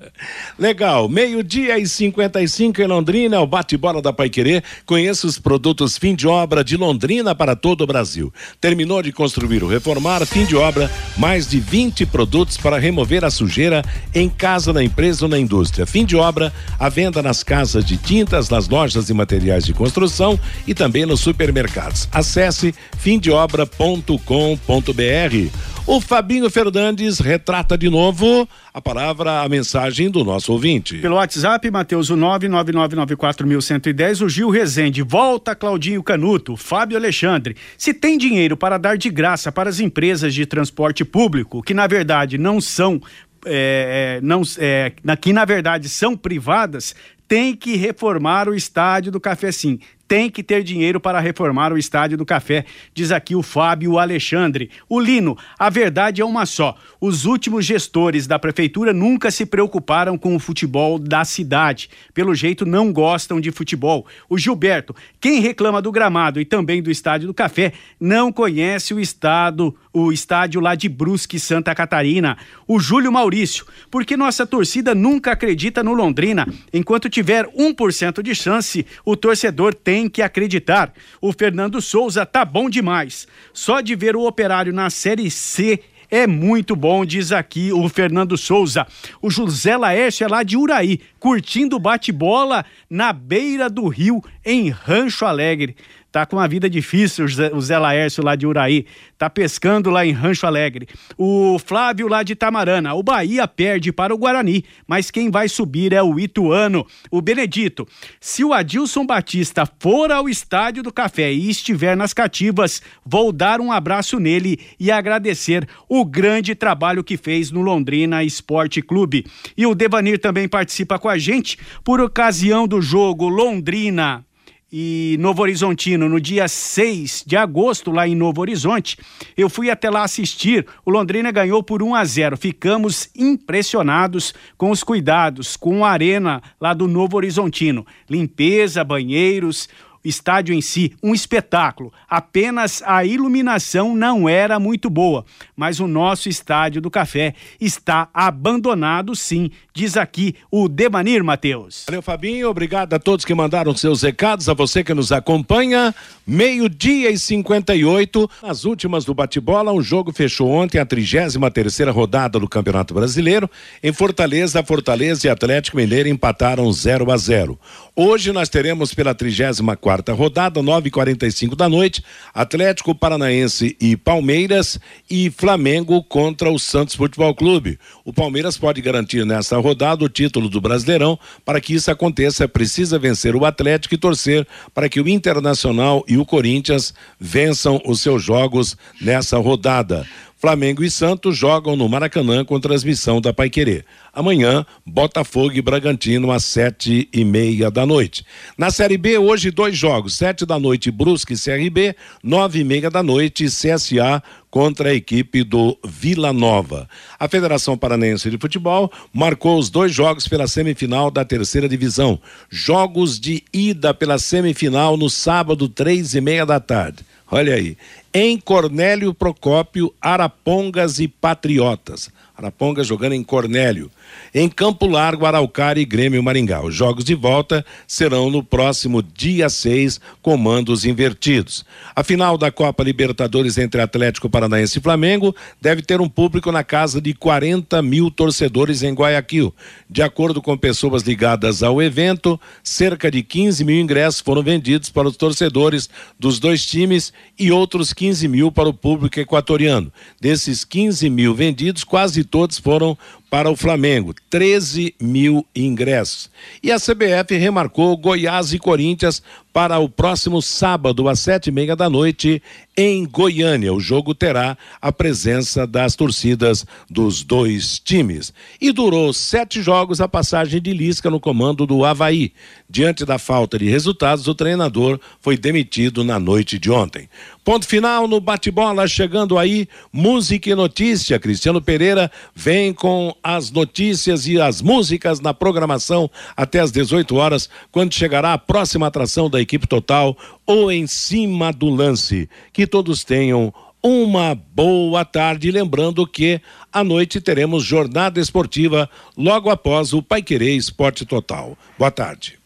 Legal. 0.58 1.10
Meio-dia 1.10 1.80
e 1.80 1.88
55 1.88 2.82
em 2.82 2.88
Londrina, 2.88 3.42
o 3.42 3.48
bate-bola 3.48 4.02
da 4.02 4.14
Paiquerê. 4.14 4.62
Conheça 4.86 5.26
os 5.26 5.40
produtos 5.40 5.98
fim 5.98 6.14
de 6.14 6.28
obra 6.28 6.64
de 6.64 6.78
Londrina 6.78 7.34
para 7.34 7.56
todo 7.56 7.82
o 7.82 7.88
Brasil. 7.88 8.32
Terminou 8.62 9.02
de 9.02 9.12
construir 9.12 9.64
ou 9.64 9.70
reformar, 9.70 10.26
fim 10.26 10.46
de 10.46 10.56
obra, 10.56 10.90
mais 11.18 11.48
de 11.48 11.60
20 11.60 12.06
produtos 12.06 12.58
para 12.58 12.78
remover 12.78 13.26
a 13.26 13.30
sujeira 13.30 13.84
em 14.14 14.30
casa, 14.30 14.72
na 14.72 14.84
empresa 14.84 15.26
ou 15.26 15.30
na 15.30 15.40
indústria. 15.40 15.86
Fim 15.86 16.06
de 16.06 16.16
obra, 16.16 16.54
a 16.80 16.90
venda 16.90 17.24
nas 17.24 17.44
casas 17.44 17.84
de 17.84 17.98
tintas, 17.98 18.50
nas 18.50 18.70
lojas 18.70 19.10
e 19.10 19.14
materiais 19.14 19.66
de 19.66 19.74
construção 19.74 20.40
e 20.68 20.74
também 20.74 21.06
nos 21.06 21.20
supermercados. 21.20 22.08
Acesse 22.12 22.74
fimdeobra.com.br. 22.98 25.52
O 25.96 26.02
Fabinho 26.02 26.50
Fernandes 26.50 27.20
retrata 27.20 27.78
de 27.78 27.90
novo 27.90 28.50
a 28.74 28.82
palavra, 28.82 29.44
a 29.44 29.48
mensagem 29.48 30.12
do 30.12 30.26
nosso 30.26 30.52
ouvinte. 30.52 30.98
Pelo 30.98 31.16
WhatsApp, 31.16 31.72
Matheus, 31.72 32.10
o 32.10 32.18
99994110, 32.18 34.22
o 34.22 34.28
Gil 34.28 34.50
Rezende. 34.50 35.02
Volta, 35.02 35.56
Claudinho 35.56 36.04
Canuto, 36.04 36.58
Fábio 36.58 36.98
Alexandre. 36.98 37.56
Se 37.78 37.94
tem 37.94 38.18
dinheiro 38.18 38.58
para 38.58 38.78
dar 38.78 38.98
de 38.98 39.10
graça 39.10 39.54
para 39.54 39.70
as 39.70 39.80
empresas 39.80 40.34
de 40.34 40.46
transporte 40.46 41.06
público, 41.06 41.64
que 41.64 41.74
na 41.74 41.88
verdade 41.88 42.38
não 42.38 42.60
são 42.60 43.02
é, 43.46 44.20
não, 44.22 44.42
é, 44.58 44.92
que 45.22 45.32
na 45.32 45.46
verdade 45.46 45.88
são 45.88 46.18
privadas, 46.18 46.94
tem 47.26 47.56
que 47.56 47.78
reformar 47.78 48.50
o 48.50 48.54
estádio 48.54 49.14
do 49.14 49.20
Café 49.22 49.50
Sim 49.50 49.80
tem 50.16 50.30
que 50.30 50.42
ter 50.42 50.64
dinheiro 50.64 50.98
para 50.98 51.20
reformar 51.20 51.74
o 51.74 51.78
Estádio 51.78 52.18
do 52.18 52.26
Café, 52.26 52.64
diz 52.94 53.12
aqui 53.12 53.36
o 53.36 53.44
Fábio 53.44 54.00
Alexandre. 54.00 54.70
O 54.88 54.98
Lino, 54.98 55.38
a 55.60 55.70
verdade 55.70 56.22
é 56.22 56.26
uma 56.26 56.46
só. 56.46 56.78
Os 57.02 57.26
últimos 57.26 57.66
gestores 57.66 58.26
da 58.26 58.40
prefeitura 58.40 58.94
nunca 58.94 59.30
se 59.30 59.46
preocuparam 59.46 60.18
com 60.18 60.34
o 60.34 60.40
futebol 60.40 60.98
da 60.98 61.26
cidade. 61.26 61.90
Pelo 62.14 62.34
jeito, 62.34 62.66
não 62.66 62.94
gostam 62.94 63.42
de 63.42 63.52
futebol. 63.52 64.08
O 64.30 64.38
Gilberto, 64.38 64.96
quem 65.20 65.42
reclama 65.42 65.82
do 65.82 65.92
gramado 65.92 66.40
e 66.40 66.46
também 66.46 66.82
do 66.82 66.90
Estádio 66.90 67.28
do 67.28 67.34
Café, 67.34 67.74
não 68.00 68.32
conhece 68.32 68.94
o 68.94 69.02
estado, 69.02 69.76
o 69.96 70.12
estádio 70.12 70.60
lá 70.60 70.76
de 70.76 70.90
Brusque, 70.90 71.40
Santa 71.40 71.74
Catarina. 71.74 72.38
O 72.68 72.80
Júlio 72.80 73.12
Maurício, 73.14 73.66
porque 73.90 74.18
nossa 74.18 74.46
torcida 74.46 74.94
nunca 74.94 75.32
acredita 75.32 75.82
no 75.82 75.94
Londrina. 75.94 76.46
Enquanto 76.74 77.10
tiver 77.10 77.48
1% 77.48 78.22
de 78.22 78.36
chance, 78.36 78.86
o 79.06 79.16
torcedor 79.16 79.74
tem 79.74 80.10
que 80.10 80.22
acreditar. 80.22 80.92
O 81.22 81.32
Fernando 81.32 81.82
Souza 81.82 82.26
tá 82.26 82.44
bom 82.44 82.70
demais. 82.70 83.26
Só 83.54 83.80
de 83.80 83.96
ver 83.96 84.18
o 84.18 84.28
operário 84.28 84.74
na 84.74 84.90
Série 84.90 85.32
C 85.32 85.80
é 86.12 86.28
muito 86.28 86.76
bom, 86.76 87.06
diz 87.06 87.32
aqui 87.32 87.72
o 87.72 87.88
Fernando 87.90 88.38
Souza. 88.38 88.86
O 89.22 89.32
José 89.32 89.76
Laércio 89.76 90.24
é 90.24 90.28
lá 90.28 90.44
de 90.44 90.56
Uraí, 90.56 91.00
curtindo 91.20 91.80
bate-bola 91.80 92.66
na 92.90 93.12
beira 93.12 93.70
do 93.70 93.88
rio, 93.88 94.22
em 94.46 94.70
Rancho 94.70 95.26
Alegre 95.26 95.76
tá 96.16 96.26
com 96.26 96.38
uma 96.38 96.48
vida 96.48 96.70
difícil, 96.70 97.26
o 97.54 97.60
Zé 97.62 97.78
Laércio 97.78 98.24
lá 98.24 98.38
de 98.38 98.48
Uraí, 98.48 98.86
tá 99.18 99.30
pescando 99.30 99.90
lá 99.90 100.06
em 100.06 100.14
Rancho 100.14 100.48
Alegre. 100.48 100.88
O 101.18 101.60
Flávio 101.60 102.08
lá 102.08 102.24
de 102.24 102.34
Tamarana, 102.36 102.94
o 102.94 103.04
Bahia 103.04 103.46
perde 103.50 103.92
para 103.92 104.16
o 104.16 104.18
Guarani, 104.18 104.64
mas 104.88 105.12
quem 105.12 105.30
vai 105.30 105.50
subir 105.50 105.92
é 105.92 106.02
o 106.02 106.18
Ituano. 106.18 106.88
O 107.12 107.22
Benedito, 107.22 107.86
se 108.18 108.46
o 108.46 108.54
Adilson 108.54 109.06
Batista 109.06 109.70
for 109.78 110.10
ao 110.10 110.30
Estádio 110.30 110.82
do 110.82 110.94
Café 110.94 111.34
e 111.34 111.50
estiver 111.50 111.98
nas 111.98 112.14
cativas, 112.14 112.82
vou 113.06 113.34
dar 113.34 113.60
um 113.60 113.70
abraço 113.70 114.18
nele 114.18 114.58
e 114.80 114.90
agradecer 114.90 115.68
o 115.90 116.06
grande 116.06 116.56
trabalho 116.56 117.04
que 117.04 117.18
fez 117.18 117.52
no 117.52 117.62
Londrina 117.62 118.24
Esporte 118.24 118.82
Clube. 118.82 119.26
E 119.58 119.66
o 119.66 119.76
Devanir 119.76 120.18
também 120.18 120.48
participa 120.48 120.98
com 120.98 121.10
a 121.10 121.18
gente 121.18 121.58
por 121.84 122.00
ocasião 122.00 122.66
do 122.66 122.82
jogo 122.82 123.28
Londrina 123.28 124.24
e 124.72 125.16
Novo 125.20 125.42
Horizontino 125.42 126.10
no 126.10 126.20
dia 126.20 126.48
6 126.48 127.24
de 127.26 127.38
agosto, 127.38 127.92
lá 127.92 128.08
em 128.08 128.16
Novo 128.16 128.42
Horizonte. 128.42 128.98
Eu 129.38 129.50
fui 129.50 129.70
até 129.70 129.90
lá 129.90 130.04
assistir. 130.04 130.66
O 130.86 130.92
Londrina 130.92 131.32
ganhou 131.32 131.64
por 131.64 131.82
1 131.82 131.96
a 131.96 132.04
0. 132.04 132.38
Ficamos 132.38 133.10
impressionados 133.16 134.34
com 134.58 134.72
os 134.72 134.84
cuidados 134.84 135.56
com 135.56 135.86
a 135.86 135.92
arena 135.92 136.42
lá 136.60 136.74
do 136.74 136.88
Novo 136.88 137.18
Horizontino. 137.18 137.86
Limpeza, 138.10 138.84
banheiros, 138.84 139.70
estádio 140.06 140.54
em 140.54 140.62
si, 140.62 140.94
um 141.02 141.14
espetáculo. 141.14 141.92
Apenas 142.08 142.82
a 142.86 143.04
iluminação 143.04 143.96
não 143.96 144.30
era 144.30 144.60
muito 144.60 144.90
boa, 144.90 145.26
mas 145.56 145.80
o 145.80 145.88
nosso 145.88 146.30
estádio 146.30 146.82
do 146.82 146.92
Café 146.92 147.34
está 147.60 148.08
abandonado 148.14 149.16
sim, 149.16 149.50
diz 149.76 149.98
aqui 149.98 150.36
o 150.50 150.70
Demanir 150.70 151.24
Matheus. 151.24 151.84
Valeu, 151.86 152.02
Fabinho. 152.02 152.50
Obrigado 152.50 152.94
a 152.94 153.00
todos 153.00 153.26
que 153.26 153.36
mandaram 153.36 153.76
seus 153.76 154.02
recados, 154.02 154.48
a 154.48 154.54
você 154.54 154.84
que 154.84 154.94
nos 154.94 155.12
acompanha. 155.12 155.94
Meio-dia 156.26 157.12
e 157.12 157.18
58. 157.20 158.30
As 158.42 158.64
últimas 158.64 159.04
do 159.04 159.14
bate-bola, 159.14 159.72
o 159.74 159.82
jogo 159.82 160.14
fechou 160.14 160.50
ontem 160.50 160.80
a 160.80 160.86
33 160.86 161.36
terceira 161.54 161.92
rodada 161.92 162.40
do 162.40 162.48
Campeonato 162.48 162.94
Brasileiro. 162.94 163.50
Em 163.84 163.92
Fortaleza, 163.92 164.64
Fortaleza 164.64 165.28
e 165.28 165.30
Atlético 165.30 165.78
Mineiro 165.78 166.08
empataram 166.10 166.72
0 166.72 167.12
a 167.12 167.18
0. 167.18 167.60
Hoje 167.96 168.32
nós 168.32 168.50
teremos 168.50 168.94
pela 168.94 169.14
34 169.14 169.76
quarta 169.78 170.14
rodada, 170.14 170.62
9h45 170.62 171.56
da 171.56 171.68
noite, 171.68 172.04
Atlético 172.34 172.96
Paranaense 172.96 173.76
e 173.80 173.96
Palmeiras 173.96 174.80
e 175.10 175.30
Flamengo 175.30 176.04
contra 176.04 176.50
o 176.50 176.58
Santos 176.58 176.96
Futebol 176.96 177.34
Clube. 177.36 177.78
O 178.04 178.14
Palmeiras 178.14 178.58
pode 178.58 178.82
garantir 178.82 179.26
nessa 179.26 179.58
rodada 179.66 180.06
o 180.06 180.10
título 180.10 180.48
do 180.48 180.62
Brasileirão. 180.62 181.18
Para 181.44 181.60
que 181.60 181.74
isso 181.74 181.90
aconteça, 181.90 182.48
precisa 182.48 183.00
vencer 183.00 183.36
o 183.36 183.46
Atlético 183.46 183.96
e 183.96 183.98
torcer 183.98 184.48
para 184.74 184.88
que 184.88 185.02
o 185.02 185.10
Internacional 185.10 186.04
e 186.08 186.18
o 186.18 186.26
Corinthians 186.26 186.94
vençam 187.20 187.82
os 187.84 188.00
seus 188.00 188.24
jogos 188.24 188.78
nessa 189.02 189.38
rodada. 189.40 190.06
Flamengo 190.38 190.84
e 190.84 190.92
Santos 190.92 191.36
jogam 191.36 191.76
no 191.76 191.90
Maracanã 191.90 192.46
com 192.46 192.60
transmissão 192.60 193.20
da 193.20 193.34
Paiquerê. 193.34 193.84
Amanhã, 194.14 194.64
Botafogo 194.86 195.54
e 195.56 195.62
Bragantino 195.62 196.32
às 196.32 196.46
sete 196.46 197.10
e 197.12 197.26
meia 197.26 197.72
da 197.72 197.84
noite. 197.86 198.24
Na 198.56 198.70
Série 198.70 198.98
B, 198.98 199.18
hoje 199.18 199.50
dois 199.50 199.76
jogos, 199.76 200.14
sete 200.16 200.46
da 200.46 200.60
noite 200.60 200.92
Brusque 200.92 201.34
e 201.34 201.38
CRB, 201.38 201.96
nove 202.22 202.60
e 202.60 202.64
meia 202.64 202.92
da 202.92 203.02
noite 203.02 203.46
CSA 203.46 204.22
contra 204.56 204.92
a 204.92 204.94
equipe 204.94 205.44
do 205.44 205.78
Vila 205.84 206.32
Nova. 206.32 206.88
A 207.20 207.28
Federação 207.28 207.78
Paranense 207.78 208.30
de 208.30 208.38
Futebol 208.38 208.90
marcou 209.12 209.60
os 209.60 209.70
dois 209.70 209.94
jogos 209.94 210.30
pela 210.30 210.48
semifinal 210.48 211.12
da 211.12 211.26
terceira 211.26 211.68
divisão. 211.68 212.18
Jogos 212.50 213.20
de 213.20 213.44
ida 213.52 213.94
pela 213.94 214.18
semifinal 214.18 214.96
no 214.96 215.10
sábado, 215.10 215.68
três 215.68 216.16
e 216.16 216.22
meia 216.22 216.46
da 216.46 216.58
tarde. 216.58 217.04
Olha 217.30 217.54
aí. 217.54 217.76
Em 218.14 218.40
Cornélio 218.40 219.14
Procópio, 219.14 219.94
Arapongas 220.00 221.00
e 221.00 221.08
Patriotas. 221.10 222.10
Arapongas 222.38 222.86
jogando 222.86 223.14
em 223.14 223.24
Cornélio. 223.24 223.90
Em 224.34 224.50
Campo 224.50 224.88
Largo, 224.88 225.26
Araucária 225.26 225.80
e 225.80 225.86
Grêmio 225.86 226.22
Maringá. 226.22 226.62
Os 226.62 226.76
jogos 226.76 227.06
de 227.06 227.16
volta 227.16 227.66
serão 227.88 228.30
no 228.30 228.44
próximo 228.44 229.02
dia 229.02 229.48
6, 229.48 230.02
comandos 230.22 230.84
invertidos. 230.84 231.64
A 231.96 232.04
final 232.04 232.38
da 232.38 232.52
Copa 232.52 232.84
Libertadores 232.84 233.58
entre 233.58 233.82
Atlético 233.82 234.30
Paranaense 234.30 234.80
e 234.80 234.82
Flamengo 234.82 235.34
deve 235.62 235.82
ter 235.82 236.02
um 236.02 236.10
público 236.10 236.52
na 236.52 236.62
casa 236.62 237.00
de 237.00 237.14
40 237.14 237.82
mil 237.82 238.12
torcedores 238.12 238.84
em 238.84 238.94
Guayaquil. 238.94 239.56
De 239.90 240.02
acordo 240.02 240.42
com 240.42 240.58
pessoas 240.58 241.04
ligadas 241.04 241.64
ao 241.64 241.82
evento, 241.82 242.38
cerca 242.62 243.10
de 243.10 243.24
15 243.24 243.64
mil 243.64 243.80
ingressos 243.80 244.20
foram 244.20 244.44
vendidos 244.44 244.90
para 244.90 245.08
os 245.08 245.16
torcedores 245.16 245.90
dos 246.20 246.38
dois 246.38 246.66
times 246.66 247.14
e 247.40 247.50
outros 247.50 247.94
15 247.94 248.28
mil 248.28 248.52
para 248.52 248.68
o 248.68 248.74
público 248.74 249.22
equatoriano. 249.22 249.90
Desses 250.20 250.66
15 250.66 251.10
mil 251.10 251.34
vendidos, 251.34 251.86
quase 251.86 252.25
todos 252.26 252.60
foram 252.60 252.98
para 253.30 253.50
o 253.50 253.56
Flamengo, 253.56 254.14
13 254.30 254.96
mil 255.02 255.46
ingressos. 255.56 256.30
E 256.62 256.72
a 256.72 256.78
CBF 256.78 257.36
remarcou 257.38 257.98
Goiás 257.98 258.54
e 258.54 258.60
Corinthians 258.60 259.22
para 259.56 259.80
o 259.80 259.88
próximo 259.88 260.42
sábado, 260.42 261.08
às 261.08 261.22
sete 261.22 261.48
e 261.48 261.52
meia 261.52 261.78
da 261.78 261.90
noite, 261.90 262.44
em 262.76 263.06
Goiânia. 263.06 263.74
O 263.74 263.80
jogo 263.80 264.14
terá 264.14 264.58
a 264.82 264.92
presença 264.92 265.66
das 265.66 265.96
torcidas 265.96 266.66
dos 266.90 267.24
dois 267.24 267.80
times. 267.80 268.34
E 268.60 268.74
durou 268.74 269.14
sete 269.14 269.62
jogos 269.62 270.02
a 270.02 270.10
passagem 270.10 270.62
de 270.62 270.74
Lisca 270.74 271.10
no 271.10 271.22
comando 271.22 271.66
do 271.66 271.86
Havaí. 271.86 272.34
Diante 272.70 273.06
da 273.06 273.18
falta 273.18 273.58
de 273.58 273.70
resultados, 273.70 274.28
o 274.28 274.36
treinador 274.36 275.00
foi 275.22 275.38
demitido 275.38 276.04
na 276.04 276.20
noite 276.20 276.60
de 276.60 276.70
ontem. 276.70 277.08
Ponto 277.42 277.66
final 277.66 278.10
no 278.10 278.20
bate-bola, 278.20 278.86
chegando 278.90 279.38
aí, 279.38 279.70
música 279.94 280.50
e 280.50 280.56
notícia. 280.56 281.18
Cristiano 281.18 281.62
Pereira 281.62 282.12
vem 282.36 282.74
com 282.74 283.16
as 283.26 283.50
notícias 283.50 284.28
e 284.28 284.40
as 284.40 284.62
músicas 284.62 285.20
na 285.20 285.34
programação 285.34 286.08
até 286.38 286.60
às 286.60 286.72
18 286.72 287.16
horas, 287.16 287.50
quando 287.72 287.92
chegará 287.92 288.34
a 288.34 288.38
próxima 288.38 288.86
atração 288.86 289.28
da 289.28 289.42
equipe 289.42 289.66
total 289.66 290.16
ou 290.46 290.72
em 290.72 290.86
cima 290.86 291.52
do 291.52 291.68
lance. 291.68 292.30
Que 292.54 292.68
todos 292.68 293.04
tenham 293.04 293.52
uma 293.82 294.36
boa 294.36 295.04
tarde. 295.04 295.50
Lembrando 295.50 296.06
que 296.06 296.40
à 296.72 296.84
noite 296.84 297.20
teremos 297.20 297.64
jornada 297.64 298.20
esportiva 298.20 298.88
logo 299.18 299.50
após 299.50 299.92
o 299.92 300.04
Paiquerê 300.04 300.56
Esporte 300.56 301.04
Total. 301.04 301.58
Boa 301.80 301.90
tarde. 301.90 302.38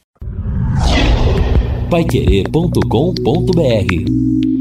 Paiquerê.com.br 1.90 4.59